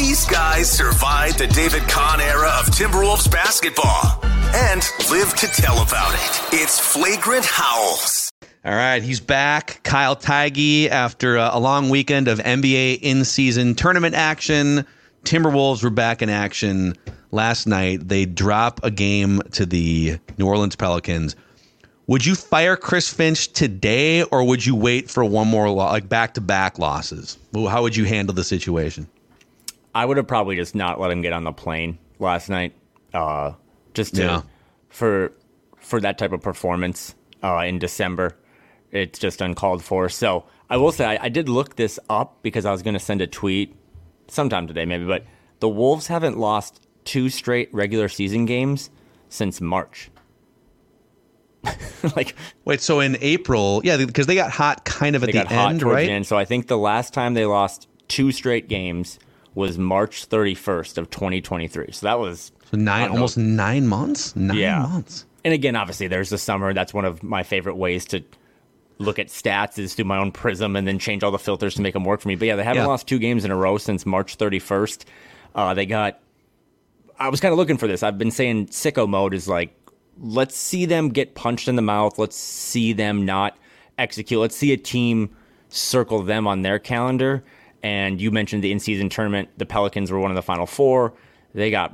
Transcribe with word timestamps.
These 0.00 0.24
guys 0.24 0.70
survived 0.70 1.40
the 1.40 1.46
David 1.46 1.82
Kahn 1.82 2.22
era 2.22 2.48
of 2.58 2.64
Timberwolves 2.68 3.30
basketball 3.30 4.18
and 4.54 4.82
live 5.10 5.34
to 5.34 5.46
tell 5.48 5.82
about 5.82 6.14
it. 6.14 6.54
It's 6.54 6.78
Flagrant 6.78 7.44
Howls. 7.44 8.30
All 8.64 8.72
right, 8.72 9.02
he's 9.02 9.20
back. 9.20 9.82
Kyle 9.82 10.16
Theige 10.16 10.88
after 10.88 11.36
a 11.36 11.58
long 11.58 11.90
weekend 11.90 12.28
of 12.28 12.38
NBA 12.38 13.00
in 13.02 13.26
season 13.26 13.74
tournament 13.74 14.14
action. 14.14 14.86
Timberwolves 15.24 15.84
were 15.84 15.90
back 15.90 16.22
in 16.22 16.30
action 16.30 16.96
last 17.30 17.66
night. 17.66 18.08
They 18.08 18.24
drop 18.24 18.80
a 18.82 18.90
game 18.90 19.42
to 19.52 19.66
the 19.66 20.18
New 20.38 20.46
Orleans 20.46 20.76
Pelicans. 20.76 21.36
Would 22.06 22.24
you 22.24 22.36
fire 22.36 22.74
Chris 22.74 23.12
Finch 23.12 23.52
today, 23.52 24.22
or 24.22 24.44
would 24.44 24.64
you 24.64 24.74
wait 24.74 25.10
for 25.10 25.26
one 25.26 25.48
more 25.48 25.68
like 25.68 26.08
back 26.08 26.32
to 26.34 26.40
back 26.40 26.78
losses? 26.78 27.36
How 27.54 27.82
would 27.82 27.94
you 27.94 28.06
handle 28.06 28.34
the 28.34 28.44
situation? 28.44 29.06
I 29.94 30.04
would 30.04 30.16
have 30.16 30.26
probably 30.26 30.56
just 30.56 30.74
not 30.74 31.00
let 31.00 31.10
him 31.10 31.22
get 31.22 31.32
on 31.32 31.44
the 31.44 31.52
plane 31.52 31.98
last 32.18 32.48
night, 32.48 32.74
uh, 33.14 33.52
just 33.94 34.14
to, 34.16 34.22
Yeah. 34.22 34.42
for 34.88 35.32
for 35.78 36.00
that 36.00 36.18
type 36.18 36.32
of 36.32 36.40
performance 36.42 37.14
uh, 37.42 37.58
in 37.66 37.78
December. 37.78 38.36
It's 38.92 39.18
just 39.18 39.40
uncalled 39.40 39.82
for. 39.82 40.08
So 40.08 40.44
I 40.68 40.76
will 40.76 40.92
say 40.92 41.04
I, 41.06 41.24
I 41.24 41.28
did 41.28 41.48
look 41.48 41.76
this 41.76 41.98
up 42.08 42.42
because 42.42 42.66
I 42.66 42.70
was 42.72 42.82
going 42.82 42.94
to 42.94 43.00
send 43.00 43.20
a 43.20 43.26
tweet 43.26 43.74
sometime 44.28 44.66
today, 44.66 44.84
maybe. 44.84 45.04
But 45.06 45.24
the 45.60 45.68
Wolves 45.68 46.06
haven't 46.08 46.38
lost 46.38 46.86
two 47.04 47.28
straight 47.30 47.72
regular 47.72 48.08
season 48.08 48.44
games 48.46 48.90
since 49.28 49.60
March. 49.60 50.10
like 52.16 52.34
Wait, 52.64 52.80
so 52.80 53.00
in 53.00 53.16
April, 53.20 53.80
yeah, 53.84 53.96
because 53.96 54.26
they 54.26 54.34
got 54.34 54.50
hot 54.50 54.84
kind 54.84 55.14
of 55.16 55.22
at 55.22 55.26
they 55.26 55.32
the 55.32 55.44
got 55.44 55.52
end, 55.52 55.82
right? 55.82 56.06
the 56.06 56.12
end. 56.12 56.26
So 56.26 56.36
I 56.36 56.44
think 56.44 56.66
the 56.68 56.78
last 56.78 57.12
time 57.12 57.34
they 57.34 57.44
lost 57.46 57.86
two 58.08 58.32
straight 58.32 58.68
games 58.68 59.18
was 59.54 59.78
March 59.78 60.28
31st 60.28 60.98
of 60.98 61.10
2023. 61.10 61.88
So 61.92 62.06
that 62.06 62.18
was 62.18 62.52
So 62.70 62.76
nine, 62.76 62.88
I 62.88 63.04
don't 63.04 63.08
know. 63.10 63.14
almost 63.16 63.36
nine 63.38 63.86
months. 63.86 64.34
Nine 64.36 64.56
Yeah. 64.56 64.80
months. 64.82 65.26
and 65.44 65.54
again, 65.54 65.74
obviously, 65.76 66.06
there's 66.06 66.28
the 66.30 66.38
summer. 66.38 66.72
That's 66.74 66.92
one 66.94 67.04
of 67.04 67.22
my 67.22 67.42
favorite 67.42 67.76
ways 67.76 68.04
to 68.06 68.22
look 68.98 69.18
at 69.18 69.28
stats 69.28 69.78
is 69.78 69.94
through 69.94 70.04
my 70.04 70.18
own 70.18 70.30
prism 70.30 70.76
and 70.76 70.86
then 70.86 70.98
change 70.98 71.22
all 71.24 71.30
the 71.30 71.38
filters 71.38 71.74
to 71.74 71.80
make 71.82 71.94
them 71.94 72.04
work 72.04 72.20
for 72.20 72.28
me. 72.28 72.34
But 72.36 72.48
yeah, 72.48 72.56
they 72.56 72.62
haven't 72.64 72.82
Yeah. 72.82 72.86
lost 72.86 73.06
two 73.08 73.18
games 73.18 73.44
in 73.46 73.50
a 73.50 73.56
row 73.56 73.78
since 73.78 74.04
March 74.04 74.36
31st. 74.36 75.04
Uh, 75.54 75.72
they 75.74 75.86
got. 75.86 76.20
I 77.18 77.28
was 77.28 77.40
kind 77.40 77.52
of 77.52 77.58
looking 77.58 77.76
for 77.78 77.86
this. 77.86 78.02
I've 78.02 78.18
been 78.18 78.30
saying 78.30 78.66
sicko 78.68 79.08
mode 79.08 79.34
is 79.34 79.48
like, 79.48 79.74
let's 80.20 80.54
see 80.56 80.84
them 80.86 81.08
get 81.08 81.34
punched 81.34 81.66
in 81.68 81.76
the 81.76 81.82
mouth. 81.82 82.18
Let's 82.18 82.36
see 82.36 82.92
them 82.92 83.24
not 83.24 83.56
execute. 83.98 84.40
Let's 84.40 84.56
see 84.56 84.72
a 84.72 84.76
team 84.76 85.30
circle 85.70 86.22
them 86.22 86.46
on 86.46 86.62
their 86.62 86.78
calendar. 86.78 87.42
And 87.82 88.20
you 88.20 88.30
mentioned 88.30 88.62
the 88.64 88.72
in-season 88.72 89.08
tournament. 89.08 89.48
The 89.56 89.66
Pelicans 89.66 90.10
were 90.12 90.18
one 90.18 90.30
of 90.30 90.34
the 90.34 90.42
final 90.42 90.66
four. 90.66 91.14
They 91.54 91.70
got 91.70 91.92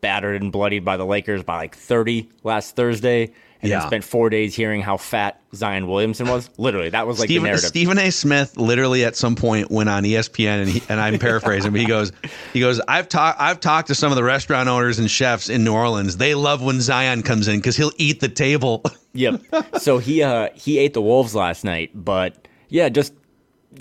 battered 0.00 0.42
and 0.42 0.50
bloodied 0.50 0.84
by 0.84 0.96
the 0.96 1.06
Lakers 1.06 1.42
by 1.44 1.56
like 1.56 1.76
30 1.76 2.28
last 2.42 2.74
Thursday. 2.76 3.32
And 3.62 3.70
Yeah. 3.70 3.78
then 3.78 3.86
spent 3.88 4.04
four 4.04 4.28
days 4.28 4.56
hearing 4.56 4.82
how 4.82 4.96
fat 4.96 5.40
Zion 5.54 5.86
Williamson 5.86 6.26
was. 6.26 6.50
Literally, 6.58 6.90
that 6.90 7.06
was 7.06 7.20
like 7.20 7.28
Stephen, 7.28 7.44
the 7.44 7.48
narrative. 7.50 7.68
Stephen 7.68 7.96
A. 7.96 8.10
Smith 8.10 8.56
literally 8.56 9.04
at 9.04 9.14
some 9.14 9.36
point 9.36 9.70
went 9.70 9.88
on 9.88 10.02
ESPN 10.02 10.62
and, 10.62 10.68
he, 10.68 10.82
and 10.88 10.98
I'm 11.00 11.20
paraphrasing, 11.20 11.70
but 11.70 11.80
he 11.80 11.86
goes, 11.86 12.10
he 12.52 12.58
goes, 12.58 12.80
I've 12.88 13.08
talked, 13.08 13.40
I've 13.40 13.60
talked 13.60 13.86
to 13.86 13.94
some 13.94 14.10
of 14.10 14.16
the 14.16 14.24
restaurant 14.24 14.68
owners 14.68 14.98
and 14.98 15.08
chefs 15.08 15.48
in 15.48 15.62
New 15.62 15.74
Orleans. 15.74 16.16
They 16.16 16.34
love 16.34 16.60
when 16.60 16.80
Zion 16.80 17.22
comes 17.22 17.46
in 17.46 17.58
because 17.60 17.76
he'll 17.76 17.92
eat 17.98 18.18
the 18.18 18.28
table. 18.28 18.82
Yep. 19.14 19.42
so 19.78 19.98
he 19.98 20.22
uh 20.24 20.48
he 20.54 20.78
ate 20.78 20.94
the 20.94 21.02
Wolves 21.02 21.34
last 21.34 21.62
night, 21.64 21.90
but 21.94 22.48
yeah, 22.70 22.88
just 22.88 23.12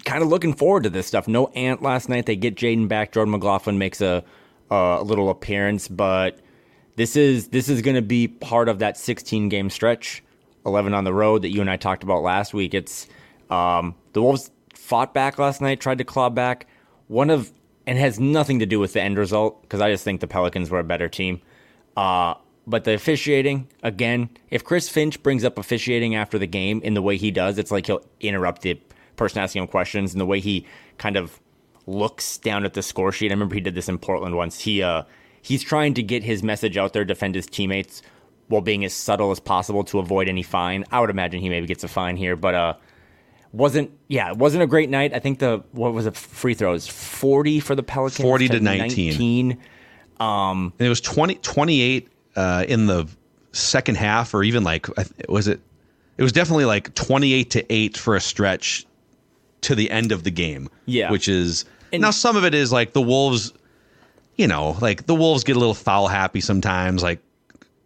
kind 0.06 0.24
of 0.24 0.30
looking 0.30 0.54
forward 0.54 0.84
to 0.84 0.90
this 0.90 1.08
stuff. 1.08 1.28
No 1.28 1.48
Ant 1.48 1.82
last 1.82 2.10
night. 2.10 2.26
They 2.26 2.36
get 2.36 2.56
Jaden 2.56 2.88
back. 2.88 3.12
Jordan 3.12 3.32
McLaughlin 3.32 3.78
makes 3.78 4.02
a 4.02 4.24
a 4.70 5.04
little 5.04 5.30
appearance, 5.30 5.88
but 5.88 6.40
this 6.96 7.16
is 7.16 7.50
this 7.50 7.68
is 7.70 7.82
going 7.82 7.96
to 7.96 8.02
be 8.02 8.28
part 8.28 8.70
of 8.70 8.80
that 8.80 8.98
16 8.98 9.50
game 9.50 9.70
stretch, 9.70 10.24
11 10.66 10.94
on 10.94 11.04
the 11.04 11.14
road 11.14 11.42
that 11.42 11.50
you 11.50 11.62
and 11.62 11.70
I 11.70 11.78
talked 11.78 12.04
about 12.04 12.24
last 12.24 12.54
week. 12.54 12.74
It's 12.74 13.08
um 13.50 13.96
the 14.14 14.22
Wolves 14.22 14.50
fought 14.74 15.14
back 15.14 15.38
last 15.38 15.62
night, 15.62 15.80
tried 15.80 15.98
to 15.98 16.04
claw 16.06 16.30
back. 16.30 16.68
One 17.08 17.30
of 17.30 17.52
and 17.86 17.98
has 17.98 18.20
nothing 18.20 18.60
to 18.60 18.66
do 18.66 18.80
with 18.80 18.94
the 18.94 19.02
end 19.02 19.18
result 19.18 19.62
because 19.62 19.82
I 19.82 19.92
just 19.92 20.04
think 20.04 20.22
the 20.22 20.28
Pelicans 20.28 20.70
were 20.70 20.80
a 20.80 20.84
better 20.84 21.10
team. 21.10 21.42
Uh, 21.98 22.36
but 22.68 22.84
the 22.84 22.94
officiating, 22.94 23.68
again, 23.84 24.30
if 24.50 24.64
Chris 24.64 24.88
Finch 24.88 25.22
brings 25.24 25.44
up 25.44 25.58
officiating 25.58 26.16
after 26.16 26.38
the 26.38 26.48
game 26.48 26.80
in 26.84 26.94
the 26.94 27.02
way 27.02 27.18
he 27.18 27.32
does, 27.32 27.58
it's 27.58 27.72
like 27.72 27.88
he'll 27.88 28.06
interrupt 28.20 28.62
the 28.62 28.80
person 29.16 29.42
asking 29.42 29.64
him 29.64 29.68
questions 29.68 30.14
and 30.14 30.22
the 30.22 30.26
way 30.26 30.40
he 30.40 30.66
kind 30.98 31.16
of 31.18 31.40
looks 31.88 32.38
down 32.38 32.66
at 32.66 32.74
the 32.74 32.82
score 32.82 33.12
sheet. 33.12 33.32
I 33.32 33.34
remember 33.34 33.56
he 33.56 33.62
did 33.62 33.76
this 33.76 33.90
in 33.90 33.98
Portland 33.98 34.36
once. 34.36 34.60
He 34.60 34.82
uh 34.82 35.04
he's 35.42 35.64
trying 35.64 35.94
to 35.96 36.04
get 36.04 36.24
his 36.24 36.44
message 36.44 36.78
out 36.78 36.94
there, 36.94 37.06
defend 37.06 37.36
his 37.36 37.48
teammates 37.48 38.02
while 38.48 38.62
being 38.62 38.84
as 38.86 38.94
subtle 38.94 39.32
as 39.32 39.40
possible 39.40 39.84
to 39.86 40.00
avoid 40.00 40.28
any 40.28 40.44
fine. 40.44 40.86
I 40.92 41.00
would 41.00 41.10
imagine 41.10 41.40
he 41.42 41.50
maybe 41.50 41.68
gets 41.68 41.84
a 41.84 41.88
fine 41.88 42.18
here, 42.18 42.36
but 42.36 42.56
uh 42.56 42.74
wasn't 43.54 43.92
yeah, 44.08 44.30
it 44.32 44.38
wasn't 44.38 44.64
a 44.64 44.68
great 44.68 44.90
night. 44.90 45.14
I 45.14 45.20
think 45.20 45.40
the 45.40 45.64
what 45.72 45.94
was 45.94 46.06
it 46.06 46.16
free 46.16 46.54
throws? 46.54 46.88
40 46.88 47.60
for 47.60 47.76
the 47.76 47.84
Pelicans 47.84 48.22
40 48.24 48.48
to 48.50 48.60
19. 48.60 49.10
19. 49.12 49.58
And 50.78 50.86
it 50.86 50.90
was 50.90 51.02
20, 51.02 51.36
28 51.36 52.08
uh, 52.36 52.66
in 52.68 52.86
the 52.86 53.08
second 53.52 53.96
half, 53.96 54.34
or 54.34 54.44
even 54.44 54.64
like, 54.64 54.88
was 55.28 55.48
it? 55.48 55.60
It 56.18 56.24
was 56.24 56.32
definitely 56.32 56.66
like 56.66 56.94
28 56.94 57.50
to 57.52 57.74
8 57.74 57.98
for 57.98 58.16
a 58.16 58.22
stretch 58.22 58.86
to 59.62 59.76
the 59.76 59.90
end 59.92 60.12
of 60.12 60.24
the 60.24 60.32
game. 60.32 60.70
Yeah. 60.86 61.12
Which 61.12 61.28
is, 61.28 61.66
And- 61.92 62.02
now 62.02 62.12
some 62.12 62.36
of 62.36 62.44
it 62.46 62.54
is 62.54 62.72
like 62.72 62.94
the 62.94 63.02
Wolves, 63.02 63.54
you 64.36 64.48
know, 64.48 64.78
like 64.82 65.06
the 65.06 65.16
Wolves 65.16 65.44
get 65.44 65.56
a 65.56 65.60
little 65.60 65.74
foul 65.76 66.08
happy 66.08 66.42
sometimes. 66.42 67.04
Like 67.04 67.20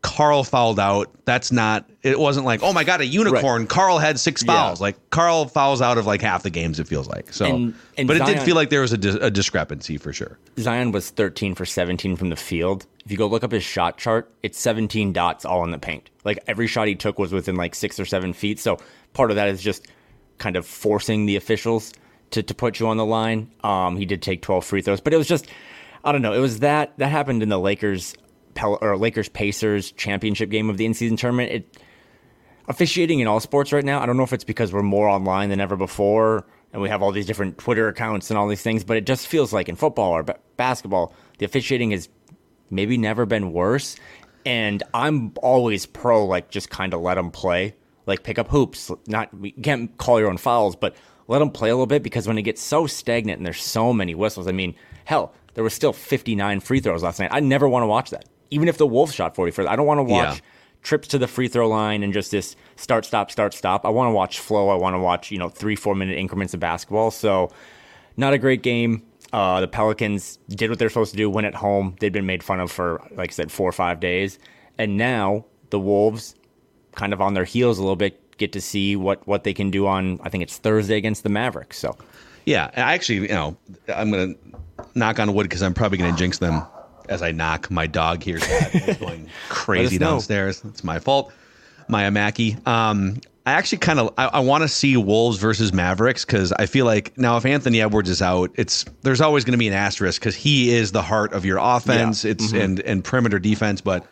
Karl 0.02 0.44
fouled 0.44 0.80
out. 0.80 1.10
That's 1.26 1.52
not, 1.52 1.90
it 2.04 2.20
wasn't 2.20 2.46
like, 2.46 2.62
oh 2.62 2.72
my 2.72 2.84
God, 2.84 3.02
a 3.02 3.06
unicorn. 3.06 3.66
Karl 3.66 3.98
had 3.98 4.20
six 4.20 4.44
fouls. 4.44 4.80
Like 4.80 4.96
Karl 5.10 5.48
fouls 5.48 5.82
out 5.82 5.98
of 5.98 6.06
like 6.06 6.22
half 6.22 6.44
the 6.44 6.52
games, 6.52 6.80
it 6.80 6.88
feels 6.88 7.08
like. 7.08 7.34
So, 7.34 7.46
And- 7.46 7.74
and 7.98 8.08
but 8.08 8.18
it 8.18 8.26
did 8.26 8.42
feel 8.44 8.56
like 8.56 8.70
there 8.70 8.82
was 8.82 8.94
a, 8.94 8.98
dis- 8.98 9.16
a 9.20 9.32
discrepancy 9.32 9.98
for 9.98 10.14
sure. 10.14 10.38
Zion 10.60 10.92
was 10.92 11.10
13 11.10 11.56
for 11.56 11.66
17 11.66 12.16
from 12.16 12.30
the 12.30 12.36
field. 12.36 12.86
If 13.04 13.12
you 13.12 13.18
go 13.18 13.28
look 13.28 13.44
up 13.44 13.52
his 13.52 13.64
shot 13.64 13.98
chart, 13.98 14.32
it's 14.44 14.60
17 14.60 15.12
dots 15.14 15.44
all 15.46 15.64
in 15.64 15.72
the 15.72 15.78
paint. 15.80 16.10
Like 16.24 16.40
every 16.48 16.68
shot 16.68 16.88
he 16.88 16.96
took 16.96 17.18
was 17.20 17.32
within 17.34 17.56
like 17.56 17.74
six 17.76 18.00
or 18.00 18.06
seven 18.06 18.32
feet. 18.34 18.60
So 18.60 18.78
part 19.14 19.32
of 19.32 19.36
that 19.38 19.48
is 19.50 19.62
just 19.62 19.88
kind 20.38 20.56
of 20.56 20.66
forcing 20.66 21.26
the 21.26 21.36
officials 21.36 21.94
to, 22.32 22.44
to 22.44 22.54
put 22.54 22.80
you 22.80 22.88
on 22.88 22.98
the 22.98 23.06
line. 23.06 23.52
Um, 23.64 23.98
he 23.98 24.06
did 24.06 24.22
take 24.22 24.42
12 24.42 24.66
free 24.66 24.82
throws, 24.82 25.02
but 25.02 25.14
it 25.14 25.18
was 25.18 25.28
just, 25.28 25.48
I 26.04 26.12
don't 26.12 26.22
know. 26.22 26.34
It 26.34 26.40
was 26.40 26.60
that 26.60 26.98
that 26.98 27.08
happened 27.10 27.44
in 27.44 27.50
the 27.50 27.60
Lakers 27.60 28.16
or 28.62 28.98
Lakers 28.98 29.30
Pacers 29.30 29.92
championship 29.92 30.50
game 30.50 30.70
of 30.70 30.78
the 30.78 30.86
in 30.86 30.94
season 30.94 31.18
tournament. 31.18 31.52
It 31.52 31.78
officiating 32.68 33.20
in 33.20 33.28
all 33.28 33.40
sports 33.40 33.72
right 33.72 33.84
now. 33.84 34.02
I 34.02 34.06
don't 34.06 34.18
know 34.18 34.24
if 34.24 34.34
it's 34.34 34.44
because 34.44 34.74
we're 34.74 34.82
more 34.82 35.08
online 35.08 35.50
than 35.50 35.60
ever 35.60 35.76
before 35.76 36.46
and 36.74 36.82
we 36.82 36.90
have 36.90 37.02
all 37.02 37.12
these 37.12 37.26
different 37.26 37.58
Twitter 37.58 37.88
accounts 37.88 38.30
and 38.30 38.38
all 38.38 38.48
these 38.48 38.62
things, 38.62 38.84
but 38.84 38.98
it 38.98 39.06
just 39.06 39.28
feels 39.28 39.54
like 39.54 39.70
in 39.70 39.76
football 39.76 40.12
or 40.12 40.24
ba- 40.24 40.40
basketball, 40.58 41.14
the 41.38 41.46
officiating 41.46 41.92
has 41.92 42.10
maybe 42.70 42.98
never 42.98 43.26
been 43.26 43.54
worse. 43.54 43.96
And 44.46 44.84
I'm 44.94 45.32
always 45.42 45.86
pro, 45.86 46.26
like, 46.26 46.50
just 46.50 46.70
kind 46.70 46.94
of 46.94 47.02
let 47.02 47.16
them 47.16 47.32
play, 47.32 47.76
like, 48.06 48.24
pick 48.24 48.38
up 48.40 48.50
hoops. 48.50 48.92
Not, 49.08 49.30
you 49.42 49.52
can't 49.62 49.98
call 49.98 50.20
your 50.20 50.30
own 50.30 50.38
fouls, 50.38 50.76
but 50.76 50.96
let 51.28 51.40
them 51.40 51.50
play 51.50 51.70
a 51.70 51.74
little 51.74 51.88
bit 51.88 52.04
because 52.04 52.28
when 52.28 52.38
it 52.38 52.44
gets 52.44 52.62
so 52.62 52.86
stagnant 52.88 53.38
and 53.40 53.46
there's 53.46 53.62
so 53.62 53.92
many 53.94 54.14
whistles, 54.16 54.48
I 54.48 54.52
mean, 54.52 54.76
hell, 55.06 55.34
there 55.56 55.64
was 55.64 55.74
still 55.74 55.94
59 55.94 56.60
free 56.60 56.80
throws 56.80 57.02
last 57.04 57.20
night. 57.20 57.30
I 57.32 57.40
never 57.40 57.68
want 57.68 57.84
to 57.84 57.88
watch 57.88 58.10
that. 58.12 58.26
Even 58.52 58.68
if 58.68 58.78
the 58.78 58.86
Wolves 58.88 59.14
shot 59.14 59.36
40 59.36 59.52
for 59.52 59.68
I 59.68 59.76
don't 59.76 59.88
want 59.88 60.00
to 60.00 60.04
watch 60.04 60.36
Yeah. 60.36 60.42
trips 60.84 61.08
to 61.10 61.18
the 61.18 61.28
free 61.28 61.48
throw 61.48 61.68
line 61.68 62.04
and 62.04 62.14
just 62.14 62.30
this 62.30 62.56
start, 62.76 63.06
stop, 63.06 63.32
start, 63.32 63.54
stop. 63.56 63.86
I 63.86 63.90
want 63.90 64.10
to 64.10 64.14
watch 64.14 64.40
flow. 64.40 64.70
I 64.70 64.76
want 64.76 64.94
to 64.94 65.00
watch, 65.00 65.32
you 65.32 65.40
know, 65.40 65.50
three, 65.50 65.76
four 65.76 65.96
minute 65.96 66.18
increments 66.18 66.54
of 66.54 66.60
basketball. 66.60 67.10
So, 67.10 67.52
not 68.18 68.34
a 68.34 68.38
great 68.38 68.62
game. 68.62 69.02
Uh, 69.34 69.60
the 69.62 69.68
Pelicans 69.68 70.38
did 70.50 70.70
what 70.70 70.78
they're 70.80 70.90
supposed 70.90 71.12
to 71.12 71.18
do, 71.18 71.30
win 71.30 71.44
at 71.46 71.56
home. 71.56 71.96
They'd 72.00 72.14
been 72.14 72.28
made 72.28 72.44
fun 72.44 72.60
of 72.60 72.72
for, 72.72 73.02
like 73.16 73.32
I 73.32 73.34
said, 73.34 73.52
four 73.52 73.68
or 73.68 73.72
five 73.74 74.00
days. 74.00 74.38
And 74.78 74.96
now 74.96 75.46
the 75.72 75.80
Wolves, 75.80 76.36
kind 76.96 77.14
of 77.14 77.22
on 77.22 77.34
their 77.34 77.44
heels 77.44 77.78
a 77.78 77.82
little 77.82 77.96
bit, 77.96 78.38
get 78.38 78.52
to 78.54 78.62
see 78.62 78.96
what, 78.96 79.26
what 79.28 79.44
they 79.44 79.54
can 79.54 79.72
do 79.72 79.88
on, 79.88 80.20
I 80.24 80.30
think 80.30 80.44
it's 80.44 80.58
Thursday 80.58 80.98
against 80.98 81.24
the 81.24 81.30
Mavericks. 81.30 81.78
So, 81.78 81.96
Yeah, 82.46 82.70
I 82.76 82.94
actually, 82.94 83.22
you 83.22 83.28
know, 83.30 83.58
I'm 83.94 84.12
gonna 84.12 84.34
knock 84.94 85.20
on 85.20 85.34
wood 85.34 85.44
because 85.44 85.64
I'm 85.64 85.74
probably 85.74 85.98
gonna 85.98 86.18
jinx 86.18 86.38
them 86.40 86.64
as 87.10 87.22
I 87.22 87.32
knock. 87.32 87.70
My 87.72 87.88
dog 87.88 88.24
here's 88.24 88.46
going 89.00 89.30
crazy 89.50 89.98
know. 89.98 90.12
downstairs. 90.12 90.62
It's 90.66 90.84
my 90.84 91.00
fault. 91.00 91.32
Maya 91.88 92.12
Mackey. 92.12 92.58
Um, 92.66 93.22
I 93.48 93.52
actually 93.52 93.78
kind 93.78 94.00
of 94.00 94.14
I, 94.18 94.26
I 94.26 94.40
want 94.40 94.64
to 94.64 94.68
see 94.68 94.98
Wolves 94.98 95.38
versus 95.38 95.72
Mavericks 95.72 96.26
because 96.26 96.52
I 96.52 96.66
feel 96.66 96.86
like 96.86 97.16
now 97.18 97.38
if 97.38 97.46
Anthony 97.46 97.80
Edwards 97.80 98.10
is 98.10 98.22
out, 98.22 98.50
it's 98.56 98.86
there's 99.04 99.22
always 99.22 99.46
going 99.46 99.52
to 99.52 99.60
be 99.60 99.68
an 99.68 99.74
asterisk 99.74 100.20
because 100.20 100.36
he 100.36 100.72
is 100.74 100.92
the 100.92 101.04
heart 101.04 101.32
of 101.34 101.46
your 101.46 101.60
offense. 101.62 102.26
Yeah. 102.26 102.32
It's 102.32 102.54
and 102.54 102.80
and 102.80 103.04
perimeter 103.04 103.40
defense, 103.40 103.82
but. 103.82 104.06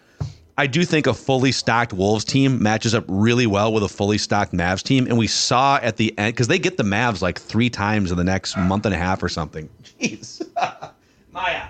I 0.57 0.67
do 0.67 0.85
think 0.85 1.07
a 1.07 1.13
fully 1.13 1.51
stocked 1.51 1.93
Wolves 1.93 2.23
team 2.23 2.61
matches 2.61 2.93
up 2.93 3.05
really 3.07 3.47
well 3.47 3.73
with 3.73 3.83
a 3.83 3.89
fully 3.89 4.19
stocked 4.19 4.53
Mavs 4.53 4.83
team. 4.83 5.07
And 5.07 5.17
we 5.17 5.25
saw 5.27 5.77
at 5.81 5.97
the 5.97 6.15
end, 6.17 6.33
because 6.33 6.47
they 6.47 6.59
get 6.59 6.77
the 6.77 6.83
Mavs 6.83 7.21
like 7.21 7.39
three 7.39 7.69
times 7.69 8.11
in 8.11 8.17
the 8.17 8.23
next 8.23 8.55
month 8.55 8.85
and 8.85 8.93
a 8.93 8.97
half 8.97 9.23
or 9.23 9.29
something. 9.29 9.67
Jeez. 9.99 10.47
Maya. 11.31 11.67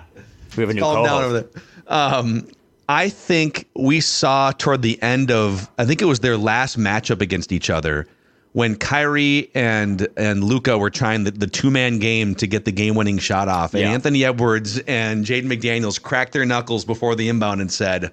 We 0.56 0.60
have 0.62 0.70
a 0.70 0.74
new 0.74 0.82
Calm 0.82 1.04
down 1.04 1.24
over 1.24 1.40
there. 1.40 1.62
Um, 1.86 2.46
I 2.88 3.08
think 3.08 3.68
we 3.74 4.00
saw 4.00 4.52
toward 4.52 4.82
the 4.82 5.02
end 5.02 5.30
of 5.30 5.70
I 5.78 5.86
think 5.86 6.02
it 6.02 6.04
was 6.04 6.20
their 6.20 6.36
last 6.36 6.78
matchup 6.78 7.22
against 7.22 7.50
each 7.50 7.70
other 7.70 8.06
when 8.52 8.76
Kyrie 8.76 9.50
and 9.54 10.06
and 10.18 10.44
Luka 10.44 10.76
were 10.76 10.90
trying 10.90 11.24
the, 11.24 11.30
the 11.30 11.46
two 11.46 11.70
man 11.70 11.98
game 11.98 12.34
to 12.36 12.46
get 12.46 12.66
the 12.66 12.72
game 12.72 12.94
winning 12.94 13.18
shot 13.18 13.48
off. 13.48 13.72
And 13.72 13.82
Yeah. 13.82 13.90
Anthony 13.92 14.24
Edwards 14.24 14.78
and 14.80 15.24
Jaden 15.24 15.46
McDaniels 15.46 16.00
cracked 16.00 16.34
their 16.34 16.44
knuckles 16.44 16.84
before 16.84 17.14
the 17.16 17.28
inbound 17.28 17.62
and 17.62 17.72
said, 17.72 18.12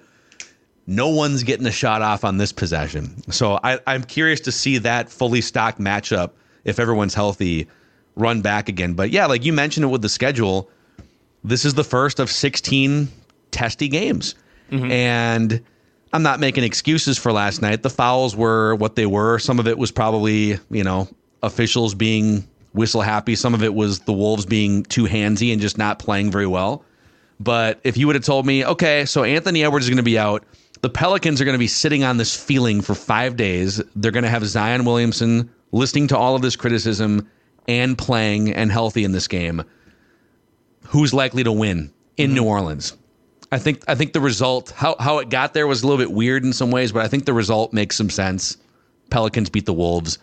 No 0.86 1.08
one's 1.08 1.42
getting 1.42 1.66
a 1.66 1.72
shot 1.72 2.02
off 2.02 2.24
on 2.24 2.38
this 2.38 2.52
possession. 2.52 3.30
So 3.30 3.58
I, 3.62 3.78
I'm 3.86 4.02
curious 4.02 4.40
to 4.40 4.52
see 4.52 4.78
that 4.78 5.10
fully 5.10 5.40
stocked 5.40 5.78
matchup 5.78 6.32
if 6.64 6.80
everyone's 6.80 7.14
healthy 7.14 7.68
run 8.16 8.42
back 8.42 8.68
again. 8.68 8.94
But 8.94 9.10
yeah, 9.10 9.26
like 9.26 9.44
you 9.44 9.52
mentioned 9.52 9.84
it 9.84 9.88
with 9.88 10.02
the 10.02 10.08
schedule, 10.08 10.68
this 11.44 11.64
is 11.64 11.74
the 11.74 11.84
first 11.84 12.20
of 12.20 12.30
16 12.30 13.08
testy 13.50 13.88
games. 13.88 14.34
Mm-hmm. 14.70 14.90
And 14.90 15.62
I'm 16.12 16.22
not 16.22 16.40
making 16.40 16.64
excuses 16.64 17.18
for 17.18 17.32
last 17.32 17.62
night. 17.62 17.82
The 17.82 17.90
fouls 17.90 18.36
were 18.36 18.74
what 18.74 18.96
they 18.96 19.06
were. 19.06 19.38
Some 19.38 19.58
of 19.58 19.66
it 19.66 19.78
was 19.78 19.90
probably, 19.90 20.58
you 20.70 20.84
know, 20.84 21.08
officials 21.42 21.94
being 21.94 22.46
whistle 22.74 23.02
happy. 23.02 23.34
Some 23.34 23.54
of 23.54 23.62
it 23.62 23.74
was 23.74 24.00
the 24.00 24.12
Wolves 24.12 24.46
being 24.46 24.82
too 24.84 25.04
handsy 25.04 25.52
and 25.52 25.60
just 25.60 25.78
not 25.78 25.98
playing 25.98 26.30
very 26.30 26.46
well. 26.46 26.84
But 27.40 27.80
if 27.82 27.96
you 27.96 28.06
would 28.06 28.16
have 28.16 28.24
told 28.24 28.46
me, 28.46 28.64
okay, 28.64 29.04
so 29.04 29.24
Anthony 29.24 29.64
Edwards 29.64 29.86
is 29.86 29.90
going 29.90 29.96
to 29.96 30.02
be 30.02 30.18
out, 30.18 30.44
the 30.82 30.90
Pelicans 30.90 31.40
are 31.40 31.44
going 31.44 31.54
to 31.54 31.58
be 31.58 31.68
sitting 31.68 32.04
on 32.04 32.16
this 32.16 32.36
feeling 32.36 32.80
for 32.82 32.94
five 32.94 33.36
days. 33.36 33.80
They're 33.96 34.10
going 34.10 34.24
to 34.24 34.30
have 34.30 34.44
Zion 34.44 34.84
Williamson 34.84 35.50
listening 35.70 36.08
to 36.08 36.18
all 36.18 36.34
of 36.34 36.42
this 36.42 36.56
criticism 36.56 37.28
and 37.68 37.96
playing 37.96 38.52
and 38.52 38.70
healthy 38.70 39.04
in 39.04 39.12
this 39.12 39.28
game. 39.28 39.62
Who's 40.86 41.14
likely 41.14 41.44
to 41.44 41.52
win 41.52 41.92
in 42.16 42.30
mm-hmm. 42.30 42.34
New 42.34 42.44
Orleans? 42.44 42.96
I 43.52 43.58
think 43.58 43.84
I 43.86 43.94
think 43.94 44.12
the 44.12 44.20
result 44.20 44.70
how 44.70 44.96
how 44.98 45.18
it 45.18 45.28
got 45.28 45.54
there 45.54 45.66
was 45.66 45.82
a 45.82 45.86
little 45.86 46.02
bit 46.02 46.12
weird 46.12 46.42
in 46.42 46.52
some 46.52 46.70
ways, 46.70 46.90
but 46.90 47.04
I 47.04 47.08
think 47.08 47.26
the 47.26 47.34
result 47.34 47.72
makes 47.72 47.96
some 47.96 48.10
sense. 48.10 48.56
Pelicans 49.10 49.50
beat 49.50 49.66
the 49.66 49.74
Wolves. 49.74 50.18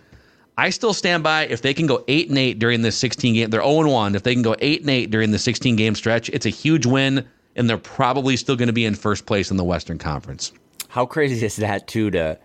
I 0.58 0.72
still 0.72 0.94
stand 0.94 1.24
by 1.24 1.46
if 1.46 1.62
they 1.62 1.74
can 1.74 1.88
go 1.88 2.04
eight 2.10 2.28
and 2.28 2.38
eight 2.38 2.60
during 2.60 2.82
this 2.82 2.98
16 2.98 3.34
game. 3.34 3.50
They're 3.50 3.62
0 3.62 3.82
and 3.82 3.92
1. 3.92 4.16
If 4.16 4.24
they 4.24 4.34
can 4.34 4.42
go 4.42 4.56
eight 4.60 4.82
and 4.82 4.90
eight 4.90 5.10
during 5.10 5.32
the 5.32 5.40
16 5.40 5.78
game 5.78 5.96
stretch, 5.96 6.28
it's 6.30 6.46
a 6.46 6.50
huge 6.50 6.86
win, 6.86 7.26
and 7.56 7.70
they're 7.70 7.78
probably 7.78 8.38
still 8.38 8.56
going 8.56 8.68
to 8.68 8.74
be 8.74 8.86
in 8.86 8.96
first 8.96 9.26
place 9.26 9.52
in 9.52 9.58
the 9.58 9.64
Western 9.64 9.98
Conference. 9.98 10.52
How 10.88 11.06
crazy 11.06 11.46
is 11.46 11.56
that 11.58 11.88
too? 11.88 12.12
To 12.12 12.38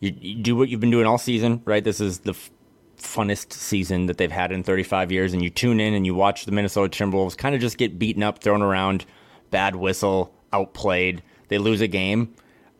you, 0.00 0.14
you 0.20 0.34
do 0.36 0.56
what 0.56 0.68
you've 0.68 0.80
been 0.80 0.90
doing 0.90 1.06
all 1.06 1.18
season, 1.18 1.62
right? 1.64 1.82
This 1.82 2.00
is 2.00 2.20
the 2.20 2.32
f- 2.32 2.50
funnest 2.98 3.52
season 3.52 4.06
that 4.06 4.16
they've 4.18 4.30
had 4.32 4.52
in 4.52 4.62
35 4.62 5.12
years, 5.12 5.32
and 5.32 5.42
you 5.42 5.50
tune 5.50 5.80
in 5.80 5.94
and 5.94 6.04
you 6.06 6.14
watch 6.14 6.44
the 6.44 6.52
Minnesota 6.52 7.04
Timberwolves 7.04 7.36
kind 7.36 7.54
of 7.54 7.60
just 7.60 7.78
get 7.78 7.98
beaten 7.98 8.22
up, 8.22 8.40
thrown 8.40 8.62
around, 8.62 9.04
bad 9.50 9.76
whistle, 9.76 10.32
outplayed. 10.52 11.22
They 11.48 11.58
lose 11.58 11.80
a 11.80 11.88
game. 11.88 12.34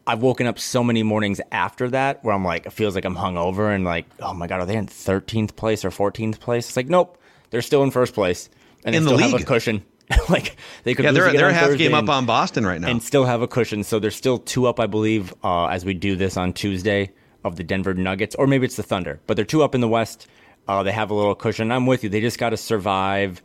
I've 0.06 0.22
woken 0.22 0.46
up 0.46 0.58
so 0.58 0.82
many 0.82 1.02
mornings 1.02 1.40
after 1.52 1.90
that 1.90 2.24
where 2.24 2.34
I'm 2.34 2.44
like, 2.44 2.64
it 2.64 2.72
feels 2.72 2.94
like 2.94 3.04
I'm 3.04 3.14
hungover 3.14 3.74
and 3.74 3.84
like, 3.84 4.06
oh 4.20 4.32
my 4.32 4.46
god, 4.46 4.60
are 4.60 4.66
they 4.66 4.76
in 4.76 4.86
13th 4.86 5.54
place 5.54 5.84
or 5.84 5.90
14th 5.90 6.40
place? 6.40 6.68
It's 6.68 6.76
like, 6.76 6.88
nope, 6.88 7.18
they're 7.50 7.60
still 7.60 7.82
in 7.82 7.90
first 7.90 8.14
place 8.14 8.48
and 8.84 8.94
In 8.94 9.04
they 9.04 9.10
the 9.10 9.16
still 9.18 9.30
have 9.30 9.40
a 9.40 9.44
cushion. 9.44 9.84
like 10.28 10.56
they 10.84 10.94
could 10.94 11.04
Yeah, 11.04 11.12
they're 11.12 11.32
they're 11.32 11.48
a 11.48 11.52
half 11.52 11.66
Thursday 11.68 11.84
game 11.84 11.94
up 11.94 12.08
on 12.08 12.24
Boston 12.26 12.64
right 12.66 12.80
now. 12.80 12.88
and 12.88 13.02
still 13.02 13.24
have 13.24 13.42
a 13.42 13.48
cushion. 13.48 13.84
So 13.84 13.98
there's 13.98 14.16
still 14.16 14.38
two 14.38 14.66
up, 14.66 14.80
I 14.80 14.86
believe, 14.86 15.34
uh, 15.44 15.66
as 15.66 15.84
we 15.84 15.94
do 15.94 16.16
this 16.16 16.36
on 16.36 16.52
Tuesday 16.52 17.12
of 17.44 17.56
the 17.56 17.64
Denver 17.64 17.94
Nuggets, 17.94 18.34
or 18.34 18.46
maybe 18.46 18.64
it's 18.64 18.76
the 18.76 18.82
Thunder, 18.82 19.20
but 19.26 19.36
they're 19.36 19.44
two 19.44 19.62
up 19.62 19.74
in 19.74 19.80
the 19.80 19.88
West. 19.88 20.26
Uh, 20.66 20.82
they 20.82 20.92
have 20.92 21.10
a 21.10 21.14
little 21.14 21.34
cushion. 21.34 21.72
I'm 21.72 21.86
with 21.86 22.04
you. 22.04 22.10
They 22.10 22.20
just 22.20 22.38
got 22.38 22.50
to 22.50 22.56
survive 22.56 23.42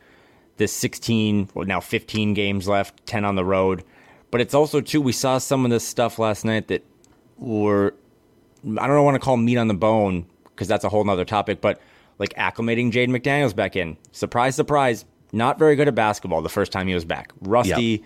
this 0.56 0.72
16, 0.72 1.50
well, 1.54 1.66
now 1.66 1.80
15 1.80 2.34
games 2.34 2.68
left, 2.68 3.04
10 3.06 3.24
on 3.24 3.34
the 3.34 3.44
road. 3.44 3.82
But 4.30 4.40
it's 4.40 4.54
also, 4.54 4.80
too, 4.80 5.00
we 5.00 5.12
saw 5.12 5.38
some 5.38 5.64
of 5.64 5.70
this 5.70 5.86
stuff 5.86 6.18
last 6.18 6.44
night 6.44 6.68
that 6.68 6.84
were, 7.38 7.94
I 8.78 8.86
don't 8.86 9.04
want 9.04 9.14
to 9.14 9.20
call 9.20 9.36
meat 9.36 9.56
on 9.56 9.68
the 9.68 9.74
bone 9.74 10.26
because 10.44 10.68
that's 10.68 10.84
a 10.84 10.88
whole 10.88 11.04
nother 11.04 11.24
topic, 11.24 11.60
but 11.60 11.80
like 12.18 12.34
acclimating 12.34 12.92
Jaden 12.92 13.08
McDaniels 13.10 13.54
back 13.56 13.74
in. 13.74 13.96
Surprise, 14.12 14.54
surprise, 14.54 15.04
not 15.34 15.58
very 15.58 15.76
good 15.76 15.88
at 15.88 15.94
basketball 15.94 16.42
the 16.42 16.48
first 16.48 16.72
time 16.72 16.86
he 16.86 16.94
was 16.94 17.04
back. 17.04 17.32
Rusty, 17.40 18.04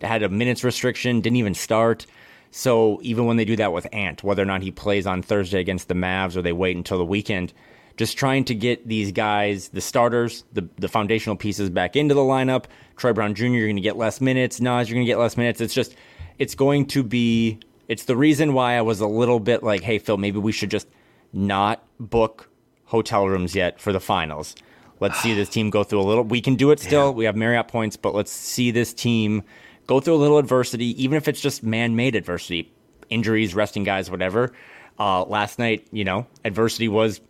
had 0.00 0.22
a 0.22 0.28
minutes 0.28 0.64
restriction, 0.64 1.20
didn't 1.20 1.36
even 1.36 1.54
start. 1.54 2.06
So 2.50 2.98
even 3.02 3.26
when 3.26 3.36
they 3.36 3.44
do 3.44 3.56
that 3.56 3.72
with 3.72 3.86
Ant, 3.92 4.24
whether 4.24 4.42
or 4.42 4.46
not 4.46 4.62
he 4.62 4.70
plays 4.70 5.06
on 5.06 5.22
Thursday 5.22 5.60
against 5.60 5.88
the 5.88 5.94
Mavs 5.94 6.36
or 6.36 6.42
they 6.42 6.52
wait 6.52 6.76
until 6.76 6.98
the 6.98 7.04
weekend, 7.04 7.52
just 7.96 8.16
trying 8.16 8.44
to 8.46 8.54
get 8.54 8.88
these 8.88 9.12
guys, 9.12 9.68
the 9.68 9.80
starters, 9.80 10.44
the, 10.52 10.66
the 10.76 10.88
foundational 10.88 11.36
pieces 11.36 11.70
back 11.70 11.96
into 11.96 12.14
the 12.14 12.22
lineup. 12.22 12.64
Troy 12.96 13.12
Brown 13.12 13.34
Jr., 13.34 13.46
you're 13.46 13.66
going 13.66 13.76
to 13.76 13.82
get 13.82 13.96
less 13.96 14.20
minutes. 14.20 14.60
Naz, 14.60 14.88
you're 14.88 14.96
going 14.96 15.06
to 15.06 15.10
get 15.10 15.18
less 15.18 15.36
minutes. 15.36 15.60
It's 15.60 15.74
just, 15.74 15.94
it's 16.38 16.54
going 16.54 16.86
to 16.86 17.02
be, 17.02 17.60
it's 17.88 18.04
the 18.04 18.16
reason 18.16 18.54
why 18.54 18.76
I 18.76 18.82
was 18.82 19.00
a 19.00 19.06
little 19.06 19.38
bit 19.38 19.62
like, 19.62 19.82
hey, 19.82 19.98
Phil, 19.98 20.16
maybe 20.16 20.38
we 20.38 20.50
should 20.50 20.70
just 20.70 20.88
not 21.32 21.84
book 22.00 22.48
hotel 22.86 23.28
rooms 23.28 23.54
yet 23.54 23.80
for 23.80 23.92
the 23.92 24.00
finals. 24.00 24.56
Let's 25.00 25.18
see 25.20 25.34
this 25.34 25.48
team 25.48 25.70
go 25.70 25.82
through 25.82 26.00
a 26.00 26.02
little. 26.02 26.24
We 26.24 26.40
can 26.40 26.54
do 26.54 26.70
it 26.70 26.78
still. 26.78 27.14
We 27.14 27.24
have 27.24 27.34
Marriott 27.34 27.68
points, 27.68 27.96
but 27.96 28.14
let's 28.14 28.30
see 28.30 28.70
this 28.70 28.92
team 28.92 29.42
go 29.86 29.98
through 29.98 30.14
a 30.14 30.16
little 30.16 30.38
adversity, 30.38 31.02
even 31.02 31.16
if 31.16 31.26
it's 31.26 31.40
just 31.40 31.62
man-made 31.62 32.14
adversity, 32.14 32.70
injuries, 33.08 33.54
resting 33.54 33.82
guys, 33.82 34.10
whatever. 34.10 34.52
Uh, 34.98 35.24
last 35.24 35.58
night, 35.58 35.88
you 35.90 36.04
know, 36.04 36.26
adversity 36.44 36.86
was 36.86 37.20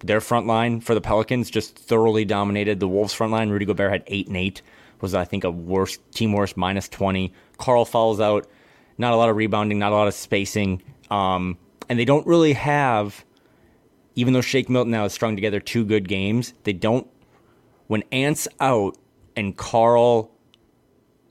their 0.00 0.20
front 0.20 0.46
line 0.46 0.80
for 0.80 0.94
the 0.94 1.00
Pelicans 1.00 1.50
just 1.50 1.76
thoroughly 1.76 2.24
dominated 2.24 2.80
the 2.80 2.88
Wolves 2.88 3.12
front 3.12 3.32
line. 3.32 3.50
Rudy 3.50 3.66
Gobert 3.66 3.92
had 3.92 4.04
eight 4.06 4.28
and 4.28 4.36
eight, 4.36 4.62
was 5.00 5.14
I 5.14 5.24
think 5.24 5.44
a 5.44 5.50
worst 5.50 6.00
team 6.12 6.32
worst 6.32 6.56
minus 6.56 6.88
twenty. 6.88 7.34
Karl 7.58 7.84
falls 7.84 8.20
out, 8.20 8.48
not 8.96 9.12
a 9.12 9.16
lot 9.16 9.28
of 9.28 9.36
rebounding, 9.36 9.78
not 9.78 9.92
a 9.92 9.94
lot 9.94 10.08
of 10.08 10.14
spacing, 10.14 10.82
um, 11.10 11.58
and 11.88 11.98
they 11.98 12.06
don't 12.06 12.26
really 12.26 12.54
have. 12.54 13.24
Even 14.14 14.32
though 14.32 14.40
Shake 14.40 14.68
Milton 14.68 14.90
now 14.90 15.02
has 15.04 15.12
strung 15.12 15.36
together 15.36 15.60
two 15.60 15.84
good 15.84 16.08
games, 16.08 16.54
they 16.64 16.72
don't. 16.72 17.06
When 17.88 18.04
Ant's 18.12 18.46
out 18.60 18.96
and 19.36 19.56
Karl 19.56 20.30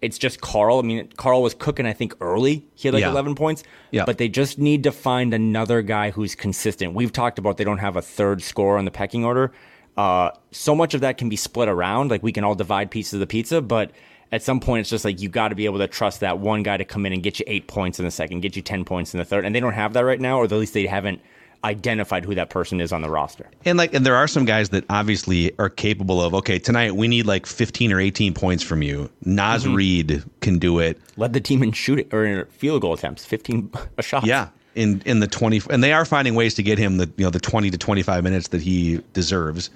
it's 0.01 0.17
just 0.19 0.41
Karl. 0.41 0.77
I 0.77 0.83
mean, 0.83 1.09
Karl 1.17 1.41
was 1.41 1.55
cooking, 1.55 1.85
I 1.87 1.93
think, 1.93 2.13
early. 2.21 2.65
He 2.75 2.87
had 2.87 2.93
like 2.93 3.01
Yeah. 3.01 3.09
11 3.09 3.33
points. 3.35 3.63
Yeah. 3.91 4.05
But 4.05 4.19
they 4.19 4.29
just 4.29 4.59
need 4.59 4.83
to 4.83 4.91
find 4.91 5.33
another 5.33 5.81
guy 5.81 6.11
who's 6.11 6.35
consistent. 6.35 6.93
We've 6.93 7.11
talked 7.11 7.39
about 7.39 7.57
they 7.57 7.63
don't 7.63 7.79
have 7.79 7.95
a 7.95 8.01
third 8.01 8.43
scorer 8.43 8.77
on 8.77 8.85
the 8.85 8.91
pecking 8.91 9.25
order. 9.25 9.51
Uh, 9.97 10.29
so 10.51 10.75
much 10.75 10.93
of 10.93 11.01
that 11.01 11.17
can 11.17 11.29
be 11.29 11.35
split 11.35 11.67
around. 11.67 12.11
Like 12.11 12.21
we 12.21 12.31
can 12.31 12.43
all 12.43 12.53
divide 12.53 12.91
pieces 12.91 13.15
of 13.15 13.19
the 13.21 13.27
pizza, 13.27 13.59
but 13.59 13.89
at 14.31 14.43
some 14.43 14.59
point 14.59 14.81
it's 14.81 14.89
just 14.89 15.03
like 15.03 15.19
you 15.19 15.29
got 15.29 15.47
to 15.47 15.55
be 15.55 15.65
able 15.65 15.79
to 15.79 15.87
trust 15.87 16.19
that 16.19 16.37
one 16.37 16.61
guy 16.61 16.77
to 16.77 16.85
come 16.85 17.05
in 17.07 17.13
and 17.13 17.23
get 17.23 17.39
you 17.39 17.45
eight 17.47 17.65
points 17.67 17.97
in 17.97 18.05
the 18.05 18.11
second, 18.11 18.41
get 18.41 18.55
you 18.55 18.61
10 18.61 18.85
points 18.85 19.15
in 19.15 19.17
the 19.17 19.25
third. 19.25 19.45
And 19.45 19.55
they 19.55 19.59
don't 19.59 19.73
have 19.73 19.93
that 19.93 20.01
right 20.01 20.21
now, 20.21 20.37
or 20.37 20.43
at 20.43 20.51
least 20.51 20.75
they 20.75 20.85
haven't 20.85 21.21
identified 21.63 22.23
who 22.25 22.35
that 22.35 22.49
person 22.49 22.79
is 22.79 22.91
on 22.91 23.01
the 23.01 23.09
roster. 23.09 23.49
And 23.65 23.77
like, 23.77 23.93
and 23.93 24.05
there 24.05 24.15
are 24.15 24.27
some 24.27 24.45
guys 24.45 24.69
that 24.69 24.85
obviously 24.89 25.57
are 25.59 25.69
capable 25.69 26.21
of. 26.21 26.33
Okay, 26.35 26.59
tonight 26.59 26.95
we 26.95 27.07
need 27.07 27.25
like 27.25 27.45
15 27.45 27.91
or 27.91 27.99
18 27.99 28.33
points 28.33 28.63
from 28.63 28.81
you. 28.81 29.09
Naz 29.25 29.63
Mm-hmm. 29.63 29.75
Reid 29.75 30.23
can 30.41 30.59
do 30.59 30.79
it. 30.79 30.99
Led 31.17 31.33
the 31.33 31.41
team 31.41 31.63
in 31.63 31.71
shooting 31.71 32.07
or 32.11 32.25
in 32.25 32.45
field 32.45 32.81
goal 32.81 32.93
attempts, 32.93 33.25
15 33.25 33.71
a 33.97 34.03
shot. 34.03 34.25
Yeah, 34.25 34.49
in 34.75 35.01
in 35.05 35.19
the 35.19 35.27
20, 35.27 35.61
and 35.69 35.83
they 35.83 35.93
are 35.93 36.05
finding 36.05 36.35
ways 36.35 36.53
to 36.55 36.63
get 36.63 36.77
him 36.77 36.97
the 36.97 37.11
you 37.17 37.25
know 37.25 37.31
the 37.31 37.39
20 37.39 37.71
to 37.71 37.77
25 37.77 38.23
minutes 38.23 38.49
that 38.49 38.61
he 38.61 39.01
deserves. 39.13 39.69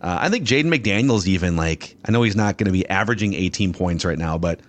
Uh, 0.00 0.18
I 0.20 0.28
think 0.28 0.46
Jaden 0.46 0.72
McDaniels 0.72 1.26
even 1.26 1.56
like 1.56 1.96
I 2.04 2.12
know 2.12 2.22
he's 2.22 2.36
not 2.36 2.58
going 2.58 2.66
to 2.66 2.72
be 2.72 2.88
averaging 2.88 3.34
18 3.34 3.72
points 3.72 4.04
right 4.04 4.18
now, 4.18 4.38
but 4.38 4.60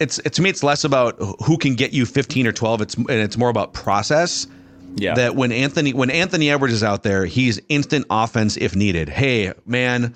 it's 0.00 0.18
it, 0.20 0.32
to 0.34 0.42
me 0.42 0.50
it's 0.50 0.62
less 0.62 0.84
about 0.84 1.16
who 1.44 1.56
can 1.58 1.74
get 1.74 1.92
you 1.92 2.06
15 2.06 2.46
or 2.46 2.52
12. 2.52 2.80
It's 2.80 2.94
and 2.94 3.10
it's 3.10 3.36
more 3.36 3.50
about 3.50 3.72
process. 3.72 4.46
Yeah. 4.96 5.14
that 5.14 5.36
when 5.36 5.52
Anthony 5.52 5.92
when 5.92 6.10
Anthony 6.10 6.50
Edwards 6.50 6.72
is 6.74 6.82
out 6.82 7.02
there, 7.02 7.24
he's 7.26 7.60
instant 7.68 8.06
offense 8.10 8.56
if 8.56 8.74
needed. 8.74 9.08
Hey, 9.08 9.52
man, 9.66 10.14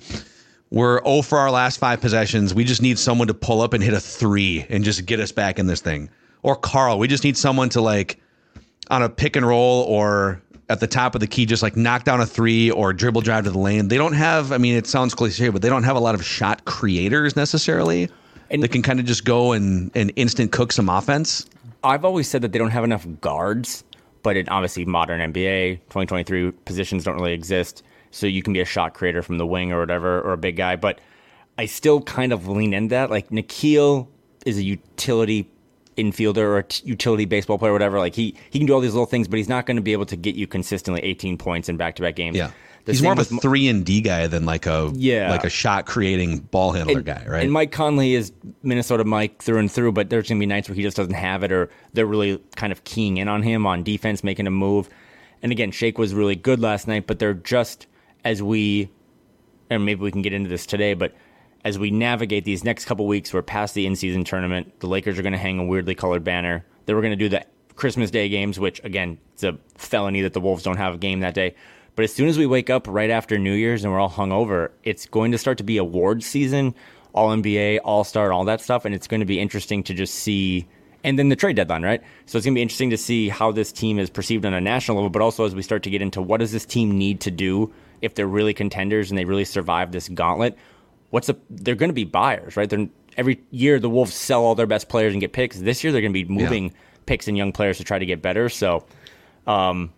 we're 0.71 1.03
0 1.03 1.21
for 1.21 1.37
our 1.37 1.51
last 1.51 1.77
five 1.77 2.01
possessions. 2.01 2.53
We 2.53 2.63
just 2.63 2.81
need 2.81 2.97
someone 2.99 3.27
to 3.27 3.33
pull 3.33 3.61
up 3.61 3.73
and 3.73 3.83
hit 3.83 3.93
a 3.93 3.99
three 3.99 4.65
and 4.69 4.83
just 4.83 5.05
get 5.05 5.19
us 5.19 5.31
back 5.31 5.59
in 5.59 5.67
this 5.67 5.81
thing. 5.81 6.09
Or 6.41 6.55
Karl, 6.55 6.99
we 6.99 7.07
just 7.07 7.23
need 7.23 7.37
someone 7.37 7.69
to 7.69 7.81
like 7.81 8.19
on 8.89 9.01
a 9.03 9.09
pick 9.09 9.35
and 9.35 9.45
roll 9.45 9.83
or 9.83 10.41
at 10.69 10.79
the 10.79 10.87
top 10.87 11.13
of 11.15 11.21
the 11.21 11.27
key, 11.27 11.45
just 11.45 11.61
like 11.63 11.75
knock 11.75 12.03
down 12.03 12.19
a 12.19 12.25
three 12.25 12.71
or 12.71 12.91
dribble 12.93 13.21
drive 13.21 13.43
to 13.45 13.51
the 13.51 13.59
lane. 13.59 13.87
They 13.87 13.97
don't 13.97 14.13
have, 14.13 14.51
I 14.51 14.57
mean, 14.57 14.75
it 14.75 14.87
sounds 14.87 15.13
cliche, 15.13 15.49
but 15.49 15.61
they 15.61 15.69
don't 15.69 15.83
have 15.83 15.95
a 15.95 15.99
lot 15.99 16.15
of 16.15 16.25
shot 16.25 16.65
creators 16.65 17.35
necessarily. 17.35 18.09
And- 18.49 18.61
that 18.63 18.69
can 18.69 18.81
kind 18.81 18.99
of 18.99 19.05
just 19.05 19.25
go 19.25 19.51
and, 19.53 19.91
and 19.95 20.11
instant 20.15 20.51
cook 20.51 20.71
some 20.71 20.89
offense. 20.89 21.45
I've 21.83 22.05
always 22.05 22.29
said 22.29 22.41
that 22.43 22.51
they 22.51 22.59
don't 22.59 22.69
have 22.71 22.83
enough 22.83 23.05
guards, 23.21 23.83
but 24.23 24.37
in 24.37 24.49
obviously 24.49 24.85
modern 24.85 25.19
NBA 25.33 25.77
2023 25.89 26.51
positions 26.51 27.03
don't 27.03 27.15
really 27.15 27.33
exist. 27.33 27.83
So 28.11 28.27
you 28.27 28.41
can 28.41 28.53
be 28.53 28.59
a 28.59 28.65
shot 28.65 28.93
creator 28.93 29.21
from 29.21 29.37
the 29.37 29.45
wing 29.45 29.71
or 29.71 29.79
whatever, 29.79 30.21
or 30.21 30.33
a 30.33 30.37
big 30.37 30.55
guy. 30.55 30.75
But 30.75 30.99
I 31.57 31.65
still 31.65 32.01
kind 32.01 32.31
of 32.33 32.47
lean 32.47 32.73
into 32.73 32.89
that. 32.89 33.09
Like 33.09 33.29
Nickeil 33.29 34.07
is 34.45 34.57
a 34.57 34.63
utility 34.63 35.49
infielder 35.97 36.37
or 36.37 36.65
utility 36.83 37.25
baseball 37.25 37.57
player, 37.57 37.71
or 37.71 37.73
whatever. 37.73 37.99
Like 37.99 38.15
he 38.15 38.35
he 38.49 38.59
can 38.59 38.65
do 38.65 38.73
all 38.73 38.79
these 38.79 38.93
little 38.93 39.05
things, 39.05 39.27
but 39.27 39.37
he's 39.37 39.49
not 39.49 39.65
going 39.65 39.77
to 39.77 39.83
be 39.83 39.93
able 39.93 40.05
to 40.07 40.15
get 40.15 40.35
you 40.35 40.47
consistently 40.47 41.01
18 41.03 41.37
points 41.37 41.69
in 41.69 41.77
back 41.77 41.95
to 41.95 42.01
back 42.01 42.15
games. 42.15 42.37
Yeah. 42.37 42.51
He's 42.85 43.01
more 43.01 43.13
of 43.13 43.19
a 43.19 43.23
three 43.23 43.67
and 43.69 43.85
D 43.85 44.01
guy 44.01 44.27
than 44.27 44.45
like 44.45 44.65
a 44.65 44.91
Yeah. 44.93 45.29
like 45.31 45.43
a 45.45 45.49
shot 45.49 45.85
creating 45.85 46.39
ball 46.39 46.71
handler 46.73 46.97
and, 46.97 47.05
guy, 47.05 47.23
right? 47.27 47.43
And 47.43 47.51
Mike 47.51 47.71
Conley 47.71 48.13
is 48.13 48.33
Minnesota 48.61 49.03
Mike 49.05 49.41
through 49.41 49.59
and 49.59 49.71
through, 49.71 49.93
but 49.93 50.09
there's 50.09 50.27
gonna 50.27 50.39
be 50.39 50.45
nights 50.45 50.67
where 50.67 50.75
he 50.75 50.81
just 50.81 50.97
doesn't 50.97 51.13
have 51.13 51.43
it, 51.43 51.51
or 51.51 51.69
they're 51.93 52.05
really 52.05 52.41
kind 52.55 52.71
of 52.73 52.83
keying 52.83 53.17
in 53.17 53.27
on 53.27 53.41
him 53.43 53.65
on 53.65 53.83
defense, 53.83 54.23
making 54.23 54.47
a 54.47 54.51
move. 54.51 54.89
And 55.41 55.51
again, 55.51 55.71
Shake 55.71 55.97
was 55.97 56.13
really 56.13 56.35
good 56.35 56.59
last 56.59 56.87
night, 56.87 57.07
but 57.07 57.19
they're 57.19 57.33
just 57.33 57.87
as 58.25 58.41
we, 58.41 58.89
and 59.69 59.85
maybe 59.85 60.01
we 60.01 60.11
can 60.11 60.21
get 60.21 60.33
into 60.33 60.49
this 60.49 60.65
today, 60.65 60.93
but 60.93 61.13
as 61.65 61.79
we 61.79 61.91
navigate 61.91 62.43
these 62.43 62.63
next 62.65 62.85
couple 62.85 63.07
weeks, 63.07 63.33
we're 63.33 63.41
past 63.41 63.73
the 63.73 63.85
in-season 63.85 64.25
tournament. 64.25 64.79
The 64.81 64.87
Lakers 64.87 65.17
are 65.17 65.21
going 65.21 65.31
to 65.33 65.39
hang 65.39 65.59
a 65.59 65.65
weirdly 65.65 65.95
colored 65.95 66.23
banner. 66.23 66.65
Then 66.85 66.95
we're 66.95 67.01
going 67.01 67.17
to 67.17 67.17
do 67.17 67.29
the 67.29 67.45
Christmas 67.75 68.11
Day 68.11 68.27
games, 68.29 68.59
which 68.59 68.81
again, 68.83 69.17
it's 69.33 69.43
a 69.43 69.57
felony 69.75 70.21
that 70.21 70.33
the 70.33 70.41
Wolves 70.41 70.63
don't 70.63 70.75
have 70.77 70.95
a 70.95 70.97
game 70.97 71.21
that 71.21 71.33
day. 71.33 71.55
But 71.95 72.03
as 72.03 72.13
soon 72.13 72.27
as 72.27 72.37
we 72.37 72.45
wake 72.45 72.69
up 72.69 72.87
right 72.87 73.09
after 73.09 73.37
New 73.37 73.53
Year's 73.53 73.83
and 73.83 73.93
we're 73.93 73.99
all 73.99 74.09
hungover, 74.09 74.71
it's 74.83 75.05
going 75.05 75.31
to 75.31 75.37
start 75.37 75.57
to 75.59 75.63
be 75.63 75.77
awards 75.77 76.25
season, 76.25 76.73
All 77.13 77.29
NBA, 77.29 77.79
All 77.83 78.03
Star, 78.03 78.33
all 78.33 78.45
that 78.45 78.61
stuff, 78.61 78.85
and 78.85 78.95
it's 78.95 79.07
going 79.07 79.19
to 79.19 79.25
be 79.25 79.39
interesting 79.39 79.83
to 79.83 79.93
just 79.93 80.15
see. 80.15 80.67
And 81.03 81.19
then 81.19 81.29
the 81.29 81.35
trade 81.35 81.57
deadline, 81.57 81.83
right? 81.83 82.01
So 82.25 82.37
it's 82.37 82.45
going 82.45 82.55
to 82.55 82.57
be 82.57 82.61
interesting 82.61 82.89
to 82.91 82.97
see 82.97 83.27
how 83.27 83.51
this 83.51 83.71
team 83.71 83.99
is 83.99 84.09
perceived 84.09 84.45
on 84.45 84.53
a 84.53 84.61
national 84.61 84.97
level, 84.97 85.09
but 85.09 85.21
also 85.21 85.45
as 85.45 85.53
we 85.53 85.61
start 85.61 85.83
to 85.83 85.89
get 85.89 86.01
into 86.01 86.21
what 86.21 86.39
does 86.39 86.51
this 86.53 86.65
team 86.65 86.97
need 86.97 87.19
to 87.21 87.31
do 87.31 87.73
if 88.01 88.15
they're 88.15 88.25
really 88.25 88.53
contenders 88.53 89.11
and 89.11 89.17
they 89.17 89.25
really 89.25 89.45
survive 89.45 89.91
this 89.91 90.07
gauntlet. 90.09 90.57
What's 91.09 91.27
a, 91.27 91.35
they're 91.49 91.75
going 91.75 91.89
to 91.89 91.93
be 91.93 92.05
buyers, 92.05 92.55
right? 92.55 92.69
They're, 92.69 92.87
every 93.17 93.41
year 93.51 93.79
the 93.79 93.89
Wolves 93.89 94.13
sell 94.13 94.43
all 94.43 94.55
their 94.55 94.65
best 94.65 94.87
players 94.87 95.13
and 95.13 95.19
get 95.19 95.33
picks. 95.33 95.59
This 95.59 95.83
year 95.83 95.91
they're 95.91 96.01
going 96.01 96.13
to 96.13 96.25
be 96.25 96.33
moving 96.33 96.73
picks 97.05 97.27
and 97.27 97.37
young 97.37 97.51
players 97.51 97.77
to 97.77 97.83
try 97.83 97.99
to 97.99 98.05
get 98.05 98.21
better. 98.21 98.47
So, 98.47 98.85
um, 99.45 99.91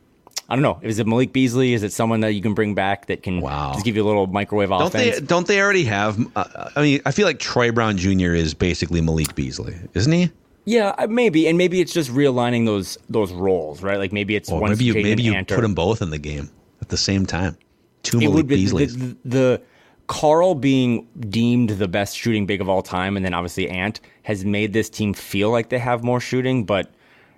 I 0.48 0.56
don't 0.56 0.62
know. 0.62 0.80
Is 0.84 1.00
it 1.00 1.08
Malik 1.08 1.34
Beasley? 1.34 1.74
Is 1.74 1.82
it 1.82 1.92
someone 1.92 2.20
that 2.20 2.34
you 2.34 2.42
can 2.42 2.54
bring 2.54 2.76
back 2.76 3.08
that 3.08 3.24
can 3.24 3.42
Wow. 3.42 3.72
just 3.74 3.84
give 3.86 3.96
you 3.96 4.04
a 4.04 4.06
little 4.08 4.28
microwave 4.28 4.70
don't 4.70 4.84
offense? 4.84 5.20
they 5.20 5.26
don't 5.26 5.48
they 5.48 5.60
already 5.60 5.86
have? 5.86 6.20
Uh, 6.36 6.70
I 6.76 6.82
mean, 6.82 7.02
I 7.06 7.12
feel 7.12 7.26
like 7.26 7.40
Troy 7.40 7.72
Brown 7.72 7.98
Jr. 7.98 8.34
is 8.36 8.54
basically 8.54 9.02
Malik 9.02 9.34
Beasley, 9.36 9.76
isn't 9.94 10.12
he? 10.12 10.32
yeah, 10.66 10.96
uh, 10.98 11.08
maybe, 11.08 11.48
and 11.48 11.58
maybe 11.58 11.80
it's 11.82 11.94
just 11.94 12.10
realigning 12.12 12.66
those 12.66 12.98
those 13.10 13.32
roles, 13.32 13.82
right? 13.82 13.98
Like 13.98 14.12
maybe 14.12 14.36
it's 14.36 14.52
Or 14.52 14.60
one 14.60 14.72
maybe 14.72 14.86
you 14.86 14.94
Jaden 14.94 15.04
maybe 15.04 15.24
you 15.24 15.34
put 15.46 15.62
them 15.62 15.74
both 15.76 16.02
in 16.02 16.10
the 16.12 16.18
game 16.20 16.50
at 16.82 16.90
the 16.90 16.98
same 16.98 17.26
time. 17.26 17.58
Two 18.04 18.18
it 18.20 18.22
Malik 18.22 18.36
would 18.36 18.48
be 18.48 18.66
the, 18.66 18.86
the, 18.86 19.18
the 19.26 19.62
Karl 20.08 20.54
being 20.54 21.08
deemed 21.30 21.72
the 21.72 21.88
best 21.88 22.16
shooting 22.16 22.46
big 22.46 22.62
of 22.62 22.70
all 22.70 22.84
time, 22.84 23.16
and 23.16 23.26
then 23.26 23.34
obviously 23.34 23.68
Ant 23.70 24.00
has 24.24 24.46
made 24.46 24.74
this 24.74 24.90
team 24.90 25.14
feel 25.14 25.50
like 25.50 25.70
they 25.70 25.80
have 25.80 26.04
more 26.04 26.20
shooting, 26.20 26.64
but 26.66 26.92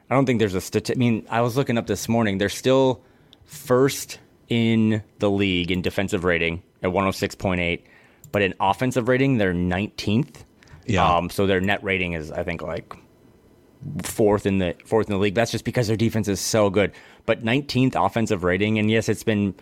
I 0.09 0.15
don't 0.15 0.25
think 0.25 0.39
there's 0.39 0.55
a 0.55 0.61
stat. 0.61 0.89
I 0.89 0.95
mean, 0.95 1.25
I 1.29 1.41
was 1.41 1.57
looking 1.57 1.77
up 1.77 1.87
this 1.87 2.07
morning. 2.07 2.37
They're 2.37 2.49
still 2.49 3.01
first 3.45 4.19
in 4.49 5.03
the 5.19 5.29
league 5.29 5.71
in 5.71 5.81
defensive 5.81 6.23
rating 6.23 6.63
at 6.81 6.91
106.8, 6.91 7.81
but 8.31 8.41
in 8.41 8.53
offensive 8.59 9.07
rating 9.07 9.37
they're 9.37 9.53
19th. 9.53 10.43
Yeah. 10.85 11.17
Um, 11.17 11.29
so 11.29 11.45
their 11.45 11.59
net 11.59 11.83
rating 11.83 12.13
is, 12.13 12.31
I 12.31 12.43
think, 12.43 12.61
like 12.61 12.95
fourth 14.03 14.45
in 14.45 14.57
the 14.57 14.75
fourth 14.85 15.07
in 15.07 15.13
the 15.13 15.19
league. 15.19 15.35
That's 15.35 15.51
just 15.51 15.65
because 15.65 15.87
their 15.87 15.97
defense 15.97 16.27
is 16.27 16.39
so 16.39 16.69
good. 16.69 16.93
But 17.25 17.43
19th 17.43 17.95
offensive 17.95 18.43
rating, 18.43 18.79
and 18.79 18.89
yes, 18.89 19.09
it's 19.09 19.23
been 19.23 19.53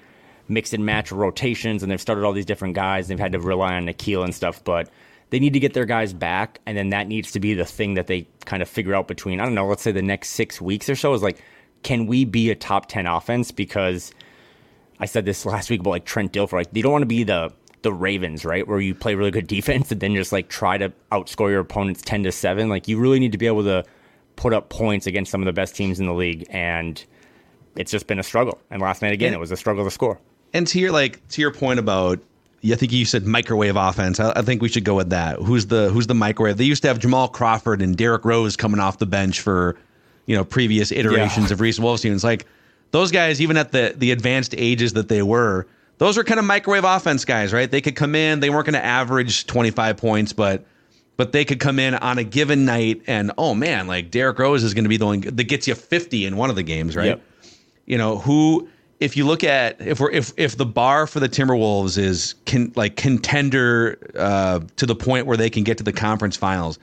mix 0.47 0.73
and 0.73 0.85
match 0.85 1.11
rotations, 1.11 1.81
and 1.81 1.91
they've 1.91 2.01
started 2.01 2.23
all 2.23 2.33
these 2.33 2.45
different 2.45 2.75
guys. 2.75 3.07
They've 3.07 3.19
had 3.19 3.31
to 3.31 3.39
rely 3.39 3.75
on 3.75 3.87
Nickeil 3.87 4.23
and 4.23 4.33
stuff, 4.35 4.63
but 4.63 4.89
they 5.29 5.39
need 5.39 5.53
to 5.53 5.59
get 5.59 5.73
their 5.73 5.85
guys 5.85 6.13
back, 6.13 6.59
and 6.65 6.77
then 6.77 6.89
that 6.89 7.07
needs 7.07 7.31
to 7.31 7.39
be 7.39 7.53
the 7.53 7.65
thing 7.65 7.95
that 7.95 8.07
they 8.07 8.27
kind 8.45 8.61
of 8.61 8.69
figure 8.69 8.93
out 8.93 9.07
between 9.07 9.39
I 9.39 9.45
don't 9.45 9.55
know, 9.55 9.67
let's 9.67 9.81
say 9.81 9.91
the 9.91 10.01
next 10.01 10.29
six 10.29 10.61
weeks 10.61 10.89
or 10.89 10.95
so 10.95 11.13
is 11.13 11.23
like, 11.23 11.41
can 11.83 12.07
we 12.07 12.25
be 12.25 12.49
a 12.49 12.55
top 12.55 12.87
10 12.87 13.05
offense? 13.05 13.51
Because 13.51 14.11
I 14.99 15.05
said 15.05 15.25
this 15.25 15.45
last 15.45 15.69
week 15.69 15.81
about 15.81 15.91
like 15.91 16.05
Trent 16.05 16.31
Dilfer. 16.31 16.53
Like 16.53 16.71
they 16.71 16.81
don't 16.81 16.91
want 16.91 17.03
to 17.03 17.07
be 17.07 17.23
the 17.23 17.51
the 17.81 17.93
Ravens, 17.93 18.43
right? 18.43 18.67
Where 18.67 18.79
you 18.79 18.95
play 18.95 19.15
really 19.15 19.31
good 19.31 19.47
defense 19.57 19.91
and 19.91 20.01
then 20.01 20.15
just 20.15 20.31
like 20.31 20.49
try 20.49 20.77
to 20.77 20.91
outscore 21.11 21.49
your 21.49 21.59
opponents 21.61 22.01
ten 22.01 22.23
to 22.23 22.31
seven. 22.31 22.69
Like 22.69 22.87
you 22.87 22.99
really 22.99 23.19
need 23.19 23.31
to 23.31 23.37
be 23.37 23.47
able 23.47 23.63
to 23.63 23.83
put 24.35 24.53
up 24.53 24.69
points 24.69 25.07
against 25.07 25.31
some 25.31 25.41
of 25.41 25.45
the 25.45 25.53
best 25.53 25.75
teams 25.75 25.99
in 25.99 26.05
the 26.05 26.13
league, 26.13 26.45
and 26.49 27.03
it's 27.75 27.91
just 27.91 28.07
been 28.07 28.19
a 28.19 28.23
struggle. 28.23 28.59
And 28.69 28.81
last 28.81 29.01
night 29.01 29.13
again, 29.13 29.33
it 29.33 29.39
was 29.39 29.51
a 29.51 29.57
struggle 29.57 29.83
to 29.83 29.91
score. 29.91 30.19
And 30.53 30.65
to 30.67 30.79
your 30.79 30.91
like 30.91 31.27
to 31.29 31.41
your 31.41 31.51
point 31.51 31.79
about, 31.79 32.19
I 32.71 32.75
think 32.75 32.91
you 32.91 33.05
said 33.05 33.25
microwave 33.25 33.75
offense. 33.75 34.19
I, 34.19 34.31
I 34.35 34.41
think 34.41 34.61
we 34.61 34.69
should 34.69 34.83
go 34.83 34.95
with 34.95 35.09
that. 35.11 35.37
Who's 35.37 35.67
the 35.67 35.89
who's 35.89 36.07
the 36.07 36.15
microwave? 36.15 36.57
They 36.57 36.63
used 36.63 36.81
to 36.83 36.87
have 36.87 36.99
Jamal 36.99 37.27
Crawford 37.27 37.81
and 37.81 37.95
Derrick 37.95 38.25
Rose 38.25 38.55
coming 38.55 38.79
off 38.79 38.97
the 38.97 39.05
bench 39.05 39.41
for, 39.41 39.75
you 40.25 40.35
know, 40.35 40.43
previous 40.45 40.91
iterations 40.91 41.47
Yeah. 41.49 41.53
of 41.53 41.61
Reese 41.61 41.79
Wolves 41.79 42.01
teams. 42.01 42.23
Like 42.23 42.45
those 42.91 43.11
guys, 43.11 43.41
even 43.41 43.57
at 43.57 43.71
the 43.71 43.93
the 43.97 44.11
advanced 44.11 44.55
ages 44.57 44.93
that 44.93 45.07
they 45.09 45.21
were, 45.21 45.67
those 45.97 46.17
were 46.17 46.23
kind 46.23 46.39
of 46.39 46.45
microwave 46.45 46.83
offense 46.83 47.25
guys, 47.25 47.53
right? 47.53 47.69
They 47.69 47.81
could 47.81 47.95
come 47.95 48.15
in. 48.15 48.39
They 48.39 48.49
weren't 48.49 48.65
going 48.65 48.73
to 48.73 48.83
average 48.85 49.45
twenty 49.47 49.71
five 49.71 49.97
points, 49.97 50.33
but 50.33 50.65
but 51.17 51.31
they 51.31 51.45
could 51.45 51.59
come 51.59 51.79
in 51.79 51.93
on 51.95 52.17
a 52.17 52.23
given 52.23 52.65
night 52.65 53.01
and 53.07 53.31
oh 53.37 53.53
man, 53.53 53.87
like 53.87 54.11
Derrick 54.11 54.37
Rose 54.39 54.63
is 54.63 54.73
going 54.73 54.83
to 54.85 54.89
be 54.89 54.97
the 54.97 55.05
one 55.05 55.21
that 55.21 55.43
gets 55.45 55.67
you 55.67 55.75
fifty 55.75 56.25
in 56.25 56.35
one 56.37 56.49
of 56.49 56.55
the 56.55 56.63
games, 56.63 56.95
right? 56.95 57.05
Yep. 57.07 57.21
you 57.85 57.97
know 57.97 58.17
who 58.17 58.67
if 58.99 59.17
you 59.17 59.25
look 59.25 59.43
at 59.43 59.79
if 59.81 59.99
we're 59.99 60.11
if 60.11 60.33
if 60.37 60.57
the 60.57 60.65
bar 60.65 61.07
for 61.07 61.19
the 61.19 61.29
Timberwolves 61.29 61.97
is 61.97 62.35
can 62.45 62.71
like 62.75 62.95
contender 62.95 63.97
uh, 64.17 64.61
to 64.77 64.85
the 64.85 64.95
point 64.95 65.25
where 65.25 65.37
they 65.37 65.49
can 65.49 65.63
get 65.63 65.77
to 65.79 65.83
the 65.83 65.93
conference 65.93 66.37
finals, 66.37 66.79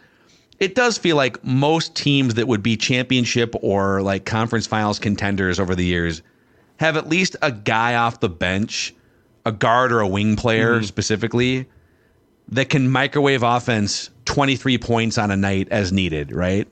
it 0.59 0.75
does 0.75 0.99
feel 0.99 1.17
like 1.17 1.43
most 1.45 1.95
teams 1.97 2.35
that 2.35 2.47
would 2.49 2.63
be 2.63 2.77
championship 2.77 3.55
or 3.63 4.03
like 4.03 4.25
conference 4.25 4.67
finals 4.67 4.99
contenders 4.99 5.59
over 5.59 5.75
the 5.75 5.85
years 5.85 6.23
have 6.77 6.97
at 6.97 7.09
least 7.09 7.37
a 7.43 7.53
guy 7.53 7.95
off 7.95 8.21
the 8.21 8.29
bench, 8.29 8.95
a 9.47 9.53
guard 9.53 9.93
or 9.93 10.01
a 10.01 10.09
wing 10.09 10.37
player 10.37 10.83
specifically 10.83 11.67
that 12.49 12.69
can 12.69 12.91
microwave 12.91 13.43
offense 13.43 14.11
23 14.27 14.79
points 14.79 15.17
on 15.17 15.31
a 15.31 15.37
night 15.37 15.69
as 15.71 15.93
needed, 15.93 16.33
right? 16.33 16.69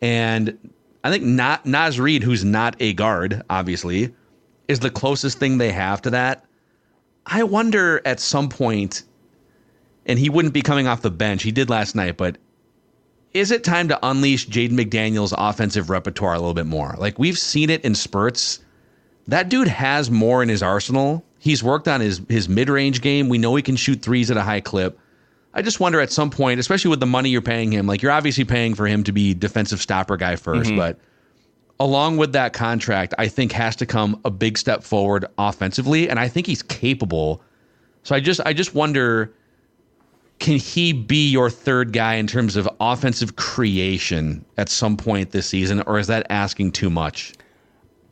And 0.00 0.70
I 1.02 1.10
think 1.10 1.24
not 1.24 1.66
Naz 1.66 1.98
Reid, 1.98 2.22
who's 2.22 2.44
not 2.44 2.76
a 2.78 2.92
guard, 2.92 3.42
obviously, 3.50 4.14
is 4.68 4.80
the 4.80 4.90
closest 4.90 5.38
thing 5.38 5.58
they 5.58 5.72
have 5.72 6.02
to 6.02 6.10
that. 6.10 6.44
I 7.26 7.42
wonder 7.44 8.00
at 8.04 8.20
some 8.20 8.48
point, 8.48 9.04
and 10.06 10.18
he 10.18 10.28
wouldn't 10.28 10.54
be 10.54 10.62
coming 10.62 10.86
off 10.86 11.02
the 11.02 11.10
bench. 11.10 11.42
He 11.42 11.52
did 11.52 11.70
last 11.70 11.94
night, 11.94 12.16
but 12.16 12.38
is 13.32 13.50
it 13.50 13.64
time 13.64 13.88
to 13.88 13.98
unleash 14.02 14.48
Jaden 14.48 14.72
McDaniels' 14.72 15.32
offensive 15.36 15.90
repertoire 15.90 16.34
a 16.34 16.38
little 16.38 16.54
bit 16.54 16.66
more? 16.66 16.94
Like 16.98 17.18
we've 17.18 17.38
seen 17.38 17.70
it 17.70 17.84
in 17.84 17.94
spurts. 17.94 18.60
That 19.28 19.48
dude 19.48 19.68
has 19.68 20.10
more 20.10 20.42
in 20.42 20.48
his 20.48 20.62
arsenal. 20.62 21.24
He's 21.38 21.62
worked 21.62 21.88
on 21.88 22.00
his 22.00 22.20
his 22.28 22.48
mid 22.48 22.68
range 22.68 23.00
game. 23.00 23.28
We 23.28 23.38
know 23.38 23.54
he 23.54 23.62
can 23.62 23.76
shoot 23.76 24.02
threes 24.02 24.30
at 24.30 24.36
a 24.36 24.42
high 24.42 24.60
clip. 24.60 24.98
I 25.54 25.62
just 25.62 25.80
wonder 25.80 26.00
at 26.00 26.10
some 26.10 26.30
point, 26.30 26.60
especially 26.60 26.90
with 26.90 27.00
the 27.00 27.06
money 27.06 27.28
you're 27.28 27.42
paying 27.42 27.72
him, 27.72 27.86
like 27.86 28.02
you're 28.02 28.12
obviously 28.12 28.44
paying 28.44 28.74
for 28.74 28.86
him 28.86 29.04
to 29.04 29.12
be 29.12 29.34
defensive 29.34 29.80
stopper 29.80 30.16
guy 30.16 30.34
1st 30.34 30.62
mm-hmm. 30.62 30.76
but 30.76 30.98
along 31.80 32.16
with 32.16 32.32
that 32.32 32.52
contract, 32.52 33.14
I 33.18 33.28
think 33.28 33.52
has 33.52 33.76
to 33.76 33.86
come 33.86 34.20
a 34.24 34.30
big 34.30 34.56
step 34.58 34.82
forward 34.82 35.24
offensively, 35.38 36.08
and 36.08 36.18
I 36.18 36.28
think 36.28 36.46
he's 36.46 36.62
capable. 36.62 37.42
So 38.02 38.14
I 38.14 38.20
just 38.20 38.40
I 38.44 38.52
just 38.52 38.74
wonder, 38.74 39.32
can 40.38 40.58
he 40.58 40.92
be 40.92 41.28
your 41.30 41.50
third 41.50 41.92
guy 41.92 42.14
in 42.14 42.26
terms 42.26 42.56
of 42.56 42.68
offensive 42.80 43.36
creation 43.36 44.44
at 44.58 44.68
some 44.68 44.96
point 44.96 45.30
this 45.30 45.46
season, 45.46 45.82
or 45.86 45.98
is 45.98 46.06
that 46.08 46.26
asking 46.30 46.72
too 46.72 46.90
much? 46.90 47.32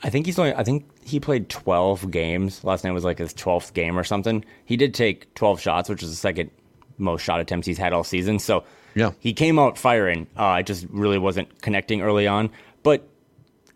I 0.02 0.08
think 0.10 0.26
he's 0.26 0.38
only. 0.38 0.54
I 0.54 0.64
think 0.64 0.86
he 1.04 1.20
played 1.20 1.48
12 1.50 2.10
games. 2.10 2.64
Last 2.64 2.84
night 2.84 2.92
was 2.92 3.04
like 3.04 3.18
his 3.18 3.34
12th 3.34 3.74
game 3.74 3.98
or 3.98 4.04
something. 4.04 4.44
He 4.64 4.76
did 4.76 4.94
take 4.94 5.32
12 5.34 5.60
shots, 5.60 5.88
which 5.88 6.02
is 6.02 6.10
the 6.10 6.16
second 6.16 6.50
most 6.98 7.22
shot 7.22 7.40
attempts 7.40 7.66
he's 7.66 7.78
had 7.78 7.92
all 7.92 8.04
season. 8.04 8.38
So 8.38 8.64
Yeah. 8.94 9.12
he 9.18 9.32
came 9.32 9.58
out 9.58 9.76
firing. 9.76 10.26
Uh, 10.36 10.56
it 10.60 10.66
just 10.66 10.86
really 10.90 11.18
wasn't 11.18 11.60
connecting 11.62 12.00
early 12.02 12.26
on. 12.26 12.50
But 12.82 13.06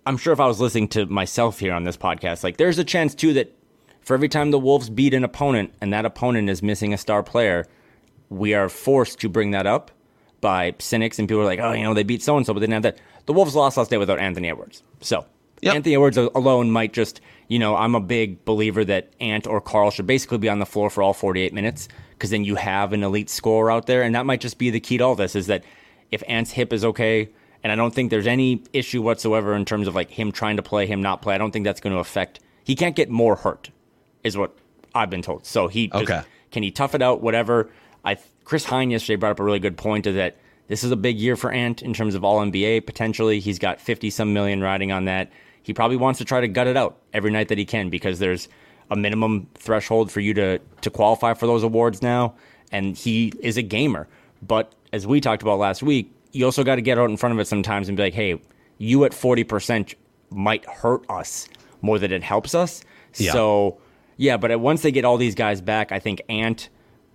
I'm 0.07 0.17
sure 0.17 0.33
if 0.33 0.41
I 0.41 0.47
was 0.47 0.61
listening 0.61 0.89
to 0.89 1.07
myself 1.07 1.59
here 1.59 1.73
on 1.73 1.85
this 1.85 1.97
podcast, 1.97 2.45
like 2.45 2.57
there's 2.57 2.79
a 2.79 2.85
chance 2.85 3.15
too 3.15 3.33
that 3.35 3.55
for 4.01 4.15
every 4.15 4.29
time 4.29 4.51
the 4.51 4.59
Wolves 4.59 4.91
beat 4.91 5.15
an 5.15 5.25
opponent 5.25 5.73
and 5.81 5.93
that 5.93 6.05
opponent 6.05 6.51
is 6.51 6.63
missing 6.63 6.93
a 6.93 6.99
star 6.99 7.23
player, 7.23 7.67
we 8.29 8.55
are 8.55 8.69
forced 8.69 9.21
to 9.21 9.29
bring 9.29 9.53
that 9.53 9.67
up 9.67 9.91
by 10.41 10.75
cynics 10.79 11.19
and 11.19 11.27
people 11.27 11.41
are 11.41 11.47
like, 11.47 11.61
oh, 11.61 11.73
you 11.73 11.83
know, 11.83 11.95
they 11.95 12.03
beat 12.03 12.23
so 12.23 12.37
and 12.37 12.45
so, 12.45 12.53
but 12.53 12.61
they 12.61 12.67
didn't 12.67 12.85
have 12.85 12.95
that. 12.95 13.03
The 13.27 13.33
Wolves 13.33 13.55
lost 13.55 13.79
last 13.79 13.91
day 13.91 13.97
without 13.97 14.19
Anthony 14.19 14.51
Edwards. 14.51 14.83
So 15.01 15.25
Yep. 15.65 15.77
Anthony 15.77 15.95
Edwards 15.95 16.19
alone 16.19 16.71
might 16.71 16.93
just, 16.93 17.23
you 17.49 17.59
know, 17.59 17.75
I'm 17.75 17.95
a 17.95 18.01
big 18.01 18.45
believer 18.45 18.85
that 18.85 19.15
Ant 19.19 19.47
or 19.47 19.63
Karl 19.63 19.91
should 19.91 20.07
basically 20.07 20.37
be 20.37 20.51
on 20.51 20.59
the 20.59 20.67
floor 20.67 20.91
for 20.91 21.03
all 21.03 21.15
48 21.15 21.55
minutes 21.55 21.89
because 22.11 22.29
then 22.29 22.45
you 22.45 22.57
have 22.57 22.93
an 22.93 23.03
elite 23.03 23.31
scorer 23.31 23.71
out 23.71 23.87
there. 23.87 24.03
And 24.03 24.15
that 24.15 24.27
might 24.27 24.43
just 24.43 24.59
be 24.59 24.69
the 24.69 24.81
key 24.81 24.99
to 24.99 25.05
all 25.05 25.15
this 25.15 25.35
is 25.35 25.47
that 25.47 25.65
if 26.11 26.23
Ant's 26.29 26.51
hip 26.51 26.71
is 26.75 26.85
okay, 26.85 27.31
and 27.65 27.73
I 27.73 27.77
don't 27.77 27.93
think 27.95 28.11
there's 28.11 28.27
any 28.27 28.63
issue 28.73 29.03
whatsoever 29.03 29.55
in 29.55 29.65
terms 29.65 29.89
of 29.89 29.95
like 29.95 30.11
him 30.11 30.31
trying 30.31 30.57
to 30.59 30.63
play, 30.63 30.87
him 30.87 31.03
not 31.03 31.23
play. 31.23 31.35
I 31.35 31.39
don't 31.39 31.51
think 31.51 31.65
that's 31.65 31.81
going 31.81 31.95
to 31.95 31.99
affect. 31.99 32.39
He 32.63 32.77
can't 32.77 32.95
get 32.95 33.09
more 33.09 33.35
hurt, 33.37 33.71
is 34.23 34.37
what 34.37 34.55
I've 34.95 35.11
been 35.11 35.23
told. 35.23 35.47
So 35.47 35.67
he 35.67 35.89
just, 35.89 36.05
Okay. 36.05 36.23
can 36.53 36.63
he 36.63 36.71
tough 36.71 36.95
it 36.95 37.03
out? 37.03 37.23
Whatever. 37.23 37.71
I 38.05 38.19
Chris 38.45 38.65
Hine 38.67 38.91
yesterday 38.91 39.17
brought 39.17 39.33
up 39.33 39.41
a 39.41 39.45
really 39.45 39.59
good 39.59 39.79
point 39.79 40.07
of 40.07 40.15
that. 40.15 40.37
This 40.69 40.85
is 40.85 40.91
a 40.91 40.97
big 40.97 41.19
year 41.19 41.37
for 41.37 41.51
Ant 41.51 41.83
in 41.83 41.95
terms 41.95 42.15
of 42.15 42.23
All 42.23 42.41
NBA 42.41 42.85
potentially. 42.87 43.41
He's 43.41 43.59
got 43.59 43.81
fifty 43.81 44.11
some 44.11 44.35
million 44.35 44.61
riding 44.61 44.93
on 44.93 45.07
that. 45.07 45.33
He 45.63 45.73
probably 45.73 45.97
wants 45.97 46.19
to 46.19 46.27
try 46.27 46.43
to 46.43 46.49
gut 46.49 46.67
it 46.67 46.77
out 46.77 46.99
every 47.15 47.31
night 47.31 47.49
that 47.49 47.57
he 47.57 47.65
can 47.65 47.89
because 47.89 48.19
there's 48.19 48.49
a 48.91 48.97
minimum 48.97 49.49
threshold 49.55 50.13
for 50.13 50.21
you 50.21 50.35
to 50.35 50.59
to 50.83 50.91
qualify 50.91 51.33
for 51.33 51.47
those 51.47 51.63
awards 51.63 52.03
now, 52.03 52.35
and 52.71 52.95
he 52.95 53.33
is 53.41 53.57
a 53.57 53.63
gamer. 53.63 54.07
But 54.47 54.75
as 54.93 55.07
we 55.07 55.23
talked 55.23 55.41
about 55.41 55.59
last 55.59 55.83
week, 55.83 56.13
you 56.35 56.45
also 56.45 56.65
got 56.65 56.77
to 56.77 56.83
get 56.83 56.99
out 56.99 57.11
in 57.11 57.17
front 57.17 57.35
of 57.35 57.39
it 57.39 57.47
sometimes 57.47 57.89
and 57.89 57.97
be 57.97 58.03
like, 58.03 58.15
hey, 58.15 58.41
you 58.79 59.05
at 59.05 59.15
forty 59.15 59.45
percent 59.45 59.95
might 60.31 60.65
hurt 60.67 61.09
us 61.09 61.49
more 61.81 61.99
than 61.99 62.13
it 62.13 62.23
helps 62.23 62.55
us. 62.55 62.85
Yeah. 63.17 63.33
So 63.33 63.79
yeah, 64.17 64.37
but 64.37 64.59
once 64.61 64.83
they 64.83 64.93
get 64.93 65.05
all 65.05 65.17
these 65.17 65.35
guys 65.35 65.61
back, 65.61 65.93
I 65.93 65.99
think 65.99 66.23
Ant 66.29 66.69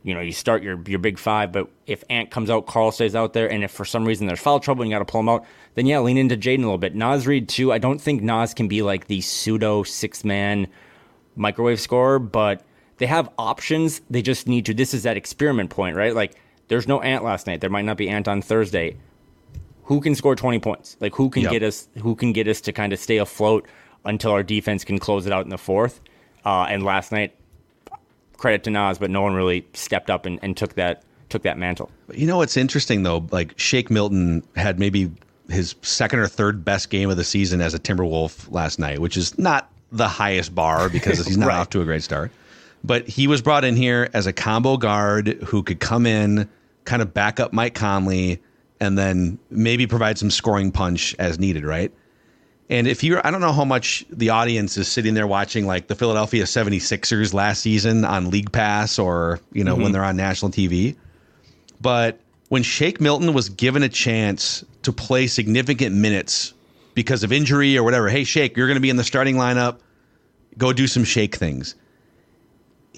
you 0.03 0.13
know, 0.13 0.21
you 0.21 0.31
start 0.31 0.63
your 0.63 0.81
your 0.87 0.99
big 0.99 1.19
five, 1.19 1.51
but 1.51 1.69
if 1.85 2.03
Ant 2.09 2.31
comes 2.31 2.49
out, 2.49 2.67
Karl 2.67 2.91
stays 2.91 3.15
out 3.15 3.33
there, 3.33 3.51
and 3.51 3.63
if 3.63 3.71
for 3.71 3.83
some 3.83 4.05
reason 4.05 4.27
there's 4.27 4.39
foul 4.39 4.59
trouble 4.59 4.83
and 4.83 4.89
you 4.89 4.95
got 4.95 4.99
to 4.99 5.11
pull 5.11 5.19
him 5.19 5.29
out, 5.29 5.45
then 5.75 5.85
yeah, 5.85 5.99
lean 5.99 6.17
into 6.17 6.37
Jaden 6.37 6.59
a 6.59 6.61
little 6.61 6.77
bit. 6.77 6.95
Naz 6.95 7.27
Reid 7.27 7.49
too. 7.49 7.71
I 7.73 7.79
don't 7.79 7.99
think 7.99 8.21
Naz 8.21 8.53
can 8.53 8.67
be 8.67 8.81
like 8.81 9.07
the 9.07 9.21
pseudo 9.21 9.83
six 9.83 10.23
man 10.23 10.67
microwave 11.35 11.81
scorer, 11.81 12.19
but 12.19 12.63
they 12.97 13.07
have 13.07 13.29
options. 13.37 14.01
They 14.09 14.21
just 14.21 14.47
need 14.47 14.65
to. 14.67 14.73
This 14.73 14.93
is 14.93 15.03
that 15.03 15.17
experiment 15.17 15.69
point, 15.69 15.97
right? 15.97 16.15
Like 16.15 16.35
there's 16.69 16.87
no 16.87 17.01
Ant 17.01 17.23
last 17.23 17.45
night. 17.45 17.59
There 17.59 17.69
might 17.69 17.85
not 17.85 17.97
be 17.97 18.07
Ant 18.07 18.27
on 18.27 18.41
Thursday. 18.41 18.97
Who 19.89 19.99
can 20.01 20.13
score 20.15 20.35
20 20.35 20.59
points? 20.59 20.95
Like 20.99 21.15
who 21.15 21.29
can 21.31 21.41
Yep. 21.43 21.51
get 21.51 21.63
us? 21.63 21.87
Who 22.01 22.15
can 22.15 22.31
get 22.31 22.47
us 22.47 22.61
to 22.61 22.71
kind 22.71 22.93
of 22.93 22.99
stay 22.99 23.17
afloat 23.17 23.67
until 24.05 24.31
our 24.31 24.43
defense 24.43 24.83
can 24.83 24.99
close 24.99 25.25
it 25.25 25.33
out 25.33 25.43
in 25.45 25.49
the 25.49 25.57
fourth? 25.57 25.99
Uh, 26.45 26.67
and 26.69 26.83
last 26.83 27.11
night, 27.11 27.33
credit 28.37 28.63
to 28.65 28.69
Naz, 28.69 28.99
but 28.99 29.09
no 29.09 29.21
one 29.21 29.33
really 29.33 29.65
stepped 29.73 30.09
up 30.09 30.25
and, 30.25 30.39
and 30.41 30.55
took 30.55 30.75
that 30.75 31.03
took 31.29 31.41
that 31.43 31.57
mantle. 31.57 31.89
You 32.13 32.27
know 32.27 32.37
what's 32.37 32.55
interesting 32.55 33.03
though? 33.03 33.25
Like 33.31 33.53
Shake 33.57 33.89
Milton 33.91 34.43
had 34.55 34.79
maybe 34.79 35.11
his 35.49 35.73
second 35.81 36.19
or 36.19 36.27
third 36.27 36.63
best 36.63 36.89
game 36.91 37.09
of 37.09 37.17
the 37.17 37.23
season 37.23 37.59
as 37.59 37.73
a 37.73 37.79
Timberwolf 37.79 38.51
last 38.51 38.77
night, 38.79 38.99
which 38.99 39.17
is 39.17 39.37
not 39.39 39.69
the 39.91 40.07
highest 40.07 40.53
bar 40.53 40.89
because 40.89 41.25
he's 41.25 41.37
not 41.39 41.47
Right. 41.47 41.57
off 41.57 41.69
to 41.71 41.81
a 41.81 41.85
great 41.85 42.03
start. 42.03 42.31
But 42.83 43.07
he 43.07 43.25
was 43.27 43.41
brought 43.41 43.65
in 43.65 43.75
here 43.75 44.07
as 44.13 44.27
a 44.27 44.33
combo 44.33 44.77
guard 44.77 45.29
who 45.47 45.63
could 45.63 45.79
come 45.79 46.05
in, 46.05 46.47
kind 46.85 47.01
of 47.01 47.11
back 47.13 47.39
up 47.39 47.51
Mike 47.53 47.73
Conley, 47.73 48.39
and 48.79 48.97
then 48.97 49.39
maybe 49.49 49.87
provide 49.87 50.17
some 50.17 50.31
scoring 50.31 50.71
punch 50.71 51.15
as 51.19 51.39
needed, 51.39 51.65
right? 51.65 51.91
And 52.69 52.87
if 52.87 53.03
you're, 53.03 53.25
I 53.25 53.31
don't 53.31 53.41
know 53.41 53.51
how 53.51 53.65
much 53.65 54.05
the 54.11 54.29
audience 54.29 54.77
is 54.77 54.87
sitting 54.87 55.15
there 55.15 55.25
watching 55.25 55.65
like 55.65 55.87
the 55.87 55.95
Philadelphia 55.95 56.43
76ers 56.43 57.33
last 57.33 57.61
season 57.61 58.05
on 58.05 58.29
League 58.29 58.51
Pass 58.51 58.99
or, 58.99 59.39
you 59.51 59.63
know, 59.63 59.73
when 59.73 59.85
mm-hmm. 59.85 59.93
they're 59.93 60.03
on 60.03 60.15
national 60.15 60.51
TV. 60.51 60.95
But 61.81 62.19
when 62.49 62.61
Shake 62.61 63.01
Milton 63.01 63.33
was 63.33 63.49
given 63.49 63.81
a 63.81 63.89
chance 63.89 64.63
to 64.83 64.93
play 64.93 65.25
significant 65.25 65.95
minutes 65.95 66.53
because 66.93 67.23
of 67.23 67.31
injury 67.31 67.75
or 67.75 67.83
whatever, 67.83 68.07
hey, 68.07 68.23
Shake, 68.23 68.55
you're 68.55 68.67
going 68.67 68.75
to 68.75 68.81
be 68.81 68.91
in 68.91 68.97
the 68.97 69.03
starting 69.03 69.35
lineup. 69.35 69.79
Go 70.57 70.71
do 70.71 70.85
some 70.85 71.03
Shake 71.03 71.35
things. 71.35 71.73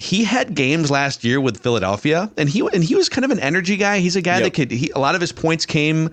He 0.02 0.24
had 0.24 0.56
games 0.56 0.90
last 0.90 1.22
year 1.22 1.40
with 1.40 1.62
Philadelphia, 1.62 2.28
and 2.36 2.48
he 2.48 2.60
and 2.74 2.82
he 2.82 2.96
was 2.96 3.08
kind 3.08 3.24
of 3.24 3.30
an 3.30 3.38
energy 3.38 3.76
guy. 3.76 4.00
He's 4.00 4.16
a 4.16 4.20
guy 4.20 4.38
Yep. 4.38 4.42
that 4.44 4.50
could. 4.54 4.70
He, 4.72 4.90
a 4.90 4.98
lot 4.98 5.14
of 5.14 5.20
his 5.20 5.30
points 5.30 5.64
came, 5.64 6.10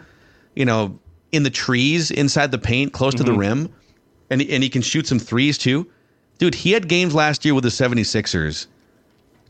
you 0.56 0.64
know, 0.64 1.00
in 1.32 1.42
the 1.42 1.50
trees 1.50 2.12
inside 2.12 2.52
the 2.52 2.60
paint, 2.60 2.94
close 2.94 3.16
to 3.16 3.24
the 3.24 3.34
rim, 3.34 3.70
and 4.30 4.42
he- 4.42 4.50
and 4.52 4.62
he 4.62 4.70
can 4.70 4.84
shoot 4.84 5.08
some 5.08 5.18
threes 5.18 5.58
too. 5.58 5.88
Dude, 6.38 6.54
he 6.54 6.72
had 6.74 6.88
games 6.88 7.16
last 7.16 7.44
year 7.46 7.56
with 7.56 7.64
the 7.64 7.72
76ers 7.72 8.68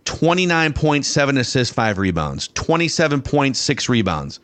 29.7 0.05 1.37
assists, 1.37 1.73
5 1.73 1.97
rebounds, 1.97 2.47
27.6 2.49 3.89
rebounds, 3.89 4.39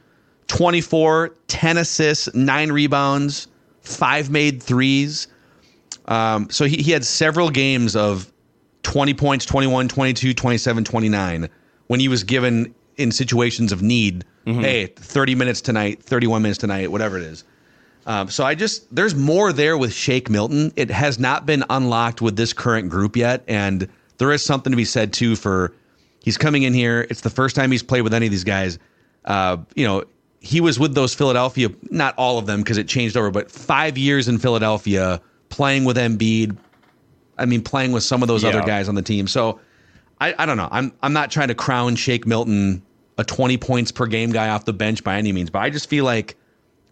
24, 0.47 1.29
10 1.47 1.77
assists, 1.77 2.33
9 2.35 2.71
rebounds, 2.71 3.47
5 3.81 4.29
made 4.29 4.61
threes. 4.61 5.27
Um, 6.07 6.49
so 6.51 6.65
he, 6.65 6.77
he 6.77 6.91
had 6.91 7.03
several 7.05 7.49
games 7.49 7.95
of 7.95 8.31
20 8.85 9.13
points, 9.15 9.45
21, 9.45 9.87
22, 9.87 10.33
27, 10.33 10.83
29 10.83 11.49
when 11.87 11.99
he 11.99 12.07
was 12.07 12.23
given 12.23 12.73
in 12.97 13.11
situations 13.11 13.71
of 13.71 13.81
need. 13.81 14.23
Hey, 14.61 14.85
30 14.85 15.33
minutes 15.35 15.59
tonight, 15.59 16.03
31 16.03 16.43
minutes 16.43 16.59
tonight, 16.59 16.91
whatever 16.91 17.17
it 17.17 17.23
is. 17.23 17.43
Um, 18.05 18.29
so 18.29 18.43
I 18.43 18.53
just 18.53 18.93
there's 18.95 19.15
more 19.15 19.51
there 19.51 19.75
with 19.75 19.91
Shake 19.91 20.29
Milton. 20.29 20.71
It 20.75 20.91
has 20.91 21.17
not 21.17 21.47
been 21.47 21.63
unlocked 21.71 22.21
with 22.21 22.35
this 22.35 22.53
current 22.53 22.89
group 22.89 23.15
yet, 23.15 23.43
and 23.47 23.89
there 24.19 24.31
is 24.31 24.45
something 24.45 24.71
to 24.71 24.77
be 24.77 24.85
said 24.85 25.11
too 25.11 25.35
for 25.35 25.73
he's 26.19 26.37
coming 26.37 26.61
in 26.61 26.73
here. 26.73 27.07
It's 27.09 27.21
the 27.21 27.31
first 27.31 27.55
time 27.55 27.71
he's 27.71 27.81
played 27.81 28.03
with 28.03 28.13
any 28.13 28.27
of 28.27 28.31
these 28.31 28.43
guys. 28.43 28.77
Uh, 29.25 29.57
you 29.73 29.87
know, 29.87 30.03
he 30.39 30.61
was 30.61 30.77
with 30.79 30.93
those 30.93 31.15
Philadelphia, 31.15 31.69
not 31.89 32.13
all 32.19 32.37
of 32.37 32.45
them 32.45 32.61
because 32.61 32.77
it 32.77 32.87
changed 32.87 33.17
over, 33.17 33.31
but 33.31 33.49
five 33.49 33.97
years 33.97 34.27
in 34.27 34.37
Philadelphia 34.37 35.19
playing 35.49 35.85
with 35.85 35.97
Embiid. 35.97 36.55
I 37.37 37.45
mean, 37.45 37.61
playing 37.61 37.91
with 37.91 38.03
some 38.03 38.21
of 38.21 38.27
those 38.27 38.43
other 38.43 38.61
guys 38.61 38.87
on 38.87 38.95
the 38.95 39.01
team. 39.01 39.27
So 39.27 39.59
I, 40.21 40.33
I 40.37 40.45
don't 40.45 40.57
know. 40.57 40.69
I'm 40.71 40.93
I'm 41.01 41.13
not 41.13 41.31
trying 41.31 41.49
to 41.49 41.55
crown 41.55 41.95
Shake 41.95 42.25
Milton 42.25 42.81
a 43.17 43.23
20 43.23 43.57
points 43.57 43.91
per 43.91 44.05
game 44.05 44.31
guy 44.31 44.49
off 44.49 44.65
the 44.65 44.73
bench 44.73 45.03
by 45.03 45.17
any 45.17 45.31
means, 45.31 45.49
but 45.49 45.59
I 45.59 45.69
just 45.69 45.89
feel 45.89 46.03
like 46.03 46.35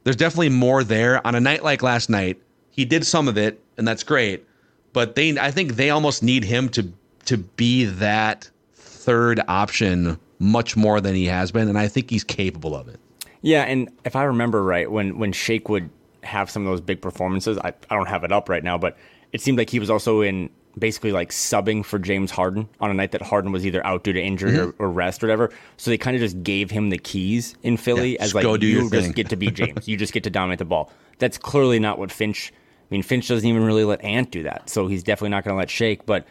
there's 0.03 0.15
definitely 0.15 0.49
more 0.49 0.83
there 0.83 1.25
on 1.25 1.35
a 1.35 1.39
night 1.39 1.63
like 1.63 1.83
last 1.83 2.09
night. 2.09 2.41
He 2.71 2.85
did 2.85 3.05
some 3.05 3.27
of 3.27 3.37
it, 3.37 3.61
and 3.77 3.87
that's 3.87 4.03
great. 4.03 4.45
But 4.93 5.15
they, 5.15 5.37
I 5.37 5.51
think 5.51 5.75
they 5.75 5.89
almost 5.89 6.23
need 6.23 6.43
him 6.43 6.69
to 6.69 6.91
to 7.25 7.37
be 7.37 7.85
that 7.85 8.49
third 8.73 9.41
option 9.47 10.19
much 10.39 10.75
more 10.75 10.99
than 10.99 11.15
he 11.15 11.25
has 11.25 11.51
been, 11.51 11.67
and 11.69 11.77
I 11.77 11.87
think 11.87 12.09
he's 12.09 12.23
capable 12.23 12.75
of 12.75 12.87
it. 12.87 12.99
Yeah, 13.41 13.63
and 13.63 13.89
if 14.05 14.15
I 14.15 14.23
remember 14.23 14.63
right, 14.63 14.89
when 14.89 15.17
when 15.17 15.31
Shake 15.31 15.69
would 15.69 15.89
have 16.23 16.49
some 16.49 16.63
of 16.63 16.71
those 16.71 16.81
big 16.81 17.01
performances, 17.01 17.57
I, 17.57 17.73
I 17.89 17.95
don't 17.95 18.07
have 18.07 18.23
it 18.23 18.31
up 18.31 18.49
right 18.49 18.63
now, 18.63 18.77
but 18.77 18.97
it 19.33 19.41
seemed 19.41 19.57
like 19.57 19.69
he 19.69 19.79
was 19.79 19.89
also 19.89 20.21
in 20.21 20.49
basically 20.79 21.11
like 21.11 21.29
subbing 21.29 21.85
for 21.85 21.99
James 21.99 22.31
Harden 22.31 22.67
on 22.79 22.89
a 22.89 22.93
night 22.93 23.11
that 23.11 23.21
Harden 23.21 23.51
was 23.51 23.65
either 23.65 23.85
out 23.85 24.03
due 24.03 24.13
to 24.13 24.21
injury 24.21 24.57
or, 24.57 24.73
or 24.79 24.89
rest 24.89 25.23
or 25.23 25.27
whatever. 25.27 25.51
So 25.77 25.91
they 25.91 25.97
kind 25.97 26.15
of 26.15 26.21
just 26.21 26.41
gave 26.43 26.71
him 26.71 26.89
the 26.89 26.97
keys 26.97 27.55
in 27.61 27.77
Philly 27.77 28.13
Yeah, 28.13 28.21
as 28.23 28.33
like 28.33 28.43
you 28.61 28.89
just 28.89 28.91
thing." 28.91 29.11
get 29.11 29.29
to 29.29 29.35
be 29.35 29.51
James. 29.51 29.87
you 29.87 29.97
just 29.97 30.13
get 30.13 30.23
to 30.23 30.29
dominate 30.29 30.59
the 30.59 30.65
ball. 30.65 30.91
That's 31.19 31.37
clearly 31.37 31.79
not 31.79 31.99
what 31.99 32.11
Finch. 32.11 32.51
I 32.53 32.85
mean, 32.89 33.03
Finch 33.03 33.27
doesn't 33.27 33.47
even 33.47 33.63
really 33.63 33.83
let 33.83 34.03
Ant 34.03 34.31
do 34.31 34.43
that, 34.43 34.69
so 34.69 34.87
he's 34.87 35.03
definitely 35.03 35.29
not 35.29 35.43
going 35.43 35.53
to 35.53 35.57
let 35.57 35.69
Shake. 35.69 36.05
But 36.05 36.25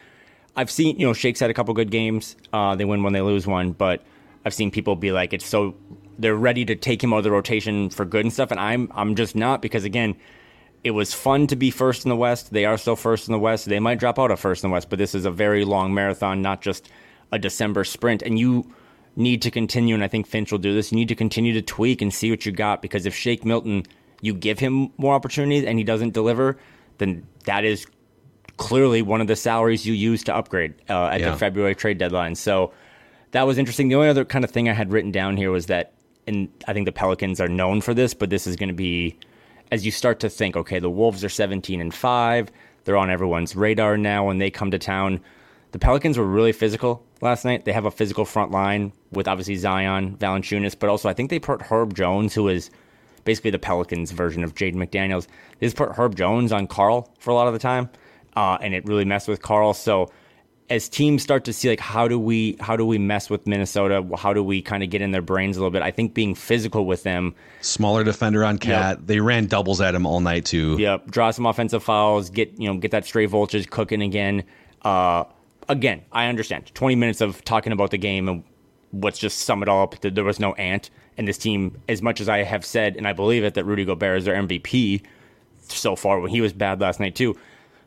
I've 0.57 0.71
seen, 0.71 0.99
you 0.99 1.07
know, 1.07 1.13
Shake's 1.13 1.41
had 1.41 1.51
a 1.51 1.55
couple 1.55 1.73
good 1.75 1.91
games. 1.91 2.37
Uh, 2.53 2.75
they 2.77 2.85
win 2.85 3.03
one, 3.03 3.13
they 3.13 3.21
lose 3.23 3.47
one. 3.47 3.73
But 3.73 4.03
I've 4.45 4.55
seen 4.55 4.71
people 4.71 4.97
be 4.97 5.13
like, 5.13 5.33
it's 5.33 5.47
so 5.47 5.75
they're 6.19 6.37
ready 6.37 6.65
to 6.65 6.75
take 6.75 7.03
him 7.03 7.13
out 7.13 7.19
of 7.19 7.25
the 7.25 7.31
rotation 7.31 7.91
for 7.91 8.05
good 8.05 8.25
and 8.25 8.33
stuff, 8.33 8.51
and 8.51 8.59
I'm 8.61 8.91
I'm 8.95 9.15
just 9.15 9.35
not 9.37 9.63
because 9.63 9.85
again, 9.85 10.15
it 10.85 10.91
was 10.93 11.15
fun 11.15 11.47
to 11.49 11.57
be 11.57 11.71
first 11.71 12.05
in 12.05 12.09
the 12.09 12.17
West. 12.17 12.53
They 12.53 12.65
are 12.65 12.77
still 12.77 12.97
first 12.97 13.29
in 13.29 13.33
the 13.33 13.39
West. 13.39 13.67
They 13.67 13.79
might 13.81 13.99
drop 13.99 14.19
out 14.19 14.31
of 14.31 14.41
first 14.41 14.65
in 14.65 14.71
the 14.71 14.73
West, 14.73 14.91
but 14.91 14.99
this 14.99 15.15
is 15.15 15.25
a 15.25 15.31
very 15.31 15.65
long 15.65 15.95
marathon, 15.95 16.43
not 16.43 16.61
just 16.61 16.89
a 17.31 17.39
December 17.39 17.85
sprint. 17.85 18.23
And 18.23 18.39
you 18.39 18.71
need 19.15 19.43
to 19.43 19.51
continue, 19.51 19.95
and 19.95 20.03
I 20.03 20.09
think 20.09 20.27
Finch 20.27 20.51
will 20.51 20.59
do 20.59 20.75
this. 20.75 20.91
You 20.91 20.97
need 20.97 21.09
to 21.09 21.15
continue 21.15 21.53
to 21.53 21.63
tweak 21.63 22.03
and 22.03 22.13
see 22.13 22.31
what 22.31 22.45
you 22.47 22.53
got 22.53 22.83
because 22.83 23.07
if 23.07 23.15
Shake 23.15 23.45
Milton, 23.45 23.85
you 24.21 24.35
give 24.35 24.59
him 24.59 24.91
more 24.99 25.15
opportunities 25.15 25.65
and 25.65 25.79
he 25.79 25.85
doesn't 25.85 26.15
deliver, 26.15 26.57
then 26.99 27.27
that 27.45 27.65
is 27.65 27.87
clearly 28.57 29.03
one 29.03 29.21
of 29.21 29.27
the 29.27 29.37
salaries 29.37 29.87
you 29.87 29.93
use 29.95 30.23
to 30.25 30.35
upgrade 30.35 30.75
uh, 30.91 31.07
at 31.07 31.21
Yeah. 31.21 31.31
the 31.31 31.37
February 31.37 31.75
trade 31.75 31.99
deadline. 31.99 32.35
So 32.35 32.73
that 33.33 33.47
was 33.47 33.59
interesting. 33.59 33.89
The 33.89 33.95
only 33.95 34.09
other 34.09 34.25
kind 34.25 34.45
of 34.45 34.51
thing 34.51 34.69
I 34.69 34.73
had 34.73 34.93
written 34.93 35.11
down 35.11 35.37
here 35.37 35.51
was 35.51 35.67
that, 35.67 35.93
and 36.27 36.49
I 36.69 36.73
think 36.73 36.87
the 36.87 36.93
Pelicans 36.93 37.41
are 37.41 37.49
known 37.49 37.81
for 37.81 37.95
this, 37.95 38.15
but 38.15 38.31
this 38.31 38.47
is 38.47 38.57
going 38.57 38.69
to 38.69 38.75
be 38.75 39.19
as 39.73 39.87
you 39.87 39.91
start 39.91 40.21
to 40.21 40.29
think, 40.29 40.55
okay, 40.55 40.79
the 40.79 40.91
Wolves 40.91 41.25
are 41.25 41.31
17 41.31 41.81
and 41.81 41.95
5. 41.95 42.53
They're 42.85 42.97
on 42.99 43.09
everyone's 43.11 43.57
radar 43.57 43.97
now 43.97 44.27
when 44.27 44.37
they 44.37 44.51
come 44.51 44.71
to 44.71 44.79
town. 44.79 45.19
The 45.71 45.79
Pelicans 45.79 46.19
were 46.19 46.27
really 46.27 46.53
physical 46.53 47.03
last 47.23 47.47
night. 47.47 47.65
They 47.65 47.73
have 47.73 47.87
a 47.87 47.91
physical 47.91 48.27
front 48.27 48.51
line 48.51 48.93
with 49.13 49.27
obviously 49.27 49.57
Zion, 49.57 50.19
Valanciunas, 50.19 50.79
but 50.79 50.91
also 50.91 51.09
I 51.09 51.15
think 51.15 51.31
they 51.31 51.39
put 51.39 51.63
Herb 51.63 51.95
Jones, 51.95 52.35
who 52.35 52.49
is 52.49 52.71
basically 53.25 53.51
the 53.51 53.59
Pelicans 53.59 54.11
version 54.11 54.45
of 54.45 54.55
Jaden 54.55 54.75
McDaniels. 54.75 55.27
They 55.59 55.67
just 55.67 55.77
put 55.77 55.93
Herb 55.93 56.17
Jones 56.17 56.53
on 56.53 56.67
Karl 56.67 57.11
for 57.19 57.31
a 57.31 57.35
lot 57.35 57.47
of 57.47 57.55
the 57.55 57.59
time, 57.59 57.89
uh, 58.37 58.59
and 58.61 58.75
it 58.75 58.85
really 58.85 59.07
messed 59.07 59.27
with 59.27 59.41
Karl. 59.41 59.73
So 59.73 60.11
as 60.73 60.89
teams 60.89 61.23
start 61.23 61.45
to 61.45 61.53
see 61.53 61.69
like 61.69 61.81
how 61.81 62.09
do 62.09 62.19
we 62.19 62.57
how 62.59 62.77
do 62.77 62.87
we 62.87 62.97
mess 62.97 63.29
with 63.29 63.47
Minnesota? 63.47 64.05
How 64.17 64.33
do 64.33 64.43
we 64.43 64.63
kind 64.63 64.83
of 64.83 64.89
get 64.89 65.03
in 65.03 65.11
their 65.11 65.21
brains 65.21 65.59
a 65.59 65.61
little 65.61 65.71
bit? 65.71 65.83
I 65.83 65.91
think 65.91 66.15
being 66.15 66.35
physical 66.35 66.87
with 66.87 67.03
them 67.03 67.35
Smaller 67.61 68.03
defender 68.05 68.43
on 68.43 68.59
KAT. 68.59 69.07
They 69.07 69.21
ran 69.21 69.47
doubles 69.47 69.83
at 69.83 69.95
him 69.95 70.07
all 70.07 70.21
night 70.21 70.47
too. 70.47 70.77
Yep, 70.79 71.11
draw 71.11 71.31
some 71.31 71.45
offensive 71.45 71.85
fouls, 71.85 72.31
get 72.31 72.59
you 72.59 72.73
know 72.73 72.79
get 72.79 72.91
that 72.93 73.05
straight 73.05 73.29
voltage 73.29 73.69
cooking 73.69 74.01
again. 74.01 74.45
Uh, 74.81 75.25
again, 75.69 76.03
I 76.11 76.27
understand. 76.29 76.75
Twenty 76.75 76.95
minutes 76.95 77.21
of 77.21 77.45
talking 77.45 77.73
about 77.73 77.91
the 77.91 77.99
game 77.99 78.27
and 78.29 78.43
let's 78.95 79.19
just 79.19 79.41
sum 79.41 79.63
it 79.63 79.69
all 79.69 79.83
up. 79.83 80.01
There 80.01 80.25
was 80.25 80.41
no 80.41 80.55
ant, 80.55 80.89
and 81.19 81.29
this 81.29 81.37
team, 81.37 81.83
as 81.87 82.01
much 82.01 82.19
as 82.19 82.31
I 82.31 82.45
have 82.45 82.65
said, 82.65 82.97
and 82.97 83.07
I 83.07 83.13
believe 83.13 83.45
it, 83.45 83.55
that 83.55 83.65
Rudy 83.65 83.85
Gobert 83.85 84.19
is 84.19 84.25
their 84.25 84.35
MVP 84.35 85.03
so 85.69 85.97
far 85.97 86.19
when 86.21 86.31
he 86.31 86.41
was 86.41 86.55
bad 86.55 86.81
last 86.81 86.99
night 86.99 87.15
too. 87.15 87.37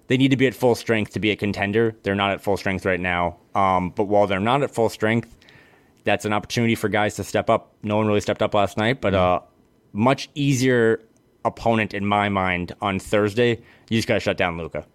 They 0.07 0.17
need 0.17 0.31
to 0.31 0.37
be 0.37 0.47
at 0.47 0.53
full 0.53 0.75
strength 0.75 1.13
to 1.13 1.19
be 1.19 1.31
a 1.31 1.35
contender. 1.35 1.95
They're 2.03 2.15
not 2.15 2.31
at 2.31 2.41
full 2.41 2.57
strength 2.57 2.85
right 2.85 2.99
now. 2.99 3.37
Um, 3.55 3.89
but 3.89 4.03
while 4.05 4.27
they're 4.27 4.39
not 4.39 4.61
at 4.61 4.71
full 4.71 4.89
strength, 4.89 5.35
that's 6.03 6.25
an 6.25 6.33
opportunity 6.33 6.75
for 6.75 6.89
guys 6.89 7.15
to 7.15 7.23
step 7.23 7.49
up. 7.49 7.73
No 7.81 7.97
one 7.97 8.07
really 8.07 8.21
stepped 8.21 8.41
up 8.41 8.53
last 8.53 8.77
night, 8.77 9.01
but 9.01 9.15
uh, 9.15 9.39
much 9.93 10.29
easier 10.35 11.01
opponent 11.43 11.93
in 11.93 12.05
my 12.05 12.29
mind 12.29 12.73
on 12.81 12.99
Thursday. 12.99 13.59
You 13.89 13.97
just 13.97 14.07
got 14.07 14.15
to 14.15 14.19
shut 14.19 14.37
down 14.37 14.57
Luka. 14.57 14.85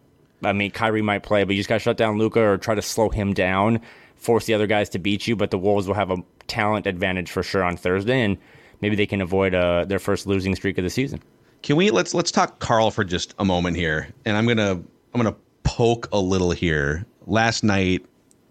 I 0.43 0.53
mean, 0.53 0.71
Kyrie 0.71 1.03
might 1.03 1.23
play, 1.23 1.45
but 1.45 1.55
you 1.55 1.61
just 1.61 1.69
got 1.69 1.77
to 1.77 1.81
shut 1.81 1.97
down 1.97 2.17
Luka 2.17 2.41
or 2.41 2.59
try 2.59 2.75
to 2.75 2.83
slow 2.83 3.09
him 3.09 3.35
down, 3.35 3.81
force 4.17 4.47
the 4.47 4.55
other 4.55 4.67
guys 4.67 4.89
to 4.91 4.99
beat 4.99 5.27
you. 5.27 5.35
But 5.37 5.51
the 5.51 5.59
Wolves 5.59 5.87
will 5.87 5.95
have 5.95 6.11
a 6.11 6.19
talent 6.47 6.87
advantage 6.87 7.31
for 7.31 7.43
sure 7.43 7.65
on 7.65 7.77
Thursday, 7.77 8.21
and 8.23 8.39
maybe 8.81 8.97
they 8.97 9.07
can 9.07 9.21
avoid 9.21 9.55
uh, 9.55 9.85
their 9.85 9.99
first 9.99 10.27
losing 10.27 10.55
streak 10.55 10.79
of 10.79 10.85
the 10.85 10.91
season. 10.91 11.21
Can 11.63 11.77
we 11.77 11.91
let's 11.91 12.15
let's 12.15 12.31
talk 12.31 12.59
Karl 12.59 12.91
for 12.91 13.05
just 13.05 13.35
a 13.39 13.45
moment 13.45 13.77
here, 13.77 14.09
and 14.25 14.37
I'm 14.37 14.47
gonna 14.47 14.83
I'm 15.13 15.23
gonna 15.23 15.37
poke 15.63 16.09
a 16.13 16.19
little 16.19 16.51
here. 16.51 17.07
Last 17.27 17.65
night, 17.65 18.05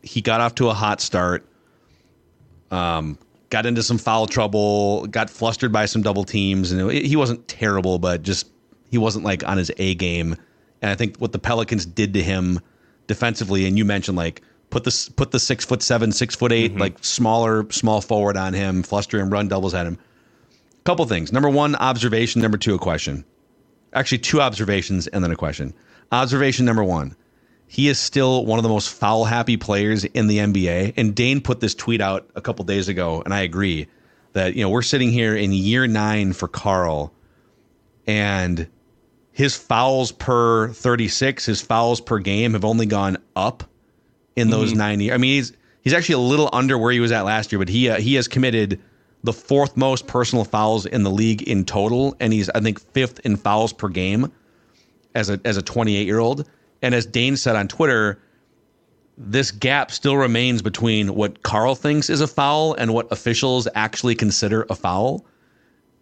he 0.03 0.21
got 0.21 0.41
off 0.41 0.55
to 0.55 0.69
a 0.69 0.73
hot 0.73 1.01
start. 1.01 1.45
Um, 2.71 3.17
got 3.49 3.65
into 3.65 3.83
some 3.83 3.97
foul 3.97 4.27
trouble, 4.27 5.07
got 5.07 5.29
flustered 5.29 5.71
by 5.71 5.85
some 5.85 6.01
double 6.01 6.23
teams, 6.23 6.71
and 6.71 6.91
he 6.91 7.15
wasn't 7.15 7.47
terrible, 7.47 7.99
but 7.99 8.23
just 8.23 8.47
he 8.91 8.97
wasn't 8.97 9.25
like 9.25 9.47
on 9.47 9.57
his 9.57 9.71
A 9.77 9.95
game. 9.95 10.35
And 10.81 10.91
I 10.91 10.95
think 10.95 11.17
what 11.17 11.31
the 11.31 11.39
Pelicans 11.39 11.85
did 11.85 12.13
to 12.13 12.23
him 12.23 12.59
defensively, 13.07 13.65
and 13.65 13.77
you 13.77 13.85
mentioned 13.85 14.17
like 14.17 14.41
put 14.69 14.83
the 14.83 15.11
put 15.15 15.31
the 15.31 15.39
six 15.39 15.65
foot 15.65 15.81
seven, 15.81 16.11
six 16.11 16.35
foot 16.35 16.51
8 16.51 16.71
mm-hmm. 16.71 16.79
like 16.79 17.03
smaller 17.03 17.69
small 17.71 18.01
forward 18.01 18.37
on 18.37 18.53
him, 18.53 18.83
fluster 18.83 19.19
him, 19.19 19.29
run 19.29 19.47
doubles 19.47 19.73
at 19.73 19.85
him. 19.85 19.97
Couple 20.83 21.05
things. 21.05 21.31
Number 21.31 21.49
one, 21.49 21.75
observation. 21.75 22.41
Number 22.41 22.57
two, 22.57 22.75
a 22.75 22.79
question. 22.79 23.25
Actually, 23.93 24.19
two 24.19 24.41
observations 24.41 25.07
and 25.07 25.23
then 25.23 25.31
a 25.31 25.35
question. 25.35 25.73
Observation 26.11 26.65
number 26.65 26.83
one 26.83 27.15
he 27.71 27.87
is 27.87 27.99
still 27.99 28.45
one 28.45 28.57
of 28.57 28.63
the 28.63 28.69
most 28.69 28.89
foul 28.89 29.25
happy 29.25 29.55
players 29.55 30.03
in 30.03 30.25
the 30.25 30.39
NBA. 30.39 30.95
And 30.97 31.13
Dane 31.13 31.39
put 31.39 31.59
this 31.59 31.75
tweet 31.75 32.01
out 32.01 32.27
a 32.33 32.41
couple 32.41 32.65
days 32.65 32.87
ago, 32.87 33.21
and 33.21 33.31
I 33.31 33.41
agree 33.41 33.87
that 34.33 34.55
you 34.55 34.63
know 34.63 34.71
we're 34.71 34.81
sitting 34.81 35.11
here 35.11 35.35
in 35.35 35.53
year 35.53 35.85
nine 35.85 36.33
for 36.33 36.47
Karl, 36.47 37.13
and 38.07 38.67
his 39.31 39.55
fouls 39.55 40.11
per 40.11 40.69
36, 40.69 41.45
his 41.45 41.61
fouls 41.61 42.01
per 42.01 42.17
game 42.17 42.53
have 42.53 42.65
only 42.65 42.87
gone 42.87 43.17
up 43.35 43.63
in 44.35 44.49
those 44.49 44.69
mm-hmm. 44.69 44.79
nine 44.79 44.99
years. 44.99 45.13
I 45.13 45.17
mean, 45.17 45.35
he's 45.35 45.53
he's 45.83 45.93
actually 45.93 46.15
a 46.15 46.27
little 46.27 46.49
under 46.51 46.75
where 46.75 46.91
he 46.91 46.99
was 46.99 47.11
at 47.11 47.23
last 47.23 47.51
year, 47.51 47.59
but 47.59 47.69
he 47.69 47.87
uh, 47.87 47.99
he 47.99 48.15
has 48.15 48.27
committed 48.27 48.81
the 49.23 49.33
fourth 49.33 49.77
most 49.77 50.07
personal 50.07 50.43
fouls 50.43 50.87
in 50.87 51.03
the 51.03 51.11
league 51.11 51.43
in 51.43 51.65
total, 51.65 52.15
and 52.19 52.33
he's 52.33 52.49
I 52.49 52.61
think 52.61 52.79
fifth 52.93 53.19
in 53.19 53.37
fouls 53.37 53.73
per 53.73 53.89
game 53.89 54.31
as 55.15 55.29
a 55.29 55.39
as 55.45 55.57
a 55.57 55.61
28 55.61 56.05
year 56.05 56.19
old. 56.19 56.47
And 56.81 56.95
as 56.95 57.05
Dane 57.05 57.37
said 57.37 57.55
on 57.55 57.67
Twitter, 57.67 58.19
this 59.17 59.51
gap 59.51 59.91
still 59.91 60.15
remains 60.15 60.61
between 60.61 61.13
what 61.13 61.43
Karl 61.43 61.75
thinks 61.75 62.09
is 62.09 62.21
a 62.21 62.27
foul 62.27 62.73
and 62.75 62.93
what 62.93 63.11
officials 63.11 63.67
actually 63.75 64.15
consider 64.15 64.65
a 64.69 64.75
foul. 64.75 65.25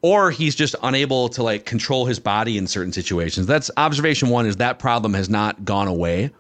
Or 0.03 0.29
he's 0.29 0.55
just 0.55 0.75
unable 0.83 1.27
to 1.29 1.41
like 1.41 1.65
control 1.65 2.05
his 2.05 2.19
body 2.19 2.57
in 2.57 2.67
certain 2.67 2.93
situations. 2.93 3.47
That's 3.47 3.71
observation 3.77 4.29
one 4.29 4.45
is 4.45 4.57
that 4.57 4.77
problem 4.77 5.15
has 5.15 5.29
not 5.29 5.65
gone 5.65 5.87
away. 5.87 6.31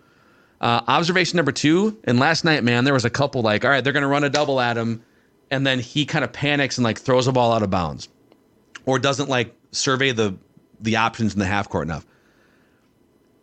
Uh, 0.61 0.81
observation 0.87 1.37
number 1.37 1.51
two, 1.51 1.97
and 2.03 2.19
last 2.19 2.43
night, 2.43 2.63
man, 2.63 2.83
there 2.83 2.93
was 2.93 3.05
a 3.05 3.09
couple 3.09 3.41
like, 3.41 3.65
all 3.65 3.71
right, 3.71 3.83
they're 3.83 3.93
going 3.93 4.01
to 4.01 4.07
run 4.07 4.23
a 4.23 4.29
double 4.29 4.59
at 4.59 4.77
him. 4.77 5.03
And 5.49 5.65
then 5.65 5.79
he 5.79 6.05
kind 6.05 6.23
of 6.23 6.33
panics 6.33 6.77
and 6.77 6.83
like 6.85 6.99
throws 6.99 7.27
a 7.27 7.31
ball 7.31 7.53
out 7.53 7.63
of 7.63 7.69
bounds 7.69 8.09
or 8.85 8.99
doesn't 8.99 9.29
like 9.29 9.55
survey 9.71 10.11
the 10.11 10.35
the 10.79 10.97
options 10.97 11.33
in 11.33 11.39
the 11.39 11.45
half 11.45 11.69
court 11.69 11.87
enough 11.87 12.05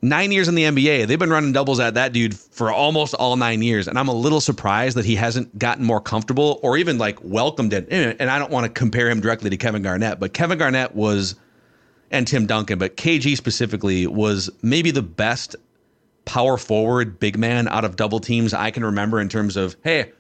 nine 0.05 0.31
years 0.31 0.49
in 0.49 0.55
the 0.55 0.65
NBA. 0.65 1.07
They've 1.07 1.19
been 1.19 1.31
running 1.31 1.53
doubles 1.53 1.81
at 1.81 1.95
that 1.95 2.13
dude 2.13 2.39
for 2.39 2.71
almost 2.71 3.15
all 3.15 3.37
nine 3.37 3.63
years. 3.63 3.89
And 3.89 3.99
I'm 3.99 4.09
a 4.09 4.15
little 4.15 4.41
surprised 4.41 4.97
that 4.99 5.05
he 5.07 5.17
hasn't 5.17 5.59
gotten 5.59 5.85
more 5.85 6.01
comfortable 6.01 6.61
or 6.63 6.77
even 6.77 6.99
like 6.99 7.19
welcomed 7.23 7.73
it. 7.73 7.89
And 7.91 8.31
I 8.31 8.39
don't 8.39 8.51
want 8.51 8.67
to 8.67 8.71
compare 8.71 9.09
him 9.09 9.21
directly 9.21 9.49
to 9.51 9.57
Kevin 9.57 9.83
Garnett, 9.83 10.21
but 10.21 10.35
Kevin 10.35 10.59
Garnett 10.59 10.95
was, 10.95 11.37
and 12.11 12.27
Tim 12.27 12.47
Duncan, 12.47 12.79
but 12.79 12.97
KG 12.97 13.37
specifically 13.37 14.07
was 14.07 14.51
maybe 14.63 14.91
the 14.91 15.03
best 15.03 15.57
power 16.27 16.59
forward 16.59 17.19
big 17.19 17.39
man 17.39 17.67
out 17.69 17.85
of 17.85 17.97
double 17.97 18.21
teams 18.21 18.53
I 18.55 18.71
can 18.71 18.85
remember 18.85 19.21
in 19.21 19.29
terms 19.29 19.57
of, 19.57 19.75
hey, 19.85 20.13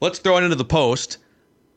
let's 0.00 0.18
throw 0.18 0.36
it 0.36 0.44
into 0.44 0.56
the 0.56 0.64
post. 0.64 1.16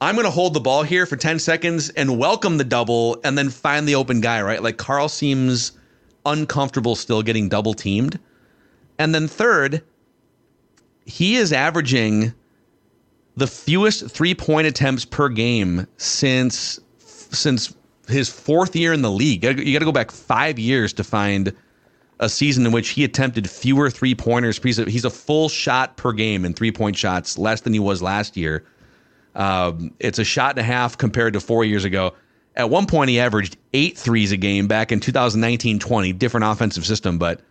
I'm 0.02 0.16
going 0.16 0.26
to 0.26 0.32
hold 0.32 0.54
the 0.54 0.60
ball 0.60 0.84
here 0.84 1.06
for 1.06 1.16
10 1.16 1.40
seconds 1.40 1.90
and 1.92 2.20
welcome 2.20 2.58
the 2.58 2.66
double 2.66 3.20
and 3.24 3.38
then 3.38 3.50
find 3.50 3.88
the 3.88 3.96
open 3.96 4.20
guy, 4.20 4.42
right? 4.42 4.62
Like 4.62 4.76
Karl 4.76 5.08
seems 5.08 5.72
uncomfortable 6.26 6.96
still 6.96 7.22
getting 7.22 7.50
double 7.50 7.74
teamed. 7.74 8.20
And 8.98 9.14
then 9.14 9.28
third, 9.28 9.84
he 11.06 11.36
is 11.36 11.54
averaging 11.54 12.34
the 13.36 13.48
fewest 13.48 14.10
three-point 14.10 14.68
attempts 14.68 15.06
per 15.06 15.30
game 15.30 15.88
since 15.98 16.80
since 17.00 17.76
his 18.08 18.30
fourth 18.30 18.76
year 18.76 18.94
in 18.94 19.02
the 19.02 19.12
league. 19.12 19.44
You 19.44 19.74
got 19.74 19.80
to 19.80 19.86
go 19.86 19.92
back 19.92 20.12
5 20.12 20.60
years 20.60 20.94
to 20.94 21.04
find 21.04 21.54
a 22.20 22.30
season 22.30 22.66
in 22.66 22.72
which 22.72 22.90
he 22.90 23.04
attempted 23.04 23.50
fewer 23.50 23.90
three-pointers. 23.90 24.60
He's 24.64 24.80
a, 24.80 24.86
he's 24.86 25.06
a 25.06 25.10
full 25.10 25.50
shot 25.50 25.98
per 25.98 26.14
game 26.14 26.46
in 26.46 26.54
three-point 26.54 26.96
shots, 26.96 27.38
less 27.38 27.62
than 27.62 27.74
he 27.74 27.80
was 27.80 28.02
last 28.02 28.38
year. 28.38 28.64
Um, 29.34 29.94
it's 30.00 30.20
a 30.20 30.24
shot 30.24 30.52
and 30.52 30.60
a 30.60 30.64
half 30.64 30.98
compared 30.98 31.34
to 31.34 31.42
4 31.42 31.66
years 31.66 31.84
ago. 31.84 32.14
At 32.56 32.70
one 32.70 32.86
point, 32.86 33.10
he 33.10 33.20
averaged 33.20 33.58
eight 33.74 33.98
threes 33.98 34.32
a 34.32 34.38
game 34.38 34.68
back 34.68 34.92
in 34.92 35.00
2019 35.00 35.80
20, 35.80 36.14
different 36.14 36.46
offensive 36.46 36.86
system. 36.86 37.18
But 37.18 37.42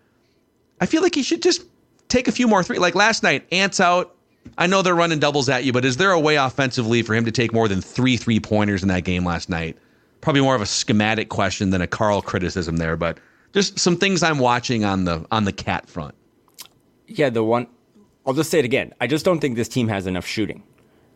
I 0.80 0.86
feel 0.86 1.02
like 1.02 1.14
he 1.14 1.22
should 1.22 1.42
just 1.42 1.64
take 2.08 2.28
a 2.28 2.32
few 2.32 2.48
more 2.48 2.62
three. 2.62 2.78
Like 2.78 2.94
last 2.94 3.22
night, 3.22 3.46
Ant's 3.52 3.80
out. 3.80 4.16
I 4.58 4.66
know 4.66 4.82
they're 4.82 4.94
running 4.94 5.18
doubles 5.18 5.48
at 5.48 5.64
you, 5.64 5.72
but 5.72 5.84
is 5.84 5.96
there 5.96 6.10
a 6.10 6.20
way 6.20 6.36
offensively 6.36 7.02
for 7.02 7.14
him 7.14 7.24
to 7.24 7.32
take 7.32 7.52
more 7.52 7.68
than 7.68 7.80
three 7.80 8.16
three 8.16 8.40
pointers 8.40 8.82
in 8.82 8.88
that 8.88 9.04
game 9.04 9.24
last 9.24 9.48
night? 9.48 9.76
Probably 10.20 10.42
more 10.42 10.54
of 10.54 10.62
a 10.62 10.66
schematic 10.66 11.28
question 11.28 11.70
than 11.70 11.82
a 11.82 11.86
Karl 11.86 12.22
criticism 12.22 12.78
there, 12.78 12.96
but 12.96 13.18
just 13.52 13.78
some 13.78 13.96
things 13.96 14.22
I'm 14.22 14.38
watching 14.38 14.84
on 14.84 15.04
the 15.04 15.24
on 15.30 15.44
the 15.44 15.52
cat 15.52 15.88
front. 15.88 16.14
Yeah, 17.06 17.30
the 17.30 17.44
one 17.44 17.66
I'll 18.26 18.34
just 18.34 18.50
say 18.50 18.58
it 18.58 18.64
again. 18.64 18.92
I 19.00 19.06
just 19.06 19.24
don't 19.24 19.40
think 19.40 19.56
this 19.56 19.68
team 19.68 19.88
has 19.88 20.06
enough 20.06 20.26
shooting. 20.26 20.62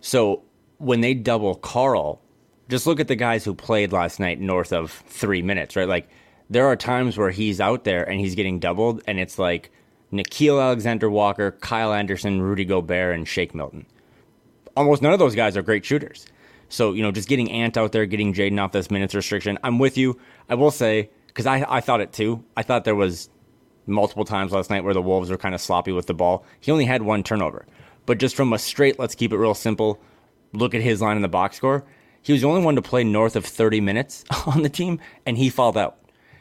So 0.01 0.42
when 0.79 1.01
they 1.01 1.14
double 1.14 1.55
Karl, 1.57 2.20
just 2.68 2.87
look 2.87 3.00
at 3.00 3.09
the 3.09 3.16
guys 3.16 3.44
who 3.44 3.54
played 3.54 3.92
last 3.92 4.20
night 4.20 4.40
north 4.40 4.72
of 4.72 4.90
three 4.90 5.42
minutes, 5.42 5.76
right? 5.76 5.88
Like 5.88 6.09
there 6.50 6.66
are 6.66 6.76
times 6.76 7.16
where 7.16 7.31
he's 7.31 7.61
out 7.61 7.85
there 7.85 8.09
and 8.09 8.20
he's 8.20 8.35
getting 8.35 8.59
doubled, 8.59 9.02
and 9.07 9.18
it's 9.18 9.38
like 9.38 9.70
Nickeil 10.12 10.62
Alexander 10.62 11.11
Walker, 11.11 11.52
Kyle 11.52 11.92
Anderson, 11.92 12.40
Rudy 12.40 12.64
Gobert, 12.64 13.14
and 13.14 13.26
Shake 13.26 13.54
Milton. 13.54 13.87
Almost 14.76 15.02
none 15.02 15.12
of 15.12 15.18
those 15.18 15.35
guys 15.35 15.57
are 15.57 15.62
great 15.62 15.85
shooters. 15.85 16.26
So, 16.68 16.92
you 16.92 17.02
know, 17.02 17.11
just 17.11 17.28
getting 17.28 17.50
Ant 17.50 17.76
out 17.76 17.92
there, 17.92 18.04
getting 18.07 18.35
Jaden 18.35 18.62
off 18.62 18.72
this 18.72 18.90
minutes 18.90 19.14
restriction. 19.14 19.59
I'm 19.62 19.78
with 19.78 19.96
you. 19.96 20.20
I 20.48 20.54
will 20.54 20.70
say, 20.70 21.11
because 21.28 21.46
I, 21.46 21.64
I 21.68 21.81
thought 21.81 22.02
it 22.02 22.12
too. 22.12 22.44
I 22.57 22.62
thought 22.62 22.85
there 22.85 22.94
was 22.94 23.31
multiple 23.87 24.26
times 24.26 24.52
last 24.52 24.68
night 24.68 24.85
where 24.85 24.92
the 24.92 25.00
Wolves 25.00 25.31
were 25.31 25.38
kind 25.38 25.54
of 25.54 25.62
sloppy 25.62 25.92
with 25.92 26.07
the 26.07 26.14
ball. 26.14 26.44
He 26.61 26.70
only 26.70 26.85
had 26.85 27.02
one 27.02 27.22
turnover. 27.22 27.66
But 28.04 28.18
just 28.18 28.37
from 28.37 28.52
a 28.52 28.59
straight, 28.59 28.98
let's 28.98 29.14
keep 29.14 29.33
it 29.33 29.38
real 29.38 29.54
simple, 29.54 29.98
look 30.52 30.74
at 30.74 30.83
his 30.83 31.00
line 31.00 31.16
in 31.16 31.22
the 31.22 31.28
box 31.28 31.57
score 31.57 31.85
he 32.22 32.33
was 32.33 32.42
the 32.42 32.48
only 32.48 32.62
one 32.62 32.76
to 32.76 32.83
play 32.83 33.04
north 33.04 33.37
of 33.37 33.44
30 33.44 33.81
minutes 33.81 34.24
on 34.46 34.62
the 34.62 34.68
team, 34.68 35.00
and 35.26 35.37
he 35.37 35.50
fouled 35.50 35.76
out. 35.76 35.96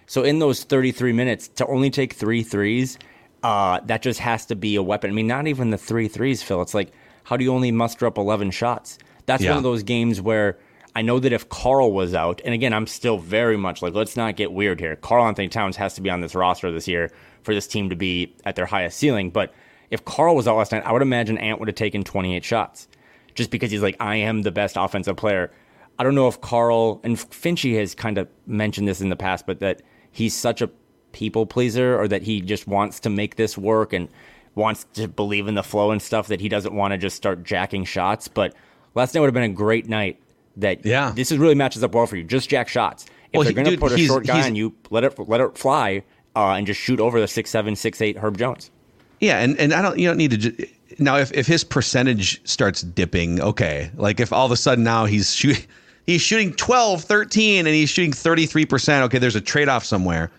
So 0.06 0.24
in 0.24 0.40
those 0.40 0.64
33 0.64 1.14
minutes, 1.14 1.48
to 1.50 1.68
only 1.68 1.90
take 1.90 2.14
three 2.14 2.44
threes, 2.44 2.98
uh, 3.44 3.82
that 3.86 4.02
just 4.02 4.20
has 4.20 4.46
to 4.48 4.56
be 4.56 4.76
a 4.76 4.84
weapon. 4.84 5.12
I 5.12 5.14
mean, 5.14 5.28
not 5.28 5.48
even 5.48 5.70
the 5.70 5.78
three 5.78 6.08
threes, 6.08 6.42
Phil. 6.42 6.62
It's 6.62 6.74
like, 6.74 6.92
how 7.24 7.38
do 7.38 7.44
you 7.44 7.54
only 7.54 7.72
muster 7.72 8.06
up 8.06 8.18
11 8.18 8.52
shots? 8.52 8.98
That's 9.26 9.44
yeah. 9.44 9.52
one 9.52 9.58
of 9.58 9.64
those 9.64 9.84
games 9.84 10.22
where 10.22 10.58
I 10.96 11.02
know 11.02 11.20
that 11.20 11.34
if 11.34 11.50
Karl 11.50 11.92
was 11.92 12.16
out, 12.16 12.42
and 12.44 12.54
again, 12.54 12.74
I'm 12.74 12.88
still 12.88 13.20
very 13.20 13.58
much 13.58 13.82
like, 13.82 13.94
let's 13.94 14.16
not 14.16 14.36
get 14.36 14.52
weird 14.52 14.80
here. 14.80 14.96
Karl 14.96 15.26
Anthony 15.26 15.50
Towns 15.50 15.76
has 15.76 15.94
to 15.96 16.02
be 16.02 16.10
on 16.10 16.22
this 16.22 16.34
roster 16.34 16.72
this 16.72 16.88
year 16.88 17.12
for 17.44 17.54
this 17.54 17.68
team 17.68 17.90
to 17.90 17.96
be 17.96 18.36
at 18.46 18.56
their 18.56 18.66
highest 18.66 18.98
ceiling. 18.98 19.30
But 19.30 19.54
if 19.92 20.06
Karl 20.06 20.36
was 20.36 20.48
out 20.48 20.58
last 20.58 20.72
night, 20.72 20.86
I 20.86 20.92
would 20.92 21.02
imagine 21.02 21.38
Ant 21.38 21.60
would 21.60 21.68
have 21.68 21.76
taken 21.76 22.04
28 22.04 22.44
shots 22.44 22.88
just 23.36 23.52
because 23.52 23.72
he's 23.72 23.84
like, 23.84 23.96
I 24.00 24.16
am 24.16 24.42
the 24.42 24.52
best 24.52 24.76
offensive 24.78 25.18
player. 25.18 25.52
I 26.00 26.04
don't 26.04 26.16
know 26.16 26.28
if 26.28 26.40
Karl 26.42 27.00
and 27.04 27.18
Finchie 27.18 27.78
has 27.78 27.96
kind 27.96 28.18
of 28.18 28.28
mentioned 28.46 28.88
this 28.88 29.02
in 29.02 29.10
the 29.10 29.16
past, 29.16 29.48
but 29.48 29.60
that 29.60 29.82
he's 30.12 30.36
such 30.36 30.62
a 30.62 30.70
people 31.12 31.46
pleaser 31.46 32.00
or 32.00 32.08
that 32.08 32.22
he 32.24 32.42
just 32.42 32.68
wants 32.68 33.00
to 33.02 33.10
make 33.10 33.36
this 33.36 33.58
work 33.58 33.94
and 33.94 34.08
wants 34.56 34.86
to 34.94 35.08
believe 35.08 35.48
in 35.48 35.56
the 35.56 35.64
flow 35.64 35.92
and 35.92 36.02
stuff 36.02 36.28
that 36.28 36.42
he 36.42 36.50
doesn't 36.50 36.74
want 36.74 36.92
to 36.92 36.98
just 36.98 37.16
start 37.16 37.44
jacking 37.44 37.86
shots. 37.86 38.28
But 38.28 38.54
last 38.96 39.14
night 39.14 39.22
would 39.22 39.28
have 39.28 39.34
been 39.34 39.44
a 39.44 39.50
great 39.50 39.88
night 39.88 40.22
that 40.58 40.86
yeah. 40.86 41.12
this 41.16 41.32
is 41.32 41.38
really 41.38 41.56
matches 41.56 41.84
up 41.84 41.94
well 41.94 42.06
for 42.06 42.18
you. 42.18 42.24
Just 42.24 42.50
jack 42.50 42.68
shots. 42.68 43.06
If 43.32 43.40
well, 43.40 43.44
they're 43.44 43.54
going 43.54 43.68
to 43.68 43.78
put 43.78 43.92
a 43.92 43.98
short 43.98 44.26
guy 44.26 44.46
on 44.46 44.56
you, 44.56 44.76
let 44.90 45.04
it 45.04 45.18
let 45.20 45.42
it 45.42 45.58
fly 45.58 46.04
uh, 46.36 46.52
and 46.52 46.66
just 46.66 46.80
shoot 46.80 47.00
over 47.00 47.20
the 47.20 47.28
six 47.28 47.50
seven 47.50 47.76
six 47.76 48.02
eight 48.02 48.18
Herb 48.18 48.38
Jones. 48.38 48.72
Yeah, 49.20 49.40
and, 49.40 49.58
and 49.60 49.74
I 49.74 49.82
don't 49.82 49.98
you 49.98 50.08
don't 50.08 50.18
need 50.18 50.42
to 50.42 50.68
now 51.00 51.18
if, 51.18 51.34
if 51.34 51.48
his 51.48 51.64
percentage 51.64 52.48
starts 52.48 52.82
dipping, 52.82 53.42
okay. 53.42 53.92
Like 53.96 54.20
if 54.20 54.32
all 54.32 54.46
of 54.46 54.52
a 54.52 54.56
sudden 54.56 54.84
now 54.84 55.06
he's 55.06 55.34
shooting 55.36 55.66
he's 56.08 56.22
shooting 56.22 56.54
12, 56.54 57.04
13, 57.04 57.68
and 57.68 57.76
he's 57.76 57.90
shooting 57.90 58.12
33%. 58.12 59.04
Okay, 59.04 59.20
there's 59.20 59.36
a 59.36 59.42
trade 59.42 59.70
off 59.70 59.86
somewhere. 59.86 60.32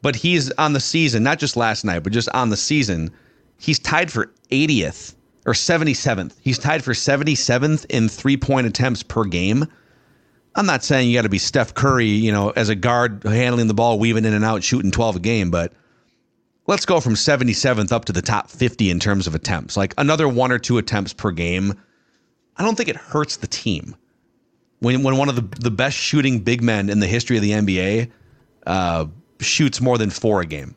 But 0.00 0.16
he's 0.16 0.50
on 0.52 0.72
the 0.72 0.80
season, 0.80 1.22
not 1.22 1.38
just 1.38 1.56
last 1.56 1.84
night, 1.84 2.00
but 2.00 2.12
just 2.12 2.28
on 2.30 2.50
the 2.50 2.56
season, 2.56 3.12
he's 3.58 3.78
tied 3.78 4.10
for 4.10 4.32
80th 4.50 5.14
or 5.46 5.52
77th. 5.52 6.34
He's 6.40 6.58
tied 6.58 6.82
for 6.82 6.92
77th 6.92 7.86
in 7.88 8.08
three 8.08 8.36
point 8.36 8.66
attempts 8.66 9.04
per 9.04 9.24
game. 9.24 9.64
I'm 10.56 10.66
not 10.66 10.82
saying 10.82 11.08
you 11.08 11.16
got 11.16 11.22
to 11.22 11.28
be 11.28 11.38
Steph 11.38 11.74
Curry, 11.74 12.06
you 12.06 12.32
know, 12.32 12.50
as 12.50 12.68
a 12.68 12.74
guard 12.74 13.22
handling 13.24 13.68
the 13.68 13.74
ball, 13.74 13.98
weaving 13.98 14.24
in 14.24 14.34
and 14.34 14.44
out, 14.44 14.64
shooting 14.64 14.90
12 14.90 15.16
a 15.16 15.20
game, 15.20 15.50
but 15.50 15.72
let's 16.66 16.84
go 16.84 17.00
from 17.00 17.14
77th 17.14 17.92
up 17.92 18.04
to 18.06 18.12
the 18.12 18.20
top 18.20 18.50
50 18.50 18.90
in 18.90 19.00
terms 19.00 19.26
of 19.26 19.34
attempts. 19.34 19.76
Like 19.76 19.94
another 19.96 20.28
one 20.28 20.52
or 20.52 20.58
two 20.58 20.78
attempts 20.78 21.12
per 21.12 21.30
game. 21.30 21.80
I 22.56 22.64
don't 22.64 22.76
think 22.76 22.90
it 22.90 22.96
hurts 22.96 23.36
the 23.38 23.46
team. 23.46 23.96
When 24.82 25.04
when 25.04 25.16
one 25.16 25.28
of 25.28 25.36
the, 25.36 25.42
the 25.60 25.70
best 25.70 25.96
shooting 25.96 26.40
big 26.40 26.60
men 26.60 26.90
in 26.90 26.98
the 26.98 27.06
history 27.06 27.36
of 27.36 27.42
the 27.42 27.52
NBA 27.52 28.10
uh, 28.66 29.06
shoots 29.40 29.80
more 29.80 29.96
than 29.96 30.10
four 30.10 30.40
a 30.40 30.46
game. 30.46 30.74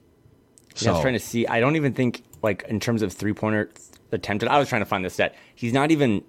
So. 0.75 0.85
Yeah, 0.85 0.91
I 0.91 0.93
was 0.93 1.01
trying 1.01 1.13
to 1.13 1.19
see. 1.19 1.47
I 1.47 1.59
don't 1.59 1.75
even 1.75 1.93
think 1.93 2.23
like 2.43 2.63
in 2.67 2.79
terms 2.79 3.01
of 3.01 3.11
three 3.11 3.33
pointer 3.33 3.71
attempted. 4.11 4.47
I 4.47 4.59
was 4.59 4.69
trying 4.69 4.81
to 4.81 4.85
find 4.85 5.03
the 5.03 5.09
stat. 5.09 5.33
He's 5.55 5.73
not 5.73 5.89
even 5.89 6.23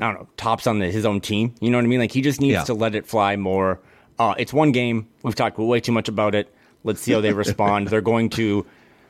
I 0.00 0.12
don't 0.12 0.20
know 0.20 0.28
tops 0.36 0.66
on 0.66 0.80
the, 0.80 0.90
his 0.90 1.06
own 1.06 1.22
team. 1.22 1.54
You 1.60 1.70
know 1.70 1.78
what 1.78 1.84
I 1.84 1.88
mean? 1.88 2.00
Like 2.00 2.12
he 2.12 2.20
just 2.20 2.42
needs 2.42 2.52
yeah. 2.52 2.64
to 2.64 2.74
let 2.74 2.94
it 2.94 3.06
fly 3.06 3.36
more. 3.36 3.80
Uh, 4.18 4.34
it's 4.36 4.52
one 4.52 4.72
game. 4.72 5.08
We've 5.22 5.34
talked 5.34 5.56
way 5.56 5.80
too 5.80 5.92
much 5.92 6.08
about 6.08 6.34
it. 6.34 6.52
Let's 6.84 7.00
see 7.00 7.12
how 7.12 7.22
they 7.22 7.32
respond. 7.44 7.88
They're 7.88 8.02
going 8.02 8.28
to. 8.30 8.66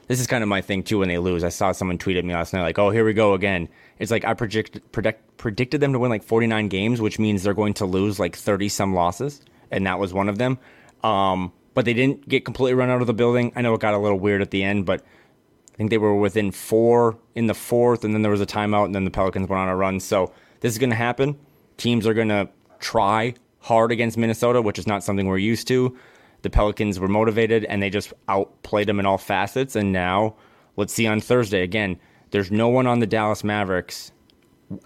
This 0.09 0.21
is 0.21 0.27
kind 0.27 0.43
of 0.43 0.49
my 0.49 0.63
thing 0.63 0.83
too 0.83 0.99
when 0.99 1.09
they 1.09 1.19
lose. 1.19 1.45
I 1.45 1.51
saw 1.51 1.73
someone 1.73 1.99
tweet 1.99 2.17
at 2.17 2.25
me 2.25 2.35
last 2.35 2.53
night 2.53 2.63
like, 2.63 2.79
"Oh, 2.79 2.91
here 2.91 3.05
we 3.05 3.13
go 3.13 3.35
again." 3.35 3.69
It's 3.99 4.11
like 4.11 4.25
I 4.25 4.35
predict, 4.35 4.91
predict 4.91 5.37
predicted 5.37 5.81
them 5.81 5.93
to 5.93 5.99
win 5.99 6.11
like 6.11 6.23
49 6.23 6.69
games, 6.69 7.01
which 7.01 7.19
means 7.19 7.43
they're 7.43 7.55
going 7.55 7.75
to 7.75 7.87
lose 7.87 8.19
like 8.19 8.35
30 8.35 8.69
some 8.69 8.95
losses, 8.95 9.41
and 9.71 9.87
that 9.87 9.99
was 9.99 10.13
one 10.13 10.29
of 10.29 10.39
them. 10.39 10.59
Um, 11.05 11.53
but 11.75 11.85
they 11.85 11.95
didn't 11.95 12.29
get 12.29 12.45
completely 12.45 12.75
run 12.75 12.91
out 12.91 13.01
of 13.01 13.07
the 13.07 13.15
building. 13.15 13.53
I 13.55 13.63
know 13.63 13.75
it 13.75 13.81
got 13.81 13.95
a 13.95 13.99
little 13.99 14.19
weird 14.19 14.43
at 14.43 14.51
the 14.51 14.65
end, 14.65 14.87
but 14.87 15.01
I 15.01 15.77
think 15.77 15.91
they 15.91 15.99
were 15.99 16.17
within 16.17 16.51
four 16.51 17.19
in 17.35 17.47
the 17.47 17.55
fourth, 17.55 18.03
and 18.03 18.15
then 18.15 18.23
there 18.23 18.33
was 18.33 18.41
a 18.41 18.47
timeout, 18.47 18.87
and 18.87 18.95
then 18.95 19.05
the 19.05 19.11
Pelicans 19.11 19.49
went 19.49 19.61
on 19.61 19.69
a 19.69 19.77
run. 19.77 20.01
So 20.01 20.33
this 20.61 20.73
is 20.73 20.79
going 20.79 20.91
to 20.91 20.97
happen. 20.97 21.39
Teams 21.77 22.07
are 22.07 22.15
going 22.15 22.31
to 22.31 22.49
try 22.81 23.35
hard 23.61 23.93
against 23.93 24.17
Minnesota, 24.17 24.63
which 24.63 24.79
is 24.79 24.87
not 24.87 25.05
something 25.05 25.29
we're 25.29 25.39
used 25.39 25.69
to. 25.69 25.97
The 26.43 26.51
Pelicans 26.51 27.01
were 27.01 27.09
motivated 27.09 27.65
and 27.65 27.83
they 27.83 27.91
just 27.91 28.13
outplayed 28.29 28.87
them 28.87 29.01
in 29.01 29.07
all 29.07 29.19
facets. 29.19 29.77
And 29.77 29.93
now, 29.93 30.37
let's 30.77 30.93
see 30.93 31.07
on 31.07 31.21
Thursday 31.21 31.63
again. 31.63 31.99
There's 32.31 32.51
no 32.51 32.69
one 32.69 32.87
on 32.87 33.01
the 33.01 33.07
Dallas 33.07 33.43
Mavericks, 33.43 34.13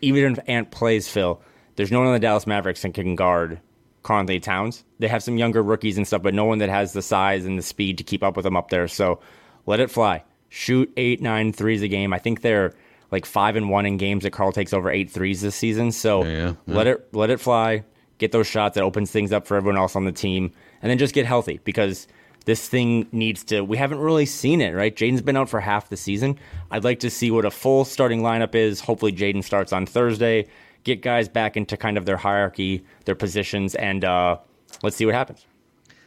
even 0.01 0.33
if 0.33 0.39
Ant 0.47 0.71
plays 0.71 1.09
Phil. 1.09 1.41
There's 1.77 1.91
no 1.91 1.99
one 1.99 2.09
on 2.09 2.15
the 2.15 2.21
Dallas 2.21 2.47
Mavericks 2.47 2.83
that 2.83 2.95
can 2.95 3.17
guard 3.17 3.61
Karl-Anthony 4.03 4.41
Towns. 4.41 4.85
They 4.99 5.09
have 5.09 5.23
some 5.23 5.39
younger 5.39 5.63
rookies 5.63 5.97
and 5.97 6.07
stuff, 6.07 6.23
but 6.23 6.35
no 6.35 6.45
one 6.45 6.59
that 6.59 6.69
has 6.69 6.93
the 6.93 7.03
size 7.03 7.45
and 7.45 7.59
the 7.59 7.63
speed 7.63 7.99
to 7.99 8.05
keep 8.05 8.23
up 8.23 8.37
with 8.37 8.45
them 8.45 8.57
up 8.57 8.71
there. 8.71 8.89
So 8.89 9.21
let 9.67 9.81
it 9.81 9.91
fly. 9.91 10.25
Shoot 10.49 10.93
eight, 10.97 11.21
nine 11.21 11.53
threes 11.53 11.83
a 11.83 11.89
game. 11.89 12.13
I 12.13 12.19
think 12.19 12.43
they're 12.43 12.75
like 13.11 13.27
five 13.27 13.57
and 13.57 13.71
one 13.71 13.87
in 13.87 13.97
games 13.97 14.25
that 14.25 14.33
Karl 14.33 14.53
takes 14.53 14.73
over 14.73 14.91
eight 14.91 15.11
threes 15.11 15.41
this 15.41 15.55
season. 15.55 15.93
So 15.93 16.25
yeah, 16.25 16.55
yeah. 16.67 16.75
let 16.75 16.87
it 16.87 17.09
let 17.13 17.31
it 17.31 17.41
fly 17.41 17.85
get 18.23 18.33
those 18.33 18.47
shots. 18.47 18.77
That 18.77 18.85
opens 18.85 19.11
things 19.11 19.33
up 19.33 19.47
for 19.47 19.57
everyone 19.57 19.77
else 19.77 19.95
on 19.97 20.05
the 20.05 20.13
team, 20.13 20.53
and 20.81 20.91
then 20.91 20.97
just 20.97 21.15
get 21.15 21.27
healthy 21.27 21.61
because 21.65 22.07
this 22.47 22.69
thing 22.69 23.07
needs 23.13 23.45
to. 23.45 23.63
We 23.63 23.77
haven't 23.77 23.99
really 23.99 24.27
seen 24.27 24.61
it, 24.61 24.75
right? 24.75 24.95
Jaden's 24.95 25.23
been 25.23 25.37
out 25.37 25.49
for 25.49 25.61
half 25.61 25.89
the 25.89 25.97
season. 25.97 26.39
I'd 26.71 26.85
like 26.85 27.01
to 27.01 27.11
see 27.11 27.31
what 27.31 27.45
a 27.45 27.51
full 27.51 27.85
starting 27.85 28.23
lineup 28.23 28.55
is. 28.55 28.81
Hopefully, 28.81 29.13
Jaden 29.13 29.45
starts 29.45 29.73
on 29.73 29.87
Thursday. 29.87 30.49
Get 30.85 31.03
guys 31.03 31.29
back 31.29 31.57
into 31.57 31.77
kind 31.77 31.99
of 31.99 32.07
their 32.07 32.17
hierarchy, 32.17 32.85
their 33.05 33.15
positions, 33.15 33.75
and 33.75 34.05
uh, 34.05 34.39
let's 34.83 34.97
see 34.97 35.07
what 35.07 35.15
happens. 35.15 35.47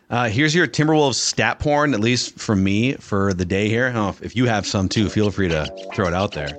Uh, 0.09 0.29
here's 0.29 0.53
your 0.53 0.67
Timberwolves 0.67 1.15
stat 1.15 1.59
porn, 1.59 1.93
at 1.93 1.99
least 1.99 2.37
from 2.39 2.63
me 2.63 2.93
for 2.93 3.33
the 3.33 3.45
day 3.45 3.69
here. 3.69 3.91
If, 3.95 4.21
if 4.21 4.35
you 4.35 4.45
have 4.45 4.65
some 4.67 4.87
too, 4.87 5.09
feel 5.09 5.31
free 5.31 5.49
to 5.49 5.65
throw 5.93 6.07
it 6.07 6.13
out 6.13 6.33
there. 6.33 6.55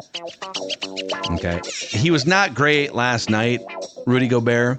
Okay. 1.33 1.61
He 1.91 2.11
was 2.11 2.27
not 2.27 2.55
great 2.55 2.95
last 2.95 3.31
night, 3.31 3.61
Rudy 4.07 4.27
Gobert. 4.27 4.79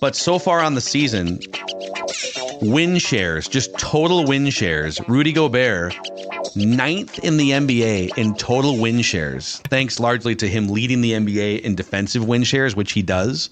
But 0.00 0.16
so 0.16 0.38
far 0.38 0.60
on 0.60 0.74
the 0.74 0.80
season, 0.80 1.38
win 2.62 2.98
shares, 2.98 3.48
just 3.48 3.76
total 3.78 4.24
win 4.24 4.48
shares, 4.50 4.98
Rudy 5.08 5.32
Gobert, 5.32 5.94
ninth 6.54 7.18
in 7.20 7.36
the 7.36 7.50
NBA 7.50 8.16
in 8.16 8.34
total 8.34 8.78
win 8.78 9.02
shares, 9.02 9.60
thanks 9.68 10.00
largely 10.00 10.34
to 10.36 10.48
him 10.48 10.68
leading 10.68 11.00
the 11.00 11.12
NBA 11.12 11.60
in 11.60 11.74
defensive 11.74 12.26
win 12.26 12.44
shares, 12.44 12.74
which 12.74 12.92
he 12.92 13.02
does. 13.02 13.50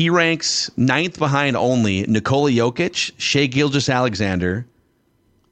He 0.00 0.08
ranks 0.08 0.70
ninth 0.78 1.18
behind 1.18 1.58
only 1.58 2.04
Nikola 2.04 2.50
Jokic, 2.50 3.12
Shai 3.18 3.44
Gilgeous 3.44 3.90
Alexander, 3.90 4.64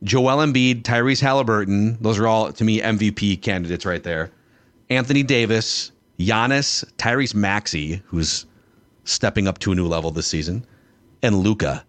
Joel 0.02 0.38
Embiid, 0.38 0.84
Tyrese 0.84 1.20
Haliburton. 1.20 1.98
Those 2.00 2.18
are 2.18 2.26
all, 2.26 2.50
to 2.50 2.64
me, 2.64 2.80
MVP 2.80 3.42
candidates 3.42 3.84
right 3.84 4.02
there. 4.02 4.30
Anthony 4.88 5.22
Davis, 5.22 5.92
Giannis, 6.18 6.82
Tyrese 6.96 7.34
Maxey, 7.34 8.00
who's 8.06 8.46
stepping 9.04 9.46
up 9.46 9.58
to 9.58 9.72
a 9.72 9.74
new 9.74 9.86
level 9.86 10.10
this 10.12 10.26
season, 10.26 10.64
and 11.22 11.36
Luka. 11.40 11.84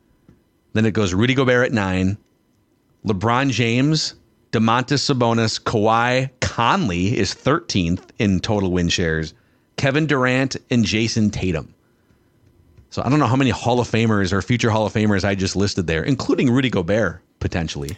Then 0.74 0.86
it 0.86 0.92
goes 0.92 1.14
Rudy 1.14 1.36
Gobert 1.36 1.68
at 1.68 1.72
nine, 1.72 2.18
LeBron 3.06 3.52
James, 3.52 4.16
Domantas 4.52 5.00
Sabonis, 5.00 5.62
Kawhi 5.64 6.30
Conley 6.42 7.18
is 7.18 7.34
13th 7.34 8.10
in 8.18 8.42
total 8.42 8.70
win 8.74 8.90
shares, 8.90 9.34
Kevin 9.78 10.06
Durant, 10.06 10.58
and 10.70 10.84
Jayson 10.84 11.32
Tatum. 11.32 11.74
So 12.90 13.04
I 13.04 13.10
don't 13.10 13.20
know 13.20 13.28
how 13.28 13.36
many 13.36 13.52
Hall 13.52 13.80
of 13.80 13.90
Famers 13.90 14.34
or 14.34 14.42
future 14.42 14.70
Hall 14.70 14.86
of 14.86 14.94
Famers 14.94 15.24
I 15.24 15.36
just 15.36 15.56
listed 15.56 15.88
there, 15.88 16.04
including 16.04 16.50
Rudy 16.50 16.70
Gobert 16.70 17.22
potentially. 17.40 17.98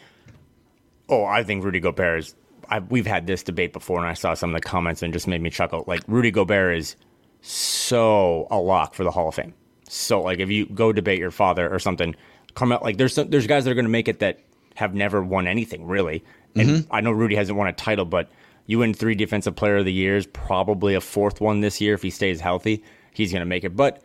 Oh, 1.09 1.25
I 1.25 1.43
think 1.43 1.63
Rudy 1.63 1.79
Gobert 1.79 2.19
is. 2.19 2.35
I, 2.69 2.79
we've 2.79 3.05
had 3.05 3.27
this 3.27 3.43
debate 3.43 3.73
before, 3.73 3.97
and 3.97 4.07
I 4.07 4.13
saw 4.13 4.33
some 4.33 4.51
of 4.51 4.61
the 4.61 4.65
comments 4.65 5.01
and 5.01 5.11
just 5.11 5.27
made 5.27 5.41
me 5.41 5.49
chuckle. 5.49 5.83
Like 5.87 6.01
Rudy 6.07 6.31
Gobert 6.31 6.77
is 6.77 6.95
so 7.41 8.47
a 8.49 8.57
lock 8.57 8.93
for 8.93 9.03
the 9.03 9.11
Hall 9.11 9.27
of 9.27 9.35
Fame. 9.35 9.53
So 9.89 10.21
like 10.21 10.39
if 10.39 10.49
you 10.49 10.67
go 10.67 10.93
debate 10.93 11.19
your 11.19 11.31
father 11.31 11.69
or 11.69 11.79
something, 11.79 12.15
come 12.55 12.71
out 12.71 12.83
like 12.83 12.97
there's 12.97 13.13
some, 13.13 13.29
there's 13.29 13.47
guys 13.47 13.65
that 13.65 13.71
are 13.71 13.75
going 13.75 13.85
to 13.85 13.91
make 13.91 14.07
it 14.07 14.19
that 14.19 14.39
have 14.75 14.93
never 14.93 15.21
won 15.21 15.47
anything 15.47 15.85
really. 15.85 16.23
And 16.55 16.69
mm-hmm. 16.69 16.93
I 16.93 17.01
know 17.01 17.11
Rudy 17.11 17.35
hasn't 17.35 17.57
won 17.57 17.67
a 17.67 17.73
title, 17.73 18.05
but 18.05 18.29
you 18.67 18.79
win 18.79 18.93
three 18.93 19.15
Defensive 19.15 19.55
Player 19.55 19.77
of 19.77 19.85
the 19.85 19.93
Years, 19.93 20.25
probably 20.27 20.95
a 20.95 21.01
fourth 21.01 21.41
one 21.41 21.61
this 21.61 21.81
year 21.81 21.93
if 21.93 22.01
he 22.01 22.09
stays 22.09 22.39
healthy. 22.39 22.83
He's 23.13 23.31
going 23.31 23.41
to 23.41 23.45
make 23.45 23.63
it. 23.65 23.75
But 23.75 24.01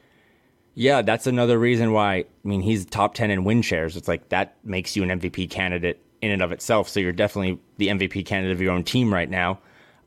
yeah, 0.78 1.00
that's 1.00 1.26
another 1.26 1.58
reason 1.58 1.92
why. 1.92 2.16
I 2.16 2.26
mean, 2.44 2.60
he's 2.60 2.84
top 2.84 3.14
ten 3.14 3.30
in 3.30 3.44
win 3.44 3.62
shares. 3.62 3.96
It's 3.96 4.06
like 4.06 4.28
that 4.28 4.56
makes 4.62 4.94
you 4.94 5.02
an 5.02 5.08
MVP 5.20 5.50
candidate 5.50 6.00
in 6.20 6.30
and 6.30 6.42
of 6.42 6.52
itself. 6.52 6.90
So 6.90 7.00
you're 7.00 7.12
definitely 7.12 7.58
the 7.78 7.88
MVP 7.88 8.26
candidate 8.26 8.54
of 8.54 8.60
your 8.60 8.72
own 8.72 8.84
team 8.84 9.12
right 9.12 9.28
now. 9.28 9.58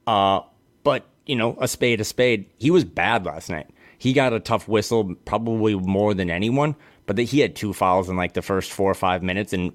Uh, 0.06 0.42
but 0.84 1.08
you 1.26 1.36
know, 1.36 1.58
a 1.60 1.68
spade 1.68 2.00
a 2.00 2.04
spade. 2.04 2.46
He 2.60 2.70
was 2.70 2.86
bad 2.86 3.26
last 3.26 3.50
night. 3.50 3.68
He 3.98 4.14
got 4.14 4.32
a 4.32 4.40
tough 4.40 4.68
whistle, 4.68 5.16
probably 5.26 5.74
more 5.76 6.14
than 6.14 6.30
anyone, 6.30 6.76
but 7.08 7.16
the, 7.16 7.24
he 7.24 7.40
had 7.40 7.56
two 7.56 7.74
fouls 7.74 8.08
in 8.08 8.16
like 8.16 8.34
the 8.34 8.42
first 8.42 8.72
four 8.72 8.90
or 8.90 8.96
five 8.96 9.24
minutes. 9.24 9.54
And 9.54 9.74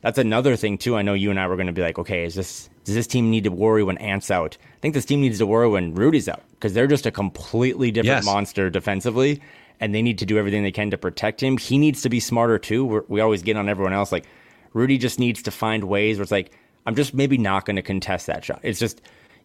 that's 0.00 0.18
another 0.18 0.56
thing, 0.56 0.78
too. 0.78 0.96
I 0.96 1.02
know 1.02 1.14
you 1.14 1.30
and 1.30 1.38
I 1.38 1.46
were 1.48 1.56
going 1.56 1.66
to 1.66 1.72
be 1.72 1.82
like, 1.82 1.98
okay, 1.98 2.24
is 2.24 2.34
this, 2.34 2.70
does 2.84 2.94
this 2.94 3.06
team 3.06 3.30
need 3.30 3.44
to 3.44 3.50
worry 3.50 3.82
when 3.82 3.98
Ant's 3.98 4.30
out? 4.30 4.56
I 4.62 4.78
think 4.80 4.94
this 4.94 5.04
team 5.04 5.20
needs 5.20 5.38
to 5.38 5.46
worry 5.46 5.68
when 5.68 5.94
Rudy's 5.94 6.28
out 6.28 6.42
because 6.52 6.72
they're 6.72 6.86
just 6.86 7.04
a 7.04 7.10
completely 7.10 7.90
different 7.90 8.24
yes. 8.24 8.24
monster 8.24 8.70
defensively 8.70 9.42
and 9.80 9.94
they 9.94 10.02
need 10.02 10.18
to 10.18 10.26
do 10.26 10.38
everything 10.38 10.62
they 10.62 10.72
can 10.72 10.90
to 10.90 10.98
protect 10.98 11.42
him. 11.42 11.58
He 11.58 11.78
needs 11.78 12.02
to 12.02 12.08
be 12.08 12.20
smarter, 12.20 12.58
too. 12.58 12.84
We're, 12.84 13.04
we 13.08 13.20
always 13.20 13.42
get 13.42 13.56
on 13.56 13.68
everyone 13.68 13.92
else. 13.92 14.12
Like, 14.12 14.26
Rudy 14.72 14.98
just 14.98 15.18
needs 15.18 15.42
to 15.42 15.50
find 15.50 15.84
ways 15.84 16.18
where 16.18 16.22
it's 16.22 16.32
like, 16.32 16.52
I'm 16.86 16.94
just 16.94 17.14
maybe 17.14 17.38
not 17.38 17.64
going 17.64 17.76
to 17.76 17.82
contest 17.82 18.26
that 18.26 18.44
shot. 18.44 18.60
It's 18.62 18.78
just 18.78 19.02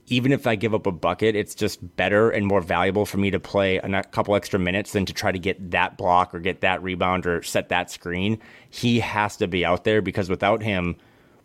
even 0.08 0.32
if 0.32 0.48
I 0.48 0.56
give 0.56 0.74
up 0.74 0.88
a 0.88 0.92
bucket, 0.92 1.36
it's 1.36 1.54
just 1.54 1.96
better 1.98 2.30
and 2.30 2.46
more 2.46 2.62
valuable 2.62 3.06
for 3.06 3.18
me 3.18 3.30
to 3.32 3.40
play 3.40 3.78
a 3.78 4.04
couple 4.04 4.36
extra 4.36 4.58
minutes 4.58 4.94
than 4.94 5.06
to 5.06 5.14
try 5.14 5.32
to 5.32 5.40
get 5.40 5.72
that 5.72 5.98
block 5.98 6.34
or 6.34 6.40
get 6.40 6.62
that 6.62 6.82
rebound 6.82 7.26
or 7.26 7.44
set 7.44 7.70
that 7.70 7.92
screen. 7.92 8.40
He 8.70 9.02
has 9.02 9.36
to 9.38 9.48
be 9.48 9.66
out 9.66 9.84
there 9.84 10.02
because 10.02 10.30
without 10.30 10.64
him, 10.64 10.96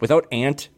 without 0.01 0.29
Ant, 0.31 0.69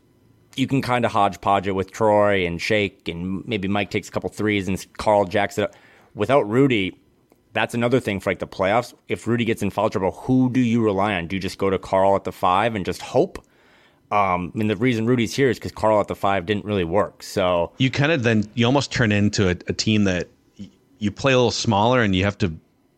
you 0.57 0.67
can 0.67 0.81
kind 0.81 1.05
of 1.05 1.13
hodgepodge 1.13 1.67
it 1.67 1.73
with 1.73 1.91
Troy 1.91 2.47
and 2.47 2.61
Shake 2.61 3.07
and 3.09 3.47
maybe 3.47 3.69
Mike 3.69 3.91
takes 3.91 4.09
a 4.09 4.13
couple 4.13 4.31
threes 4.31 4.67
and 4.67 4.87
Karl 4.97 5.27
jacks 5.27 5.59
it 5.59 5.65
up. 5.65 5.75
Without 6.15 6.49
Rudy, 6.49 6.99
that's 7.55 7.73
another 7.73 8.01
thing 8.01 8.21
for 8.21 8.31
like 8.31 8.41
the 8.41 8.47
playoffs. 8.47 8.93
If 9.09 9.27
Rudy 9.27 9.45
gets 9.45 9.63
in 9.63 9.71
foul 9.71 9.89
trouble, 9.89 10.11
who 10.11 10.51
do 10.51 10.61
you 10.61 10.83
rely 10.83 11.15
on? 11.15 11.29
Do 11.29 11.37
you 11.37 11.41
just 11.41 11.57
go 11.57 11.71
to 11.71 11.79
Karl 11.79 12.17
at 12.17 12.25
the 12.25 12.33
five 12.33 12.75
and 12.75 12.85
just 12.85 13.01
hope? 13.01 13.39
Um, 14.11 14.53
I 14.55 14.59
mean, 14.59 14.69
the 14.69 14.77
reason 14.77 15.07
Rudy's 15.07 15.35
here 15.35 15.49
is 15.49 15.59
because 15.59 15.73
Karl 15.73 16.01
at 16.01 16.09
the 16.09 16.17
five 16.17 16.47
didn't 16.47 16.65
really 16.65 16.85
work. 16.85 17.23
So 17.23 17.73
you 17.79 17.91
kind 17.91 18.13
of 18.13 18.25
then 18.25 18.45
you 18.55 18.67
almost 18.67 18.93
turn 18.93 19.13
into 19.13 19.49
a, 19.49 19.57
a, 19.69 19.73
team 19.73 20.05
that 20.05 20.29
you 20.99 21.11
play 21.11 21.33
a 21.33 21.37
little 21.37 21.51
smaller 21.51 22.03
and 22.03 22.15
you 22.15 22.25
have 22.25 22.37
to 22.39 22.55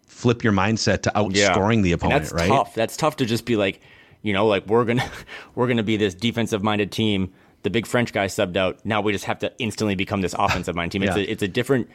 flip 0.06 0.42
your 0.42 0.52
mindset 0.52 1.02
to 1.02 1.12
outscoring 1.14 1.76
yeah. 1.76 1.82
the 1.82 1.92
opponent. 1.92 2.14
And 2.14 2.24
that's 2.24 2.32
right? 2.32 2.48
tough. 2.48 2.74
That's 2.74 2.96
tough 2.96 3.16
to 3.16 3.26
just 3.26 3.44
be 3.44 3.56
like, 3.56 3.80
you 4.22 4.32
know, 4.32 4.46
like 4.46 4.66
we're 4.66 4.84
gonna 4.84 5.08
we're 5.54 5.68
gonna 5.68 5.82
be 5.82 5.98
this 5.98 6.14
defensive 6.14 6.62
minded 6.62 6.90
team. 6.90 7.32
The 7.62 7.70
big 7.70 7.86
French 7.86 8.12
guy 8.12 8.26
subbed 8.26 8.56
out. 8.56 8.84
Now 8.84 9.00
we 9.00 9.12
just 9.12 9.26
have 9.26 9.38
to 9.40 9.52
instantly 9.58 9.94
become 9.94 10.22
this 10.22 10.34
offensive 10.38 10.74
minded 10.74 10.92
team. 10.92 11.08
It's 11.08 11.16
yeah. 11.16 11.22
a, 11.22 11.26
it's 11.26 11.42
a 11.42 11.48
different 11.48 11.88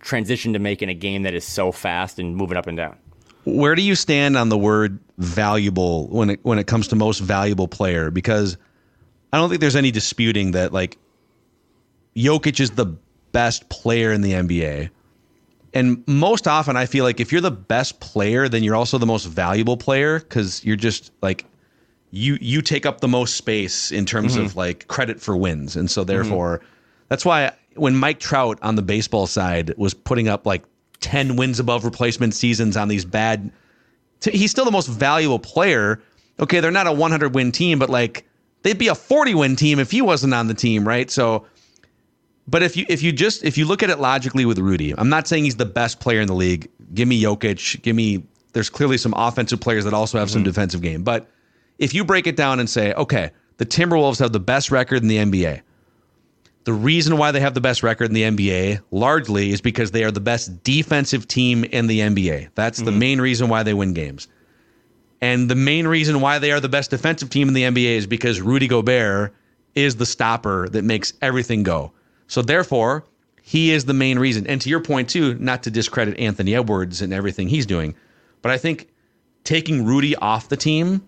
transition 0.00 0.52
to 0.52 0.58
make 0.58 0.82
in 0.82 0.88
a 0.88 0.94
game 0.94 1.22
that 1.22 1.34
is 1.34 1.44
so 1.44 1.72
fast 1.72 2.18
and 2.18 2.36
moving 2.36 2.56
up 2.56 2.66
and 2.66 2.76
down. 2.76 2.96
Where 3.44 3.74
do 3.74 3.82
you 3.82 3.94
stand 3.94 4.36
on 4.36 4.48
the 4.48 4.58
word 4.58 4.98
valuable 5.18 6.08
when 6.08 6.30
it 6.30 6.40
when 6.42 6.58
it 6.58 6.66
comes 6.66 6.88
to 6.88 6.96
most 6.96 7.20
valuable 7.20 7.68
player? 7.68 8.10
Because 8.10 8.56
I 9.32 9.38
don't 9.38 9.48
think 9.48 9.60
there's 9.60 9.76
any 9.76 9.90
disputing 9.90 10.52
that 10.52 10.72
like 10.72 10.98
Jokic 12.16 12.60
is 12.60 12.72
the 12.72 12.86
best 13.32 13.68
player 13.68 14.12
in 14.12 14.20
the 14.20 14.32
NBA. 14.32 14.90
And 15.74 16.02
most 16.06 16.48
often 16.48 16.76
I 16.76 16.86
feel 16.86 17.04
like 17.04 17.20
if 17.20 17.30
you're 17.30 17.40
the 17.40 17.50
best 17.50 18.00
player, 18.00 18.48
then 18.48 18.64
you're 18.64 18.76
also 18.76 18.98
the 18.98 19.06
most 19.06 19.26
valuable 19.26 19.76
player 19.76 20.18
because 20.18 20.64
you're 20.64 20.76
just 20.76 21.12
like 21.22 21.44
you 22.10 22.38
you 22.40 22.62
take 22.62 22.86
up 22.86 23.00
the 23.00 23.08
most 23.08 23.36
space 23.36 23.92
in 23.92 24.06
terms 24.06 24.34
mm-hmm. 24.34 24.46
of 24.46 24.56
like 24.56 24.88
credit 24.88 25.20
for 25.20 25.36
wins, 25.36 25.76
and 25.76 25.90
so 25.90 26.00
mm-hmm. 26.00 26.08
therefore, 26.08 26.62
that's 27.08 27.24
why 27.24 27.52
when 27.78 27.94
Mike 27.96 28.20
Trout 28.20 28.58
on 28.62 28.76
the 28.76 28.82
baseball 28.82 29.26
side 29.26 29.74
was 29.76 29.94
putting 29.94 30.28
up 30.28 30.46
like 30.46 30.64
ten 31.00 31.36
wins 31.36 31.60
above 31.60 31.84
replacement 31.84 32.34
seasons 32.34 32.76
on 32.76 32.88
these 32.88 33.04
bad, 33.04 33.50
t- 34.20 34.36
he's 34.36 34.50
still 34.50 34.64
the 34.64 34.70
most 34.70 34.86
valuable 34.86 35.38
player. 35.38 36.00
Okay, 36.40 36.60
they're 36.60 36.70
not 36.70 36.86
a 36.86 36.92
100 36.92 37.34
win 37.34 37.52
team, 37.52 37.78
but 37.78 37.90
like 37.90 38.26
they'd 38.62 38.78
be 38.78 38.88
a 38.88 38.94
40 38.94 39.34
win 39.34 39.56
team 39.56 39.78
if 39.78 39.90
he 39.90 40.02
wasn't 40.02 40.34
on 40.34 40.48
the 40.48 40.54
team, 40.54 40.86
right? 40.86 41.10
So. 41.10 41.46
But 42.50 42.62
if 42.62 42.78
you 42.78 42.86
if 42.88 43.02
you 43.02 43.12
just 43.12 43.44
if 43.44 43.58
you 43.58 43.66
look 43.66 43.82
at 43.82 43.90
it 43.90 43.98
logically 43.98 44.46
with 44.46 44.58
Rudy, 44.58 44.94
I'm 44.96 45.10
not 45.10 45.28
saying 45.28 45.44
he's 45.44 45.56
the 45.56 45.66
best 45.66 46.00
player 46.00 46.22
in 46.22 46.28
the 46.28 46.34
league. 46.34 46.70
Give 46.94 47.06
me 47.06 47.22
Jokic. 47.22 47.82
Give 47.82 47.94
me. 47.94 48.24
There's 48.54 48.70
clearly 48.70 48.96
some 48.96 49.12
offensive 49.14 49.60
players 49.60 49.84
that 49.84 49.92
also 49.92 50.18
have 50.18 50.30
some 50.30 50.40
mm-hmm. 50.40 50.44
defensive 50.46 50.80
game. 50.80 51.02
But 51.02 51.28
if 51.78 51.92
you 51.92 52.04
break 52.04 52.26
it 52.26 52.36
down 52.36 52.58
and 52.58 52.68
say, 52.68 52.94
okay, 52.94 53.30
the 53.58 53.66
Timberwolves 53.66 54.18
have 54.20 54.32
the 54.32 54.40
best 54.40 54.70
record 54.70 55.02
in 55.02 55.08
the 55.08 55.18
NBA. 55.18 55.60
The 56.68 56.74
reason 56.74 57.16
why 57.16 57.30
they 57.30 57.40
have 57.40 57.54
the 57.54 57.62
best 57.62 57.82
record 57.82 58.10
in 58.10 58.12
the 58.12 58.24
NBA 58.24 58.82
largely 58.90 59.52
is 59.52 59.62
because 59.62 59.90
they 59.90 60.04
are 60.04 60.10
the 60.10 60.20
best 60.20 60.62
defensive 60.64 61.26
team 61.26 61.64
in 61.64 61.86
the 61.86 62.00
NBA. 62.00 62.50
That's 62.54 62.76
the 62.76 62.90
mm-hmm. 62.90 62.98
main 62.98 63.20
reason 63.22 63.48
why 63.48 63.62
they 63.62 63.72
win 63.72 63.94
games. 63.94 64.28
And 65.22 65.50
the 65.50 65.54
main 65.54 65.86
reason 65.86 66.20
why 66.20 66.38
they 66.38 66.52
are 66.52 66.60
the 66.60 66.68
best 66.68 66.90
defensive 66.90 67.30
team 67.30 67.48
in 67.48 67.54
the 67.54 67.62
NBA 67.62 67.96
is 67.96 68.06
because 68.06 68.42
Rudy 68.42 68.68
Gobert 68.68 69.32
is 69.74 69.96
the 69.96 70.04
stopper 70.04 70.68
that 70.68 70.84
makes 70.84 71.14
everything 71.22 71.62
go. 71.62 71.92
So 72.26 72.42
therefore, 72.42 73.06
he 73.40 73.70
is 73.70 73.86
the 73.86 73.94
main 73.94 74.18
reason. 74.18 74.46
And 74.46 74.60
to 74.60 74.68
your 74.68 74.80
point 74.80 75.08
too, 75.08 75.36
not 75.36 75.62
to 75.62 75.70
discredit 75.70 76.20
Anthony 76.20 76.54
Edwards 76.54 77.00
and 77.00 77.14
everything 77.14 77.48
he's 77.48 77.64
doing, 77.64 77.94
but 78.42 78.52
I 78.52 78.58
think 78.58 78.90
taking 79.42 79.86
Rudy 79.86 80.16
off 80.16 80.50
the 80.50 80.56
team 80.58 81.00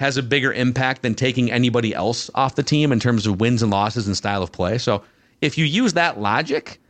has 0.00 0.16
a 0.16 0.22
bigger 0.22 0.50
impact 0.50 1.02
than 1.02 1.14
taking 1.14 1.52
anybody 1.52 1.94
else 1.94 2.30
off 2.34 2.54
the 2.54 2.62
team 2.62 2.90
in 2.90 2.98
terms 2.98 3.26
of 3.26 3.38
wins 3.38 3.62
and 3.62 3.70
losses 3.70 4.06
and 4.06 4.16
style 4.16 4.42
of 4.42 4.50
play. 4.50 4.78
So 4.78 5.02
if 5.42 5.58
you 5.58 5.66
use 5.66 5.92
that 5.92 6.18
logic, 6.18 6.80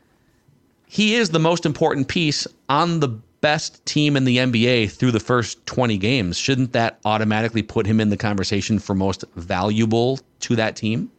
he 0.86 1.16
is 1.16 1.30
the 1.30 1.40
most 1.40 1.66
important 1.66 2.06
piece 2.06 2.46
on 2.68 3.00
the 3.00 3.08
best 3.08 3.84
team 3.84 4.16
in 4.16 4.26
the 4.26 4.36
NBA 4.36 4.92
through 4.92 5.10
the 5.10 5.18
first 5.18 5.66
20 5.66 5.98
games. 5.98 6.38
Shouldn't 6.38 6.72
that 6.72 7.00
automatically 7.04 7.62
put 7.62 7.84
him 7.84 7.98
in 7.98 8.10
the 8.10 8.16
conversation 8.16 8.78
for 8.78 8.94
most 8.94 9.24
valuable 9.34 10.20
to 10.40 10.54
that 10.54 10.76
team? 10.76 11.10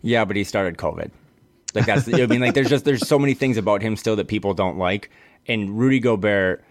Yeah, 0.00 0.24
but 0.24 0.36
he 0.36 0.44
started 0.44 0.78
COVID. 0.78 1.10
Like 1.74 1.84
that's 1.84 2.08
I 2.08 2.24
mean, 2.24 2.40
like 2.40 2.54
there's 2.54 2.70
just 2.70 2.86
there's 2.86 3.06
so 3.06 3.18
many 3.18 3.34
things 3.34 3.58
about 3.58 3.82
him 3.82 3.96
still 3.96 4.16
that 4.16 4.28
people 4.28 4.54
don't 4.54 4.78
like. 4.78 5.10
And 5.46 5.78
Rudy 5.78 6.00
Gobert, 6.00 6.64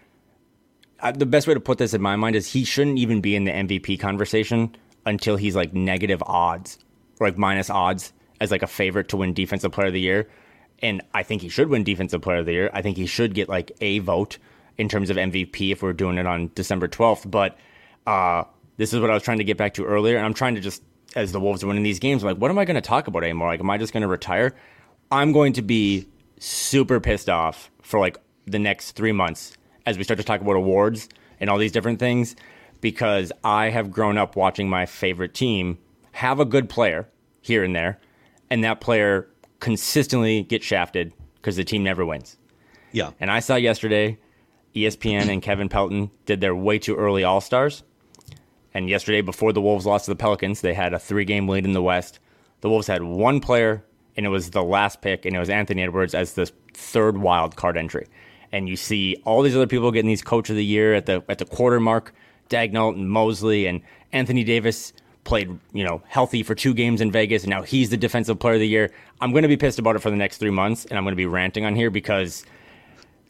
the 1.12 1.26
best 1.26 1.48
way 1.48 1.54
to 1.54 1.60
put 1.60 1.78
this 1.78 1.94
in 1.94 2.02
my 2.02 2.16
mind 2.16 2.36
is 2.36 2.52
he 2.52 2.64
shouldn't 2.64 2.98
even 2.98 3.22
be 3.22 3.36
in 3.36 3.44
the 3.44 3.52
MVP 3.52 4.00
conversation 4.00 4.76
until 5.06 5.36
he's 5.36 5.56
like 5.56 5.74
negative 5.74 6.24
odds, 6.26 6.80
like 7.20 7.38
minus 7.38 7.70
odds 7.70 8.14
as 8.40 8.52
like 8.52 8.64
a 8.64 8.68
favorite 8.68 9.10
to 9.10 9.18
win 9.18 9.34
Defensive 9.34 9.72
Player 9.72 9.88
of 9.88 9.94
the 9.94 10.00
Year. 10.00 10.30
And 10.80 11.02
I 11.14 11.24
think 11.24 11.42
he 11.42 11.50
should 11.50 11.70
win 11.70 11.84
Defensive 11.84 12.22
Player 12.22 12.40
of 12.40 12.46
the 12.46 12.54
Year. 12.54 12.70
I 12.74 12.82
think 12.82 12.98
he 12.98 13.06
should 13.06 13.34
get 13.34 13.50
like 13.50 13.72
a 13.82 14.00
vote 14.00 14.38
in 14.78 14.90
terms 14.90 15.10
of 15.10 15.18
MVP 15.18 15.72
if 15.72 15.82
we're 15.82 15.94
doing 15.94 16.18
it 16.18 16.26
on 16.26 16.52
December 16.56 16.88
12th. 16.88 17.30
But 17.30 17.58
uh, 18.08 18.44
this 18.78 18.94
is 18.94 19.00
what 19.00 19.10
I 19.10 19.14
was 19.14 19.24
trying 19.24 19.38
to 19.38 19.44
get 19.44 19.58
back 19.58 19.76
to 19.76 19.86
earlier. 19.86 20.18
And 20.18 20.26
I'm 20.26 20.34
trying 20.34 20.56
to 20.56 20.62
just, 20.62 20.84
as 21.16 21.32
the 21.32 21.40
Wolves 21.40 21.64
are 21.64 21.68
winning 21.68 21.84
these 21.84 22.00
games, 22.00 22.24
I'm 22.24 22.30
like, 22.30 22.38
what 22.38 22.52
am 22.52 22.58
I 22.58 22.66
going 22.66 22.76
to 22.76 22.82
talk 22.82 23.08
about 23.08 23.24
anymore? 23.24 23.50
Like, 23.50 23.60
am 23.60 23.70
I 23.70 23.78
just 23.78 23.94
going 23.94 24.02
to 24.02 24.08
retire? 24.08 24.56
I'm 25.12 25.32
going 25.32 25.54
to 25.54 25.62
be 25.62 26.08
super 26.40 27.00
pissed 27.00 27.30
off 27.30 27.72
for 27.82 28.00
like 28.00 28.18
the 28.46 28.60
next 28.60 28.92
three 28.92 29.12
months 29.12 29.56
as 29.86 29.98
we 29.98 30.04
start 30.04 30.18
to 30.18 30.24
talk 30.24 30.42
about 30.42 30.56
awards 30.56 31.10
and 31.40 31.50
all 31.50 31.58
these 31.58 31.72
different 31.72 32.00
things 32.00 32.36
because 32.82 33.32
I 33.44 33.70
have 33.70 33.92
grown 33.92 34.18
up 34.18 34.36
watching 34.36 34.70
my 34.70 34.86
favorite 34.86 35.34
team 35.34 35.78
have 36.12 36.40
a 36.40 36.46
good 36.46 36.70
player 36.70 37.08
here 37.42 37.64
and 37.64 37.76
there, 37.76 38.00
and 38.50 38.64
that 38.64 38.82
player 38.82 39.28
consistently 39.60 40.44
get 40.44 40.64
shafted 40.64 41.14
because 41.36 41.56
the 41.56 41.64
team 41.64 41.84
never 41.84 42.06
wins. 42.06 42.38
Yeah. 42.92 43.12
And 43.20 43.32
I 43.32 43.40
saw 43.40 43.56
yesterday 43.56 44.20
ESPN 44.76 45.30
and 45.30 45.42
Kevin 45.42 45.70
Pelton 45.70 46.12
did 46.26 46.42
their 46.42 46.56
way 46.56 46.80
too 46.80 46.96
early 46.96 47.24
All 47.24 47.42
Stars. 47.42 47.84
And 48.74 48.90
yesterday, 48.90 49.22
before 49.22 49.54
the 49.54 49.62
Wolves 49.62 49.86
lost 49.86 50.06
to 50.06 50.12
the 50.12 50.16
Pelicans, 50.16 50.62
they 50.62 50.74
had 50.74 50.94
a 50.94 51.00
three 51.00 51.26
game 51.26 51.48
lead 51.48 51.66
in 51.66 51.74
the 51.74 51.82
West. 51.82 52.20
The 52.62 52.70
Wolves 52.70 52.88
had 52.88 53.04
one 53.04 53.40
player, 53.40 53.84
and 54.18 54.26
it 54.26 54.30
was 54.30 54.50
the 54.50 54.64
last 54.64 55.02
pick, 55.02 55.26
and 55.26 55.36
it 55.36 55.40
was 55.40 55.50
Anthony 55.50 55.84
Edwards 55.84 56.16
as 56.16 56.34
the 56.34 56.52
third 56.74 57.18
wild 57.18 57.56
card 57.56 57.78
entry. 57.78 58.08
And 58.54 58.70
you 58.70 58.78
see 58.78 59.18
all 59.26 59.42
these 59.42 59.56
other 59.56 59.68
people 59.68 59.92
getting 59.92 60.08
these 60.08 60.22
Coach 60.22 60.50
of 60.50 60.56
the 60.56 60.64
Year 60.64 60.94
at 60.94 61.08
the 61.08 61.24
at 61.28 61.40
the 61.40 61.46
quarter 61.46 61.82
mark, 61.82 62.14
Daigneault 62.50 62.96
and 62.96 63.10
Mosley 63.10 63.66
and 63.66 63.82
Anthony 64.14 64.46
Davis 64.46 64.94
played, 65.24 65.58
you 65.74 65.84
know, 65.84 66.02
healthy 66.08 66.44
for 66.44 66.56
two 66.56 66.74
games 66.74 67.02
in 67.02 67.12
Vegas, 67.12 67.44
and 67.44 67.50
now 67.50 67.64
he's 67.64 67.90
the 67.90 67.98
Defensive 67.98 68.40
Player 68.40 68.56
of 68.56 68.60
the 68.60 68.68
Year. 68.68 68.92
I'm 69.22 69.32
going 69.32 69.44
to 69.44 69.48
be 69.48 69.58
pissed 69.58 69.80
about 69.80 69.96
it 69.96 70.00
for 70.00 70.10
the 70.10 70.16
next 70.16 70.38
three 70.38 70.52
months, 70.52 70.86
and 70.86 70.98
I'm 70.98 71.04
going 71.04 71.14
to 71.14 71.18
be 71.18 71.26
ranting 71.26 71.66
on 71.66 71.76
here 71.76 71.90
because 71.90 72.46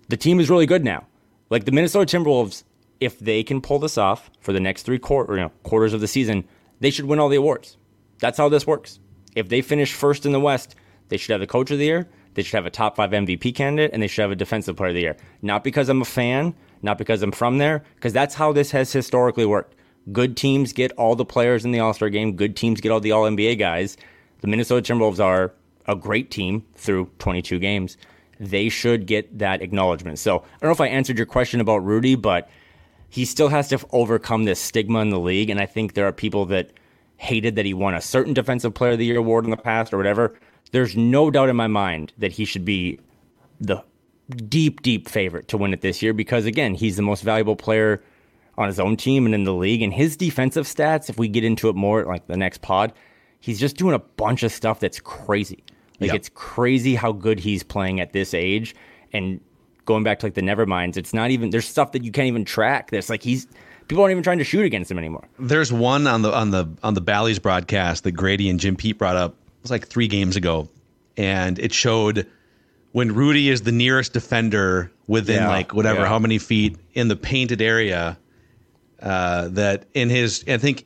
the 0.10 0.18
team 0.18 0.40
is 0.40 0.50
really 0.50 0.66
good 0.66 0.84
now. 0.84 1.08
Like 1.50 1.66
the 1.66 1.72
Minnesota 1.72 2.18
Timberwolves, 2.18 2.64
if 3.00 3.20
they 3.20 3.44
can 3.44 3.62
pull 3.62 3.80
this 3.80 3.98
off 3.98 4.30
for 4.42 4.54
the 4.54 4.60
next 4.60 4.84
three 4.84 5.00
quarter, 5.00 5.36
you 5.36 5.42
know, 5.42 5.52
quarters 5.64 5.94
of 5.94 6.02
the 6.02 6.08
season, 6.08 6.46
they 6.80 6.90
should 6.90 7.06
win 7.06 7.20
all 7.20 7.30
the 7.30 7.38
awards. 7.38 7.78
That's 8.20 8.38
how 8.38 8.50
this 8.50 8.68
works. 8.68 9.00
If 9.36 9.50
they 9.50 9.62
finish 9.62 9.94
first 9.94 10.26
in 10.26 10.32
the 10.32 10.40
West, 10.40 10.76
they 11.10 11.18
should 11.18 11.32
have 11.32 11.42
the 11.42 11.48
Coach 11.48 11.72
of 11.72 11.78
the 11.78 11.86
Year, 11.86 12.10
they 12.34 12.44
should 12.44 12.56
have 12.56 12.66
a 12.66 12.72
top 12.72 12.96
five 12.96 13.12
MVP 13.12 13.56
candidate, 13.56 13.92
and 13.94 14.02
they 14.02 14.08
should 14.08 14.22
have 14.22 14.32
a 14.32 14.36
Defensive 14.36 14.76
Player 14.76 14.90
of 14.90 14.96
the 14.96 15.02
Year. 15.02 15.18
Not 15.42 15.64
because 15.64 15.90
I'm 15.90 16.02
a 16.02 16.06
fan, 16.06 16.54
not 16.82 16.98
because 16.98 17.22
I'm 17.22 17.32
from 17.32 17.58
there, 17.58 17.84
because 17.96 18.14
that's 18.14 18.36
how 18.36 18.52
this 18.52 18.72
has 18.72 18.92
historically 18.92 19.46
worked. 19.46 19.76
Good 20.12 20.36
teams 20.36 20.74
get 20.74 20.92
all 20.94 21.16
the 21.16 21.26
players 21.26 21.64
in 21.64 21.72
the 21.72 21.80
All 21.80 21.94
Star 21.94 22.10
game. 22.10 22.36
Good 22.36 22.56
teams 22.56 22.82
get 22.82 22.92
all 22.92 23.00
the 23.00 23.12
All 23.12 23.24
NBA 23.24 23.58
guys. 23.58 23.98
The 24.42 24.48
Minnesota 24.48 24.94
Timberwolves 24.94 25.24
are 25.24 25.54
a 25.88 25.96
great 25.96 26.32
team 26.32 26.66
through 26.76 27.10
22 27.20 27.60
games. 27.60 27.98
They 28.40 28.68
should 28.68 29.06
get 29.06 29.40
that 29.40 29.62
acknowledgement. 29.62 30.20
So 30.20 30.40
I 30.40 30.44
don't 30.60 30.70
know 30.70 30.72
if 30.72 30.82
I 30.82 30.88
answered 30.88 31.18
your 31.18 31.26
question 31.26 31.62
about 31.62 31.78
Rudy, 31.78 32.16
but 32.16 32.50
he 33.10 33.26
still 33.26 33.50
has 33.50 33.70
to 33.70 33.80
overcome 33.92 34.44
this 34.44 34.60
stigma 34.60 35.00
in 35.00 35.10
the 35.10 35.20
league. 35.20 35.50
And 35.50 35.60
I 35.60 35.66
think 35.66 35.94
there 35.94 36.08
are 36.08 36.12
people 36.12 36.46
that 36.48 36.72
hated 37.18 37.56
that 37.56 37.66
he 37.66 37.74
won 37.74 37.94
a 37.94 38.02
certain 38.02 38.34
Defensive 38.34 38.74
Player 38.74 38.94
of 38.94 38.98
the 38.98 39.06
Year 39.06 39.18
award 39.18 39.46
in 39.46 39.52
the 39.52 39.58
past 39.58 39.94
or 39.94 39.98
whatever. 39.98 40.38
There's 40.74 40.98
no 40.98 41.32
doubt 41.32 41.48
in 41.50 41.56
my 41.56 41.68
mind 41.68 42.12
that 42.18 42.34
he 42.34 42.44
should 42.46 42.66
be 42.66 43.00
the 43.62 43.82
deep, 44.50 44.82
deep 44.82 45.08
favorite 45.08 45.48
to 45.50 45.58
win 45.58 45.74
it 45.74 45.82
this 45.82 46.02
year 46.02 46.14
because, 46.14 46.46
again, 46.46 46.74
he's 46.76 46.96
the 46.98 47.02
most 47.02 47.22
valuable 47.24 47.56
player 47.56 48.04
on 48.58 48.68
his 48.68 48.80
own 48.80 48.98
team 48.98 49.26
and 49.26 49.34
in 49.34 49.44
the 49.46 49.54
league. 49.54 49.82
And 49.82 49.94
his 49.94 50.18
defensive 50.18 50.66
stats, 50.66 51.10
if 51.10 51.18
we 51.18 51.28
get 51.28 51.44
into 51.44 51.70
it 51.70 51.76
more 51.76 52.04
like 52.06 52.28
the 52.28 52.38
next 52.38 52.62
pod, 52.62 52.92
he's 53.40 53.60
just 53.60 53.78
doing 53.78 53.94
a 53.96 54.00
bunch 54.00 54.44
of 54.44 54.52
stuff 54.52 54.80
that's 54.80 55.00
crazy. 55.00 55.64
Like 56.00 56.10
Yeah. 56.10 56.16
it's 56.16 56.30
crazy 56.30 56.96
how 56.96 57.12
good 57.12 57.40
he's 57.40 57.64
playing 57.64 58.00
at 58.00 58.14
this 58.14 58.34
age. 58.34 58.76
And 59.12 59.40
going 59.86 60.04
back 60.04 60.20
to 60.20 60.26
like 60.26 60.34
the 60.34 60.42
Neverminds, 60.42 60.98
it's 60.98 61.14
not 61.14 61.30
even 61.32 61.50
there's 61.52 61.68
stuff 61.68 61.92
that 61.92 62.04
you 62.04 62.12
can't 62.12 62.28
even 62.28 62.46
track. 62.46 62.90
There's 62.92 63.10
like 63.10 63.22
he's 63.24 63.48
people 63.88 64.04
aren't 64.04 64.12
even 64.12 64.24
trying 64.24 64.40
to 64.40 64.44
shoot 64.44 64.66
against 64.66 64.90
him 64.90 64.98
anymore. 64.98 65.28
There's 65.40 65.72
one 65.72 66.08
on 66.08 66.22
the 66.24 66.34
on 66.34 66.52
the 66.52 66.68
on 66.84 66.94
the 66.96 67.02
Bally's 67.02 67.40
broadcast 67.40 68.04
that 68.06 68.14
Grady 68.14 68.50
and 68.50 68.60
Jim 68.60 68.76
Pete 68.76 68.98
brought 68.98 69.16
up. 69.18 69.36
It 69.64 69.68
was 69.68 69.72
like 69.72 69.88
three 69.88 70.10
games 70.10 70.36
ago, 70.36 70.68
and 71.16 71.58
it 71.58 71.72
showed 71.72 72.28
when 72.92 73.16
Rudy 73.16 73.48
is 73.48 73.62
the 73.62 73.72
nearest 73.72 74.12
defender 74.12 74.92
within 75.08 75.38
Yeah, 75.38 75.48
like 75.48 75.74
whatever 75.74 76.02
yeah. 76.02 76.08
how 76.10 76.20
many 76.20 76.38
feet 76.38 76.76
in 76.94 77.08
the 77.08 77.16
painted 77.16 77.62
area. 77.62 78.18
Uh, 79.02 79.48
that 79.50 79.86
in 79.94 80.10
his, 80.10 80.44
I 80.50 80.58
think, 80.58 80.86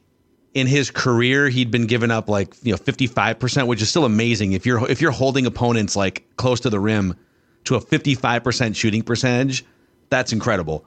in 0.54 0.68
his 0.68 0.92
career 0.92 1.50
he'd 1.50 1.72
been 1.72 1.88
given 1.88 2.12
up 2.12 2.30
like 2.30 2.54
you 2.62 2.72
know 2.72 2.78
55 2.78 3.40
percent, 3.40 3.68
which 3.68 3.82
is 3.82 3.90
still 3.90 4.06
amazing. 4.06 4.54
If 4.54 4.68
you're 4.68 4.88
if 4.88 5.02
you're 5.02 5.12
holding 5.12 5.48
opponents 5.48 5.96
like 5.96 6.28
close 6.36 6.60
to 6.60 6.70
the 6.70 6.80
rim 6.80 7.16
to 7.63 7.76
a 7.78 7.82
55 7.82 8.44
percent 8.44 8.76
shooting 8.76 9.02
percentage, 9.02 9.66
that's 10.12 10.32
incredible. 10.34 10.86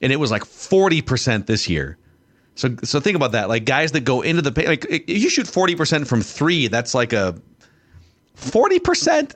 And 0.00 0.12
it 0.12 0.16
was 0.20 0.30
like 0.30 0.44
40 0.44 1.02
percent 1.02 1.48
this 1.48 1.68
year. 1.68 1.98
So 2.54 2.74
so 2.84 3.00
think 3.00 3.16
about 3.16 3.32
that. 3.32 3.48
Like 3.48 3.64
guys 3.64 3.92
that 3.92 4.00
go 4.00 4.20
into 4.22 4.42
the 4.42 4.52
paint, 4.52 4.68
like 4.68 4.86
if 4.88 5.22
you 5.22 5.30
shoot 5.30 5.46
forty 5.46 5.74
percent 5.74 6.06
from 6.06 6.20
three, 6.20 6.68
that's 6.68 6.94
like 6.94 7.12
a 7.12 7.34
forty 8.34 8.78
percent 8.78 9.34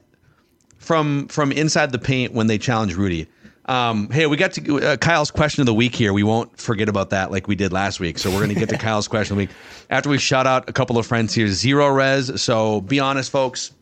from 0.79 1.29
from 1.29 1.53
inside 1.53 1.93
the 1.93 1.99
paint 1.99 2.33
when 2.33 2.47
they 2.47 2.59
challenge 2.59 2.95
Rudy. 2.95 3.27
Um, 3.67 4.09
hey, 4.11 4.27
we 4.27 4.37
got 4.37 4.53
to 4.53 4.81
uh, 4.81 4.97
Kyle's 4.97 5.33
question 5.33 5.61
of 5.61 5.67
the 5.67 5.75
week 5.75 5.95
here. 5.95 6.13
We 6.13 6.23
won't 6.23 6.57
forget 6.57 6.89
about 6.89 7.11
that 7.11 7.33
like 7.33 7.49
we 7.49 7.57
did 7.57 7.73
last 7.73 7.99
week. 7.99 8.17
So 8.19 8.31
we're 8.31 8.39
going 8.39 8.55
to 8.55 8.61
get 8.61 8.69
to 8.69 8.79
Kyle's 8.79 9.09
question 9.09 9.33
of 9.35 9.39
the 9.39 9.47
week 9.47 9.57
after 9.91 10.09
we 10.09 10.19
shout 10.19 10.47
out 10.47 10.69
a 10.69 10.73
couple 10.73 10.99
of 10.99 11.07
friends 11.07 11.35
here. 11.35 11.47
Zerorez. 11.47 12.39
So 12.39 12.81
be 12.83 13.01
honest, 13.01 13.31
folks. 13.31 13.73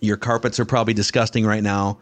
Your 0.00 0.16
carpets 0.16 0.60
are 0.60 0.64
probably 0.64 0.94
disgusting 0.94 1.46
right 1.46 1.62
now. 1.62 2.00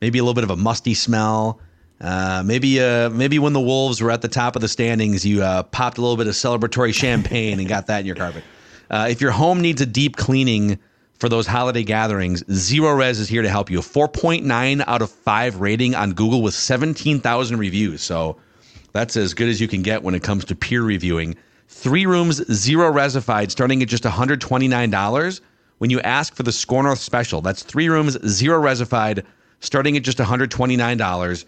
Maybe 0.00 0.18
a 0.18 0.22
little 0.22 0.34
bit 0.34 0.44
of 0.44 0.50
a 0.50 0.56
musty 0.56 0.94
smell. 0.94 1.60
Uh, 2.00 2.42
maybe 2.44 2.80
uh, 2.80 3.08
maybe 3.10 3.38
when 3.38 3.52
the 3.52 3.60
Wolves 3.60 4.00
were 4.02 4.10
at 4.10 4.20
the 4.22 4.28
top 4.28 4.56
of 4.56 4.62
the 4.62 4.68
standings, 4.68 5.24
you 5.24 5.42
uh, 5.42 5.62
popped 5.62 5.98
a 5.98 6.00
little 6.00 6.16
bit 6.16 6.26
of 6.26 6.34
celebratory 6.34 6.92
champagne 6.94 7.58
and 7.58 7.68
got 7.68 7.86
that 7.86 8.00
in 8.00 8.06
your 8.06 8.16
carpet. 8.16 8.44
Uh, 8.90 9.06
if 9.10 9.20
your 9.20 9.30
home 9.30 9.60
needs 9.60 9.80
a 9.80 9.86
deep 9.86 10.16
cleaning 10.16 10.78
for 11.18 11.28
those 11.28 11.46
holiday 11.46 11.82
gatherings, 11.82 12.42
Zerorez 12.44 13.20
is 13.20 13.28
here 13.28 13.42
to 13.42 13.48
help 13.48 13.70
you. 13.70 13.78
A 13.78 13.82
4.9 13.82 14.84
out 14.86 15.02
of 15.02 15.10
5 15.10 15.60
rating 15.60 15.94
on 15.94 16.12
Google 16.12 16.42
with 16.42 16.54
17,000 16.54 17.56
reviews. 17.56 18.02
So 18.02 18.36
that's 18.92 19.16
as 19.16 19.32
good 19.32 19.48
as 19.48 19.60
you 19.60 19.68
can 19.68 19.82
get 19.82 20.02
when 20.02 20.14
it 20.14 20.22
comes 20.22 20.44
to 20.46 20.54
peer 20.54 20.82
reviewing. 20.82 21.36
Three 21.68 22.06
rooms, 22.06 22.44
zero 22.52 22.92
resified, 22.92 23.50
starting 23.50 23.82
at 23.82 23.88
just 23.88 24.04
$129 24.04 25.40
when 25.78 25.90
you 25.90 26.00
ask 26.00 26.34
for 26.34 26.42
the 26.42 26.52
Score 26.52 26.82
North 26.82 27.00
special. 27.00 27.40
That's 27.40 27.62
three 27.62 27.88
rooms, 27.88 28.18
zero 28.28 28.60
resified, 28.60 29.24
starting 29.60 29.96
at 29.96 30.02
just 30.02 30.18
$129. 30.18 31.44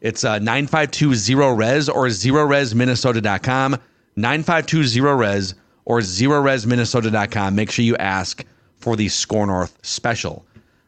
It's 0.00 0.24
uh, 0.24 0.38
9520res 0.38 1.92
or 1.92 2.06
zeroresminnesota.com. 2.06 3.76
9520res 4.16 5.54
or 5.84 5.98
zeroresminnesota.com. 6.00 7.54
Make 7.54 7.70
sure 7.70 7.84
you 7.84 7.96
ask 7.96 8.44
for 8.78 8.96
the 8.96 9.08
Score 9.08 9.46
North 9.46 9.78
special. 9.82 10.44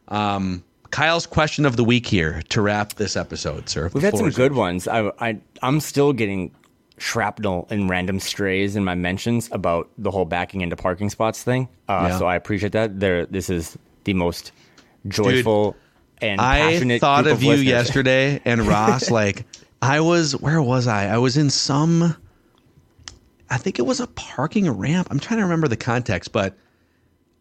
Um, 0.07 0.63
Kyle's 0.91 1.25
question 1.25 1.65
of 1.65 1.77
the 1.77 1.83
week 1.83 2.05
here 2.05 2.41
to 2.49 2.61
wrap 2.61 2.93
this 2.93 3.15
episode, 3.15 3.69
sir. 3.69 3.89
We've 3.93 4.03
had 4.03 4.17
some 4.17 4.29
good 4.29 4.53
ones. 4.53 4.87
I, 4.87 5.11
I 5.19 5.39
I'm 5.61 5.79
still 5.79 6.11
getting 6.11 6.53
shrapnel 6.97 7.67
and 7.69 7.89
random 7.89 8.19
strays 8.19 8.75
in 8.75 8.83
my 8.83 8.93
mentions 8.93 9.49
about 9.51 9.89
the 9.97 10.11
whole 10.11 10.25
backing 10.25 10.61
into 10.61 10.75
parking 10.75 11.09
spots 11.09 11.43
thing. 11.43 11.67
Uh, 11.87 12.07
Yeah. 12.09 12.19
So 12.19 12.25
I 12.25 12.35
appreciate 12.35 12.73
that. 12.73 12.99
There, 12.99 13.25
this 13.25 13.49
is 13.49 13.77
the 14.03 14.13
most 14.13 14.51
joyful 15.07 15.75
and 16.21 16.39
I 16.39 16.99
thought 16.99 17.23
group 17.23 17.35
of 17.35 17.43
you 17.43 17.53
yesterday 17.53 18.41
and 18.45 18.61
Ross. 18.67 19.09
like, 19.09 19.45
I 19.81 19.99
was, 19.99 20.33
where 20.35 20.61
was 20.61 20.87
I? 20.87 21.07
I 21.07 21.17
was 21.17 21.37
in 21.37 21.49
some, 21.49 22.15
I 23.49 23.57
think 23.57 23.79
it 23.79 23.83
was 23.83 23.99
a 23.99 24.07
parking 24.07 24.69
ramp. 24.69 25.07
I'm 25.09 25.19
trying 25.19 25.39
to 25.39 25.43
remember 25.43 25.67
the 25.67 25.77
context, 25.77 26.31
but 26.31 26.55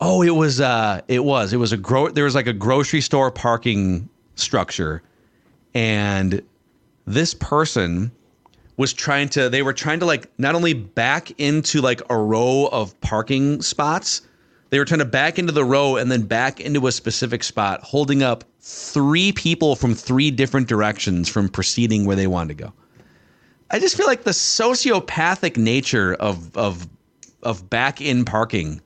oh, 0.01 0.23
it 0.23 0.35
was, 0.35 0.61
uh, 0.61 1.03
it 1.09 1.25
was, 1.25 1.53
it 1.53 1.59
was 1.59 1.73
a 1.73 1.77
gro, 1.77 2.09
there 2.09 2.25
was 2.25 2.35
like 2.35 2.47
a 2.47 2.53
grocery 2.53 3.03
store 3.03 3.31
parking 3.31 4.09
structure. 4.37 5.03
And 5.75 6.43
this 7.07 7.35
person 7.35 8.11
was 8.79 8.95
trying 8.95 9.29
to, 9.31 9.51
they 9.51 9.63
were 9.63 9.75
trying 9.75 10.01
to 10.01 10.07
like 10.07 10.31
not 10.39 10.55
only 10.55 10.73
back 10.73 11.39
into 11.39 11.83
like 11.83 12.01
a 12.09 12.17
row 12.17 12.69
of 12.73 12.99
parking 13.03 13.61
spots, 13.61 14.23
they 14.71 14.79
were 14.79 14.85
trying 14.85 15.01
to 15.01 15.05
back 15.05 15.39
into 15.39 15.53
the 15.53 15.65
row 15.65 15.97
and 15.97 16.11
then 16.11 16.23
back 16.23 16.61
into 16.61 16.87
a 16.87 16.93
specific 16.93 17.45
spot, 17.45 17.83
holding 17.83 18.23
up 18.23 18.45
three 18.61 19.33
people 19.33 19.77
from 19.77 19.95
three 19.95 20.31
different 20.31 20.69
directions 20.69 21.29
from 21.29 21.49
proceeding 21.49 22.05
where 22.05 22.17
they 22.17 22.27
wanted 22.27 22.57
to 22.57 22.65
go. 22.65 22.73
I 23.71 23.79
just 23.79 23.97
feel 23.97 24.07
like 24.07 24.25
the 24.25 24.31
sociopathic 24.31 25.57
nature 25.57 26.15
of 26.15 26.57
of 26.57 26.89
of 27.43 27.69
back 27.71 28.01
in 28.01 28.25
parking 28.25 28.81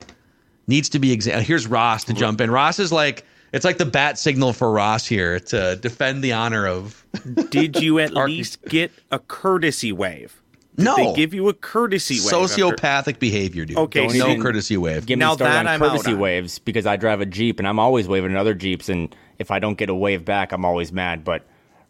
needs 0.67 0.89
to 0.89 0.99
be 0.99 1.11
examined. 1.11 1.41
Uh, 1.41 1.45
here's 1.45 1.67
Ross 1.67 2.03
to 2.05 2.13
jump 2.13 2.41
in. 2.41 2.51
Ross 2.51 2.79
is 2.79 2.91
like 2.91 3.25
it's 3.51 3.65
like 3.65 3.77
the 3.77 3.85
bat 3.85 4.19
signal 4.19 4.53
for 4.53 4.71
Ross 4.71 5.05
here 5.05 5.39
to 5.39 5.75
defend 5.77 6.23
the 6.23 6.33
honor 6.33 6.67
of. 6.67 7.05
Did 7.49 7.79
you 7.79 7.99
at 7.99 8.13
least 8.25 8.61
get 8.63 8.91
a 9.11 9.19
courtesy 9.19 9.91
wave? 9.91 10.41
Did 10.75 10.83
No. 10.83 10.95
they 10.95 11.13
give 11.13 11.33
you 11.33 11.47
a 11.49 11.53
courtesy 11.53 12.15
wave. 12.15 12.33
after- 12.33 12.35
Sociopathic 12.63 13.19
behavior, 13.19 13.65
dude. 13.65 13.77
Okay, 13.77 14.07
no 14.07 14.13
so- 14.35 14.41
courtesy 14.41 14.77
wave. 14.77 15.05
Get 15.05 15.17
me 15.17 15.21
Now 15.21 15.35
started 15.35 15.53
that 15.53 15.59
on 15.61 15.67
I'm 15.67 15.81
out 15.83 15.91
courtesy 15.91 16.11
on. 16.13 16.19
waves 16.19 16.59
because 16.59 16.85
I 16.85 16.95
drive 16.97 17.21
a 17.21 17.25
Jeep 17.25 17.59
and 17.59 17.67
I'm 17.67 17.79
always 17.79 18.07
waving 18.07 18.31
at 18.31 18.37
other 18.37 18.53
Jeeps. 18.53 18.89
And 18.89 19.15
if 19.39 19.51
I 19.51 19.59
don't 19.59 19.77
get 19.77 19.89
a 19.89 19.95
wave 19.95 20.25
back, 20.25 20.51
I'm 20.51 20.65
always 20.65 20.91
mad. 20.91 21.23
But 21.23 21.43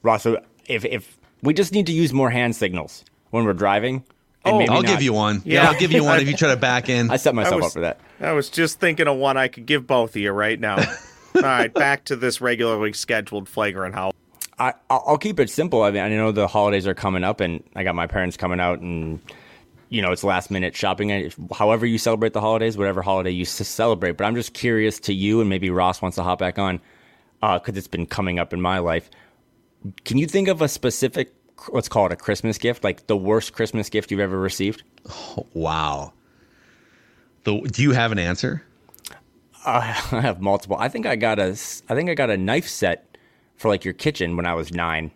Ross, 0.03 0.25
if, 0.67 0.85
if 0.85 1.17
we 1.41 1.53
just 1.53 1.73
need 1.73 1.87
to 1.87 1.93
use 1.93 2.13
more 2.13 2.29
hand 2.29 2.55
signals 2.55 3.03
when 3.31 3.43
we're 3.45 3.53
driving. 3.53 4.03
Oh, 4.47 4.59
I'll 4.59 4.67
not- 4.83 4.85
give 4.85 5.01
you 5.01 5.11
one. 5.13 5.41
Yeah. 5.43 5.63
Yeah, 5.63 5.69
I'll 5.71 5.79
give 5.79 5.91
you 5.91 6.03
one 6.03 6.19
if 6.19 6.27
you 6.27 6.35
try 6.37 6.49
to 6.49 6.55
back 6.57 6.87
in. 6.87 7.09
I 7.09 7.15
set 7.17 7.33
myself 7.33 7.55
was- 7.55 7.65
up 7.67 7.73
for 7.73 7.81
that. 7.81 7.99
I 8.21 8.31
was 8.33 8.49
just 8.49 8.79
thinking 8.79 9.07
of 9.07 9.17
one 9.17 9.35
I 9.37 9.47
could 9.47 9.65
give 9.65 9.87
both 9.87 10.11
of 10.11 10.17
you 10.17 10.31
right 10.31 10.59
now. 10.59 10.75
All 11.35 11.41
right, 11.41 11.73
back 11.73 12.05
to 12.05 12.15
this 12.15 12.39
regularly 12.39 12.93
scheduled 12.93 13.49
flagrant 13.49 13.93
howl. 13.95 14.13
I, 14.57 14.73
I'll 14.89 15.17
keep 15.17 15.39
it 15.39 15.49
simple. 15.49 15.83
I 15.83 15.91
mean, 15.91 16.01
I 16.01 16.09
know 16.09 16.31
the 16.31 16.47
holidays 16.47 16.87
are 16.87 16.93
coming 16.93 17.23
up, 17.23 17.41
and 17.41 17.63
I 17.75 17.83
got 17.83 17.95
my 17.95 18.07
parents 18.07 18.37
coming 18.37 18.59
out, 18.59 18.79
and 18.79 19.19
you 19.89 20.01
know 20.01 20.11
it's 20.11 20.23
last 20.23 20.49
minute 20.49 20.75
shopping. 20.75 21.31
However 21.53 21.85
you 21.85 21.97
celebrate 21.97 22.33
the 22.33 22.41
holidays, 22.41 22.77
whatever 22.77 23.01
holiday 23.01 23.31
you 23.31 23.45
celebrate. 23.45 24.13
But 24.13 24.25
I'm 24.25 24.35
just 24.35 24.53
curious 24.53 24.99
to 25.01 25.13
you, 25.13 25.41
and 25.41 25.49
maybe 25.49 25.69
Ross 25.69 26.01
wants 26.01 26.15
to 26.15 26.23
hop 26.23 26.39
back 26.39 26.57
on 26.57 26.79
uh, 27.41 27.59
because 27.59 27.77
it's 27.77 27.87
been 27.87 28.05
coming 28.05 28.39
up 28.39 28.53
in 28.53 28.61
my 28.61 28.79
life. 28.79 29.09
Can 30.03 30.17
you 30.17 30.25
think 30.25 30.47
of 30.47 30.61
a 30.61 30.67
specific, 30.67 31.33
let's 31.69 31.89
call 31.89 32.05
it 32.07 32.11
a 32.11 32.15
Christmas 32.15 32.57
gift, 32.57 32.83
like 32.83 33.07
the 33.07 33.17
worst 33.17 33.53
Christmas 33.53 33.89
gift 33.89 34.09
you've 34.09 34.19
ever 34.19 34.39
received? 34.39 34.83
Oh, 35.09 35.45
wow. 35.53 36.13
The, 37.43 37.59
do 37.61 37.83
you 37.83 37.91
have 37.91 38.11
an 38.11 38.19
answer? 38.19 38.63
I 39.65 39.81
have 39.81 40.41
multiple. 40.41 40.77
I 40.79 40.89
think 40.89 41.05
I 41.05 41.15
got 41.15 41.39
a, 41.39 41.49
I 41.49 41.95
think 41.95 42.09
I 42.09 42.15
got 42.15 42.29
a 42.29 42.37
knife 42.37 42.67
set 42.67 43.04
for 43.57 43.67
like 43.69 43.83
your 43.85 43.93
kitchen 43.93 44.35
when 44.37 44.45
I 44.45 44.53
was 44.53 44.71
nine. 44.73 45.11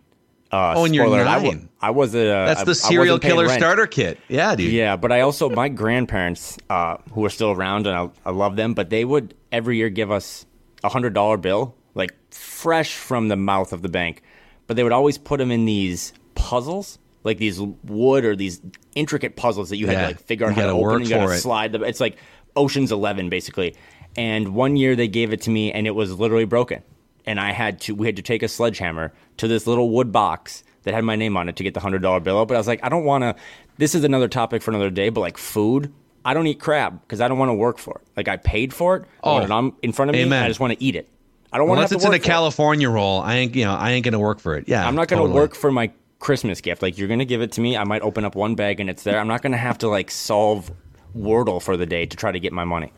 Uh, 0.52 0.74
Oh, 0.76 0.84
and 0.84 0.94
you're 0.94 1.06
spoiler 1.06 1.22
I 1.22 1.36
wa- 1.38 1.50
nine. 1.52 1.68
I, 1.80 1.90
was 1.90 2.12
a. 2.14 2.24
That's 2.24 2.60
I- 2.62 2.64
the 2.64 2.70
I 2.72 2.74
serial 2.74 3.18
killer 3.20 3.46
rent. 3.46 3.60
starter 3.60 3.86
kit. 3.86 4.18
Yeah, 4.28 4.56
dude. 4.56 4.72
Yeah, 4.72 4.96
but 4.96 5.12
I 5.12 5.20
also 5.20 5.48
my 5.48 5.68
grandparents, 5.68 6.58
uh, 6.68 6.96
who 7.12 7.24
are 7.24 7.30
still 7.30 7.52
around, 7.52 7.86
and 7.86 7.96
I, 7.96 8.10
I 8.28 8.32
love 8.32 8.56
them. 8.56 8.74
But 8.74 8.90
they 8.90 9.04
would 9.04 9.34
every 9.52 9.76
year 9.76 9.90
give 9.90 10.10
us 10.10 10.46
a 10.82 10.88
hundred 10.88 11.14
dollar 11.14 11.36
bill, 11.36 11.76
like 11.94 12.10
fresh 12.34 12.94
from 12.94 13.28
the 13.28 13.36
mouth 13.36 13.72
of 13.72 13.82
the 13.82 13.88
bank. 13.88 14.22
But 14.66 14.76
they 14.76 14.82
would 14.82 14.92
always 14.92 15.18
put 15.18 15.38
them 15.38 15.50
in 15.52 15.66
these 15.66 16.12
puzzles, 16.34 16.98
like 17.22 17.38
these 17.38 17.60
wood 17.60 18.24
or 18.24 18.34
these 18.34 18.60
intricate 18.96 19.36
puzzles 19.36 19.68
that 19.70 19.76
you 19.76 19.86
had 19.86 19.92
Yeah, 19.92 20.00
to 20.00 20.06
like 20.08 20.20
figure 20.20 20.46
out 20.46 20.56
you 20.56 20.62
how 20.62 20.66
to 20.66 20.72
open. 20.72 20.96
and 21.02 21.08
You 21.08 21.14
got 21.14 21.26
to 21.28 21.36
slide 21.38 21.70
them. 21.72 21.84
It's 21.84 22.00
like 22.00 22.16
Ocean's 22.56 22.90
Eleven, 22.90 23.28
basically. 23.28 23.76
And 24.16 24.48
one 24.54 24.74
year 24.76 24.96
they 24.96 25.06
gave 25.06 25.32
it 25.32 25.42
to 25.42 25.50
me, 25.50 25.70
and 25.72 25.86
it 25.86 25.92
was 25.92 26.18
literally 26.18 26.44
broken. 26.44 26.82
And 27.26 27.38
I 27.40 27.52
had 27.52 27.80
to, 27.82 27.94
we 27.94 28.06
had 28.06 28.16
to 28.16 28.22
take 28.22 28.42
a 28.42 28.48
sledgehammer 28.48 29.12
to 29.38 29.48
this 29.48 29.66
little 29.66 29.90
wood 29.90 30.10
box 30.12 30.64
that 30.82 30.94
had 30.94 31.04
my 31.04 31.16
name 31.16 31.36
on 31.36 31.48
it 31.48 31.56
to 31.56 31.62
get 31.62 31.74
the 31.74 31.80
hundred 31.80 32.02
dollar 32.02 32.20
bill 32.20 32.38
out. 32.40 32.48
But 32.48 32.54
I 32.54 32.58
was 32.58 32.66
like, 32.68 32.80
I 32.82 32.88
don't 32.88 33.04
want 33.04 33.22
to. 33.22 33.34
This 33.78 33.94
is 33.94 34.04
another 34.04 34.28
topic 34.28 34.62
for 34.62 34.70
another 34.70 34.90
day. 34.90 35.08
But 35.10 35.20
like 35.20 35.36
food, 35.38 35.92
I 36.24 36.34
don't 36.34 36.46
eat 36.46 36.60
crab 36.60 37.00
because 37.02 37.20
I 37.20 37.28
don't 37.28 37.38
want 37.38 37.50
to 37.50 37.54
work 37.54 37.78
for 37.78 38.00
it. 38.02 38.08
Like 38.16 38.28
I 38.28 38.36
paid 38.36 38.72
for 38.74 38.96
it. 38.96 39.04
I 39.22 39.28
want 39.28 39.42
Oh, 39.42 39.44
it 39.44 39.50
on 39.50 39.72
in 39.82 39.92
front 39.92 40.10
of 40.10 40.14
me. 40.14 40.22
amen. 40.22 40.42
I 40.44 40.48
just 40.48 40.60
want 40.60 40.72
to 40.72 40.82
eat 40.82 40.96
it. 40.96 41.08
I 41.52 41.58
don't 41.58 41.66
want 41.68 41.78
Unless 41.78 41.90
have 41.90 41.96
it's 41.96 42.04
to 42.04 42.08
in 42.10 42.14
a 42.14 42.18
for 42.18 42.22
it. 42.22 42.26
California 42.26 42.88
roll, 42.88 43.20
I 43.20 43.36
ain't 43.36 43.54
you 43.56 43.64
know 43.64 43.74
I 43.74 43.90
ain't 43.90 44.04
gonna 44.04 44.18
work 44.20 44.38
for 44.40 44.56
it. 44.56 44.68
Yeah, 44.68 44.86
I'm 44.86 44.94
not 44.94 45.08
going 45.08 45.18
to 45.20 45.24
totally. 45.24 45.34
work 45.40 45.54
for 45.54 45.72
my 45.72 45.90
Christmas 46.20 46.60
gift. 46.60 46.80
Like 46.82 46.96
you're 46.98 47.08
going 47.08 47.18
to 47.18 47.24
give 47.24 47.40
it 47.42 47.52
to 47.52 47.60
me. 47.60 47.76
I 47.76 47.84
might 47.84 48.02
open 48.02 48.24
up 48.24 48.34
one 48.34 48.54
bag 48.54 48.78
and 48.78 48.88
it's 48.90 49.02
there. 49.02 49.18
I'm 49.18 49.26
not 49.28 49.42
going 49.42 49.52
to 49.52 49.58
have 49.58 49.78
to 49.78 49.88
like 49.88 50.10
solve 50.10 50.70
Wordle 51.16 51.60
for 51.60 51.76
the 51.76 51.86
day 51.86 52.06
to 52.06 52.16
try 52.16 52.30
to 52.30 52.38
get 52.38 52.52
my 52.52 52.64
money. 52.64 52.92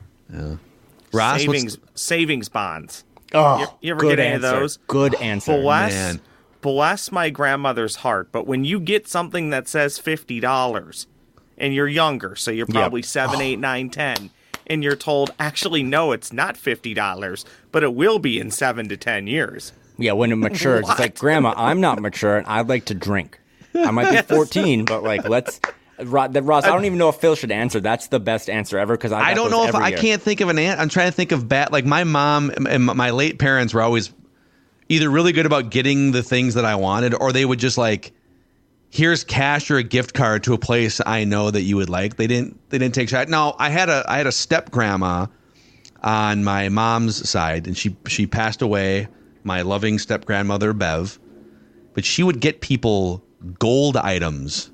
Ross, 1.13 1.41
savings 1.41 1.79
savings 1.95 2.49
bonds. 2.49 3.05
Oh, 3.35 3.59
You- 3.61 3.67
you 3.81 3.91
ever 3.93 4.01
good 4.01 4.17
get 4.17 4.27
any 4.27 4.37
of 4.37 4.45
answer. 4.45 4.61
those? 4.61 4.79
Good 4.87 5.15
answer. 5.17 5.61
Bless, 5.61 5.93
man. 5.93 6.21
bless 6.61 7.11
my 7.13 7.31
grandmother's 7.31 7.97
heart. 7.97 8.29
But 8.33 8.47
when 8.47 8.65
you 8.65 8.79
get 8.81 9.09
something 9.09 9.51
that 9.51 9.69
says 9.69 9.99
fifty 9.99 10.41
dollars, 10.41 11.07
and 11.59 11.75
you're 11.75 11.89
younger, 11.89 12.35
so 12.37 12.51
you're 12.51 12.67
probably 12.67 13.03
seven, 13.03 13.37
oh. 13.37 13.43
eight, 13.43 13.59
nine, 13.59 13.91
ten, 13.91 14.31
and 14.67 14.83
you're 14.83 14.97
told, 14.97 15.33
actually, 15.39 15.83
no, 15.83 16.13
it's 16.13 16.33
not 16.33 16.57
fifty 16.57 16.95
dollars, 16.95 17.45
but 17.71 17.83
it 17.83 17.95
will 17.95 18.19
be 18.19 18.39
in 18.39 18.51
seven 18.51 18.89
to 18.89 18.97
ten 18.97 19.27
years. 19.27 19.73
Yeah, 19.99 20.13
when 20.13 20.33
it 20.33 20.37
matures, 20.37 20.89
it's 20.89 20.99
like, 20.99 21.19
Grandma, 21.19 21.55
I'm 21.57 21.81
not 21.81 22.01
mature 22.01 22.37
and 22.37 22.47
I'd 22.47 22.69
like 22.69 22.87
to 22.87 22.95
drink. 22.95 23.39
I 23.75 23.91
might 23.91 24.11
be 24.11 24.35
14, 24.35 24.85
but 24.85 25.03
like, 25.03 25.29
let's. 25.29 25.61
Ross, 25.99 26.65
I 26.65 26.69
don't 26.69 26.85
even 26.85 26.99
know 26.99 27.11
if 27.11 27.17
Phil 27.17 27.35
should 27.35 27.53
answer. 27.53 27.81
That's 27.81 28.09
the 28.09 28.19
best 28.19 28.49
answer 28.49 28.79
ever 28.79 28.97
because 28.97 29.13
I, 29.13 29.31
I 29.31 29.35
don't 29.35 29.51
know 29.51 29.67
if 29.67 29.75
I 29.75 29.89
year. 29.89 29.99
can't 29.99 30.23
think 30.23 30.41
of 30.41 30.49
an 30.49 30.59
ant. 30.59 30.81
I'm 30.81 30.89
trying 30.89 31.09
to 31.09 31.13
think 31.13 31.33
of 31.33 31.49
bat. 31.49 31.71
Like 31.71 31.85
my 31.85 32.05
mom 32.05 32.51
and 32.69 32.85
my 32.87 33.11
late 33.11 33.39
parents 33.39 33.75
were 33.75 33.83
always 33.83 34.13
either 34.89 35.11
really 35.11 35.33
good 35.33 35.47
about 35.47 35.71
getting 35.71 36.13
the 36.13 36.23
things 36.23 36.55
that 36.55 36.65
I 36.65 36.75
wanted, 36.77 37.15
or 37.15 37.33
they 37.33 37.45
would 37.45 37.59
just 37.59 37.79
like, 37.79 38.13
here's 38.91 39.23
cash 39.23 39.71
or 39.71 39.77
a 39.77 39.83
gift 39.83 40.15
card 40.15 40.45
to 40.45 40.55
a 40.55 40.59
place 40.59 41.01
I 41.05 41.25
know 41.25 41.51
that 41.51 41.63
you 41.63 41.77
would 41.77 41.91
like. 41.91 42.17
They 42.17 42.27
didn't. 42.27 42.59
They 42.71 42.79
didn't 42.79 42.95
take 42.95 43.09
shot. 43.09 43.29
No, 43.29 43.55
I 43.59 43.69
had 43.69 43.89
a 43.89 44.05
I 44.09 44.17
had 44.19 44.27
a 44.27 44.33
step 44.33 44.71
grandma 44.71 45.27
on 46.03 46.43
my 46.43 46.69
mom's 46.69 47.29
side, 47.29 47.67
and 47.67 47.77
she 47.77 47.97
she 48.07 48.27
passed 48.27 48.63
away. 48.63 49.09
My 49.45 49.63
loving 49.63 49.99
step 49.99 50.25
grandmother 50.25 50.73
Bev, 50.73 51.19
but 51.95 52.05
she 52.05 52.23
would 52.23 52.41
get 52.41 52.61
people 52.61 53.25
gold 53.59 53.97
items. 53.97 54.72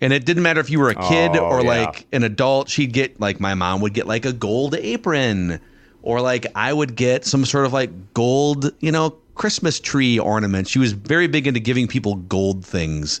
And 0.00 0.12
it 0.12 0.24
didn't 0.24 0.42
matter 0.42 0.60
if 0.60 0.70
you 0.70 0.78
were 0.78 0.90
a 0.90 0.94
kid 0.94 1.32
Oh, 1.36 1.44
or 1.44 1.62
yeah. 1.62 1.68
like 1.86 2.06
an 2.12 2.22
adult. 2.24 2.68
She'd 2.68 2.92
get 2.92 3.18
like 3.20 3.40
my 3.40 3.54
mom 3.54 3.80
would 3.80 3.94
get 3.94 4.06
like 4.06 4.24
a 4.24 4.32
gold 4.32 4.74
apron, 4.76 5.60
or 6.02 6.20
like 6.20 6.46
I 6.54 6.72
would 6.72 6.94
get 6.94 7.24
some 7.24 7.44
sort 7.44 7.66
of 7.66 7.72
like 7.72 7.90
gold, 8.14 8.70
you 8.80 8.92
know, 8.92 9.10
Christmas 9.34 9.80
tree 9.80 10.18
ornament. 10.18 10.68
She 10.68 10.78
was 10.78 10.92
very 10.92 11.26
big 11.26 11.46
into 11.46 11.60
giving 11.60 11.86
people 11.88 12.14
gold 12.16 12.64
things. 12.64 13.20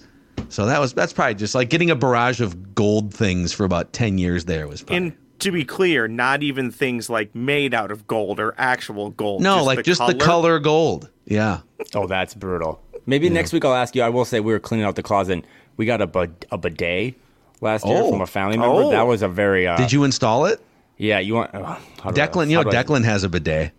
So 0.50 0.66
that 0.66 0.80
was 0.80 0.92
that's 0.94 1.12
probably 1.12 1.34
just 1.34 1.54
like 1.54 1.68
getting 1.68 1.90
a 1.90 1.96
barrage 1.96 2.40
of 2.40 2.74
gold 2.74 3.12
things 3.12 3.52
for 3.52 3.64
about 3.64 3.92
ten 3.92 4.18
years. 4.18 4.44
There 4.44 4.68
was 4.68 4.82
probably. 4.82 4.96
And 5.08 5.12
to 5.40 5.52
be 5.52 5.64
clear, 5.64 6.08
not 6.08 6.42
even 6.42 6.70
things 6.70 7.08
like 7.10 7.32
made 7.34 7.72
out 7.74 7.90
of 7.92 8.06
gold 8.06 8.40
or 8.40 8.54
actual 8.58 9.10
gold. 9.10 9.42
no, 9.42 9.62
like 9.64 9.84
just 9.84 10.04
the 10.06 10.14
color 10.14 10.58
gold. 10.58 11.08
Yeah. 11.26 11.60
Oh, 11.94 12.06
that's 12.06 12.34
brutal. 12.34 12.80
Maybe 13.08 13.30
next 13.30 13.54
week 13.54 13.64
I'll 13.64 13.74
ask 13.74 13.94
you. 13.96 14.02
I 14.02 14.10
will 14.10 14.26
say 14.26 14.38
we 14.40 14.52
were 14.52 14.58
cleaning 14.60 14.84
out 14.84 14.94
the 14.94 15.02
closet. 15.02 15.42
We 15.78 15.86
got 15.86 16.02
a, 16.02 16.30
a 16.52 16.58
bidet 16.58 17.14
last 17.62 17.86
year 17.86 17.96
Oh. 18.02 18.10
from 18.10 18.20
a 18.20 18.26
family 18.26 18.58
member. 18.58 18.82
Oh. 18.82 18.90
That 18.90 19.06
was 19.06 19.22
a 19.22 19.28
very. 19.28 19.66
Uh, 19.66 19.78
Did 19.78 19.92
you 19.92 20.04
install 20.04 20.44
it? 20.44 20.60
Yeah, 20.98 21.18
you 21.18 21.34
want. 21.34 21.54
Uh, 21.54 21.78
I- 22.04 22.12
Declan, 22.12 22.50
you 22.50 22.62
know 22.62 22.68
I- 22.68 22.72
Declan 22.74 23.04
has 23.04 23.24
a 23.24 23.28
bidet. 23.30 23.72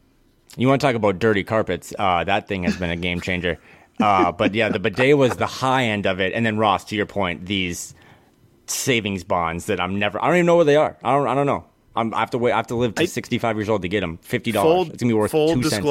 You 0.57 0.67
want 0.67 0.81
to 0.81 0.87
talk 0.87 0.95
about 0.95 1.19
dirty 1.19 1.43
carpets? 1.43 1.93
Uh, 1.99 2.23
that 2.23 2.47
thing 2.47 2.63
has 2.63 2.75
been 2.75 2.89
a 2.89 2.95
game 2.95 3.21
changer. 3.21 3.59
Uh, 3.99 4.31
but 4.31 4.55
yeah, 4.55 4.69
the 4.69 4.79
bidet 4.79 5.15
was 5.15 5.35
the 5.37 5.45
high 5.45 5.83
end 5.83 6.07
of 6.07 6.19
it, 6.19 6.33
and 6.33 6.43
then 6.45 6.57
Ross, 6.57 6.83
to 6.85 6.95
your 6.95 7.05
point, 7.05 7.45
these 7.45 7.93
savings 8.65 9.23
bonds 9.23 9.65
that 9.67 9.79
I'm 9.79 9.99
never. 9.99 10.21
I 10.23 10.27
don't 10.27 10.37
even 10.37 10.45
know 10.47 10.55
where 10.55 10.65
they 10.65 10.75
are. 10.75 10.97
I 11.03 11.11
don't. 11.15 11.27
I 11.27 11.35
don't 11.35 11.45
know. 11.45 11.65
I'm, 11.95 12.13
I 12.15 12.19
have 12.21 12.31
to 12.31 12.37
wait. 12.39 12.53
I 12.53 12.57
have 12.57 12.67
to 12.67 12.75
live 12.75 12.95
to 12.95 13.05
65 13.05 13.57
years 13.57 13.69
old 13.69 13.81
to 13.83 13.89
get 13.89 13.99
them. 13.99 14.17
Fifty 14.23 14.51
dollars. 14.51 14.89
It's 14.89 15.03
gonna 15.03 15.11
be 15.11 15.13
worth 15.13 15.31
full 15.31 15.53
two 15.53 15.63
cents. 15.63 15.85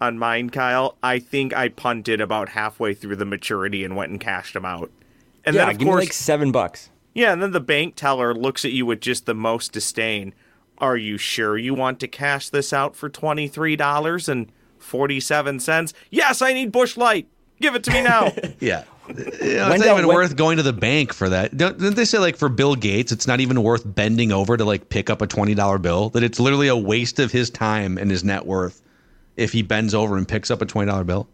Disclosure 0.00 0.08
on 0.14 0.18
mine, 0.18 0.50
Kyle. 0.50 0.96
I 1.02 1.18
think 1.18 1.54
I 1.54 1.68
punted 1.68 2.20
about 2.20 2.50
halfway 2.50 2.94
through 2.94 3.16
the 3.16 3.24
maturity 3.24 3.84
and 3.84 3.96
went 3.96 4.10
and 4.10 4.20
cashed 4.20 4.54
them 4.54 4.64
out. 4.64 4.90
And 5.44 5.54
Yeah, 5.54 5.66
then 5.66 5.74
of 5.74 5.78
give 5.78 5.88
me 5.88 5.94
like 5.94 6.12
seven 6.12 6.52
bucks. 6.52 6.90
yeah, 7.14 7.32
and 7.32 7.42
then 7.42 7.52
the 7.52 7.60
bank 7.60 7.96
teller 7.96 8.34
looks 8.34 8.64
at 8.64 8.72
you 8.72 8.86
with 8.86 9.00
just 9.00 9.26
the 9.26 9.34
most 9.34 9.72
disdain. 9.72 10.34
Are 10.78 10.96
you 10.96 11.18
sure 11.18 11.58
you 11.58 11.74
want 11.74 12.00
to 12.00 12.08
cash 12.08 12.48
this 12.48 12.72
out 12.72 12.96
for 12.96 13.08
twenty 13.08 13.48
three 13.48 13.76
dollars 13.76 14.28
and 14.28 14.50
forty 14.78 15.20
seven 15.20 15.60
cents? 15.60 15.92
Yes, 16.10 16.40
I 16.42 16.52
need 16.54 16.72
Busch 16.72 16.96
Light. 16.96 17.26
Give 17.60 17.74
it 17.74 17.84
to 17.84 17.90
me 17.92 18.02
now. 18.14 18.32
Yeah. 18.60 18.84
You 19.08 19.14
know, 19.16 19.72
it's 19.72 19.84
not 19.84 19.92
even 19.98 20.06
when- 20.06 20.16
worth 20.16 20.36
going 20.36 20.56
to 20.58 20.62
the 20.62 20.72
bank 20.72 21.12
for 21.12 21.28
that. 21.28 21.56
Don't, 21.56 21.76
didn't 21.78 21.96
they 21.96 22.04
say 22.04 22.18
like 22.18 22.36
for 22.36 22.48
Bill 22.48 22.76
Gates, 22.76 23.10
it's 23.12 23.26
not 23.26 23.40
even 23.40 23.62
worth 23.62 23.82
bending 23.84 24.30
over 24.32 24.56
to 24.56 24.64
like 24.64 24.88
pick 24.88 25.10
up 25.10 25.20
a 25.20 25.26
twenty 25.26 25.54
dollar 25.54 25.78
bill? 25.78 26.08
That 26.10 26.22
it's 26.22 26.38
literally 26.40 26.68
a 26.68 26.76
waste 26.76 27.18
of 27.18 27.30
his 27.32 27.50
time 27.50 27.98
and 27.98 28.10
his 28.10 28.24
net 28.24 28.46
worth 28.46 28.80
if 29.40 29.52
he 29.52 29.62
bends 29.62 29.94
over 29.94 30.16
and 30.16 30.28
picks 30.28 30.50
up 30.50 30.62
a 30.62 30.66
twenty 30.66 30.90
dollar 30.90 31.04
bill. 31.04 31.28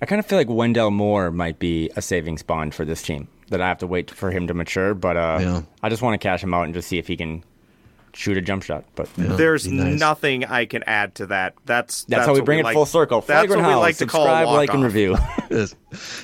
I 0.00 0.06
kind 0.06 0.20
of 0.20 0.26
feel 0.26 0.38
like 0.38 0.48
Wendell 0.48 0.90
Moore 0.92 1.30
might 1.30 1.58
be 1.58 1.90
a 1.96 2.02
savings 2.02 2.42
bond 2.42 2.72
for 2.74 2.84
this 2.84 3.02
team 3.02 3.26
that 3.48 3.60
I 3.60 3.66
have 3.68 3.78
to 3.78 3.86
wait 3.86 4.10
for 4.10 4.30
him 4.30 4.46
to 4.46 4.54
mature. 4.54 4.94
But 4.94 5.16
uh, 5.16 5.38
Yeah. 5.40 5.62
I 5.82 5.88
just 5.88 6.02
want 6.02 6.14
to 6.14 6.18
cash 6.24 6.42
him 6.42 6.54
out 6.54 6.64
and 6.66 6.74
just 6.74 6.86
see 6.88 6.98
if 6.98 7.08
he 7.08 7.16
can 7.16 7.42
shoot 8.14 8.36
a 8.36 8.40
jump 8.40 8.62
shot. 8.62 8.84
But 8.94 9.08
There's 9.16 9.66
nice. 9.66 9.98
nothing 9.98 10.44
I 10.44 10.66
can 10.66 10.84
add 10.84 11.16
to 11.16 11.26
that. 11.26 11.54
That's 11.66 12.04
that's, 12.04 12.26
how 12.26 12.32
we 12.32 12.38
what 12.40 12.46
bring 12.46 12.58
it 12.60 12.64
like- 12.64 12.74
full 12.74 12.86
circle. 12.86 13.22
That's 13.22 13.46
Flagrant 13.46 13.62
what 13.62 13.68
we 13.70 13.74
like 13.74 13.96
to 13.96 14.06
call 14.06 14.26
a 14.26 14.28
Subscribe, 14.28 14.46
like, 14.48 14.72
and 14.74 14.84
review. 14.84 15.16
Yes. 15.50 15.74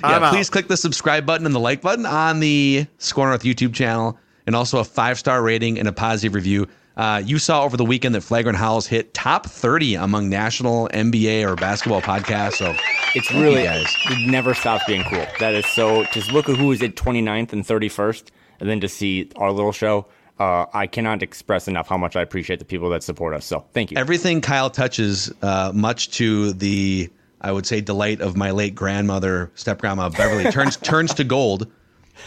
I'm 0.04 0.22
Yeah, 0.22 0.28
out. 0.28 0.34
please 0.34 0.50
click 0.50 0.68
the 0.68 0.76
subscribe 0.76 1.24
button 1.26 1.46
and 1.46 1.54
the 1.54 1.58
like 1.60 1.80
button 1.80 2.04
on 2.06 2.40
the 2.40 2.86
Score 2.98 3.26
North 3.26 3.42
YouTube 3.42 3.72
channel, 3.74 4.18
and 4.46 4.54
also 4.54 4.78
a 4.78 4.84
five 4.84 5.18
star 5.18 5.42
rating 5.42 5.78
and 5.78 5.88
a 5.88 5.92
positive 5.92 6.34
review. 6.34 6.68
Uh, 6.96 7.20
you 7.24 7.38
saw 7.38 7.64
over 7.64 7.76
the 7.76 7.84
weekend 7.84 8.14
that 8.14 8.20
Flagrant 8.20 8.56
Howls 8.56 8.86
hit 8.86 9.14
top 9.14 9.46
30 9.46 9.96
among 9.96 10.28
national 10.28 10.88
NBA 10.92 11.44
or 11.44 11.56
basketball 11.56 12.00
podcasts. 12.00 12.54
So 12.54 12.74
It's 13.16 13.32
really 13.32 13.64
guys. 13.64 13.86
it 14.06 14.28
never 14.30 14.54
stops 14.54 14.84
being 14.86 15.02
cool. 15.04 15.26
That 15.40 15.54
is 15.54 15.66
so. 15.66 16.04
Just 16.12 16.30
look 16.32 16.48
at 16.48 16.56
who 16.56 16.70
is 16.72 16.82
at 16.82 16.94
29th 16.94 17.52
and 17.52 17.64
31st, 17.64 18.24
and 18.60 18.68
then 18.68 18.80
to 18.80 18.88
see 18.88 19.30
our 19.36 19.50
little 19.50 19.72
show. 19.72 20.06
Uh, 20.38 20.66
I 20.74 20.88
cannot 20.88 21.22
express 21.22 21.68
enough 21.68 21.88
how 21.88 21.96
much 21.96 22.16
I 22.16 22.20
appreciate 22.22 22.58
the 22.58 22.64
people 22.64 22.90
that 22.90 23.04
support 23.04 23.34
us. 23.34 23.44
So 23.46 23.64
thank 23.72 23.92
you. 23.92 23.96
everything 23.96 24.40
Kyle 24.40 24.68
touches, 24.68 25.32
uh, 25.42 25.70
much 25.72 26.10
to 26.12 26.52
the 26.54 27.08
I 27.40 27.52
would 27.52 27.66
say 27.66 27.80
delight 27.80 28.20
of 28.20 28.36
my 28.36 28.50
late 28.50 28.74
grandmother, 28.74 29.52
step 29.54 29.80
grandma 29.80 30.08
Beverly, 30.08 30.50
turns 30.50 30.76
turns 30.82 31.14
to 31.14 31.24
gold. 31.24 31.70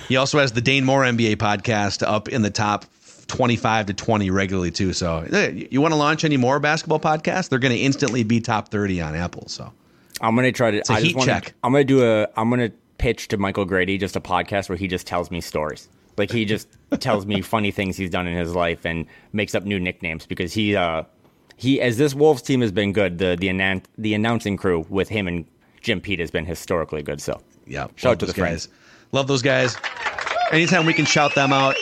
He 0.07 0.15
also 0.15 0.39
has 0.39 0.51
the 0.53 0.61
Dane 0.61 0.85
Moore 0.85 1.03
NBA 1.03 1.35
podcast 1.37 2.01
up 2.05 2.29
in 2.29 2.43
the 2.43 2.49
top 2.49 2.85
25 3.27 3.87
to 3.87 3.93
20 3.93 4.29
regularly 4.29 4.71
too. 4.71 4.93
So 4.93 5.25
you 5.69 5.81
want 5.81 5.91
to 5.93 5.97
launch 5.97 6.23
any 6.23 6.37
more 6.37 6.59
basketball 6.59 6.99
podcasts? 6.99 7.49
They're 7.49 7.59
going 7.59 7.75
to 7.75 7.81
instantly 7.81 8.23
be 8.23 8.39
top 8.39 8.69
30 8.69 9.01
on 9.01 9.15
Apple. 9.15 9.47
So 9.47 9.71
I'm 10.21 10.35
gonna 10.35 10.51
try 10.51 10.71
to. 10.71 10.79
a 10.79 10.93
I 10.93 10.99
heat 10.99 11.07
just 11.07 11.15
wanna, 11.17 11.31
check. 11.31 11.53
I'm 11.63 11.71
gonna 11.71 11.83
do 11.83 12.03
a. 12.03 12.27
I'm 12.35 12.49
gonna 12.49 12.71
pitch 12.97 13.27
to 13.29 13.37
Michael 13.37 13.65
Grady 13.65 13.97
just 13.97 14.15
a 14.15 14.21
podcast 14.21 14.69
where 14.69 14.77
he 14.77 14.87
just 14.87 15.05
tells 15.05 15.29
me 15.29 15.41
stories. 15.41 15.89
Like 16.17 16.31
he 16.31 16.45
just 16.45 16.67
tells 16.99 17.25
me 17.25 17.41
funny 17.41 17.71
things 17.71 17.97
he's 17.97 18.09
done 18.09 18.27
in 18.27 18.37
his 18.37 18.55
life 18.55 18.85
and 18.85 19.05
makes 19.33 19.53
up 19.53 19.63
new 19.63 19.79
nicknames 19.79 20.25
because 20.25 20.53
he 20.53 20.75
uh 20.75 21.03
he 21.55 21.81
as 21.81 21.97
this 21.97 22.13
Wolves 22.13 22.41
team 22.41 22.61
has 22.61 22.71
been 22.71 22.93
good. 22.93 23.17
The 23.17 23.35
the 23.39 23.81
the 23.97 24.13
announcing 24.13 24.57
crew 24.57 24.85
with 24.89 25.09
him 25.09 25.27
and 25.27 25.45
Jim 25.81 26.01
Pete 26.01 26.19
has 26.19 26.31
been 26.31 26.45
historically 26.45 27.03
good. 27.03 27.21
So 27.21 27.41
yeah, 27.65 27.87
Shout 27.95 28.13
out 28.13 28.19
to 28.19 28.25
the 28.25 28.33
guys. 28.33 28.69
Love 29.11 29.27
those 29.27 29.41
guys. 29.41 29.77
Anytime 30.51 30.85
we 30.85 30.93
can 30.93 31.05
shout 31.05 31.35
them 31.35 31.53
out 31.53 31.75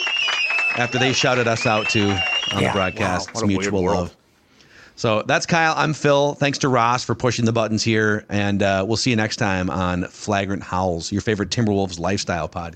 after 0.78 0.98
they 0.98 1.12
shouted 1.12 1.48
us 1.48 1.66
out 1.66 1.88
too 1.88 2.10
on 2.52 2.62
Yeah, 2.62 2.68
the 2.68 2.72
broadcast, 2.72 3.28
wow, 3.28 3.30
it's 3.32 3.34
what 3.34 3.44
a 3.44 3.46
weird 3.46 3.60
mutual 3.72 3.84
love. 3.84 4.16
So 4.96 5.22
that's 5.22 5.44
Kyle. 5.44 5.74
I'm 5.76 5.92
Phil. 5.92 6.34
Thanks 6.34 6.58
to 6.58 6.68
Ross 6.68 7.04
for 7.04 7.14
pushing 7.14 7.44
the 7.44 7.52
buttons 7.52 7.82
here. 7.82 8.24
And 8.30 8.62
uh, 8.62 8.84
we'll 8.86 8.96
see 8.96 9.10
you 9.10 9.16
next 9.16 9.36
time 9.36 9.68
on 9.68 10.04
Flagrant 10.04 10.62
Howls, 10.62 11.12
your 11.12 11.20
favorite 11.20 11.50
Timberwolves 11.50 11.98
lifestyle 11.98 12.48
podcast. 12.48 12.74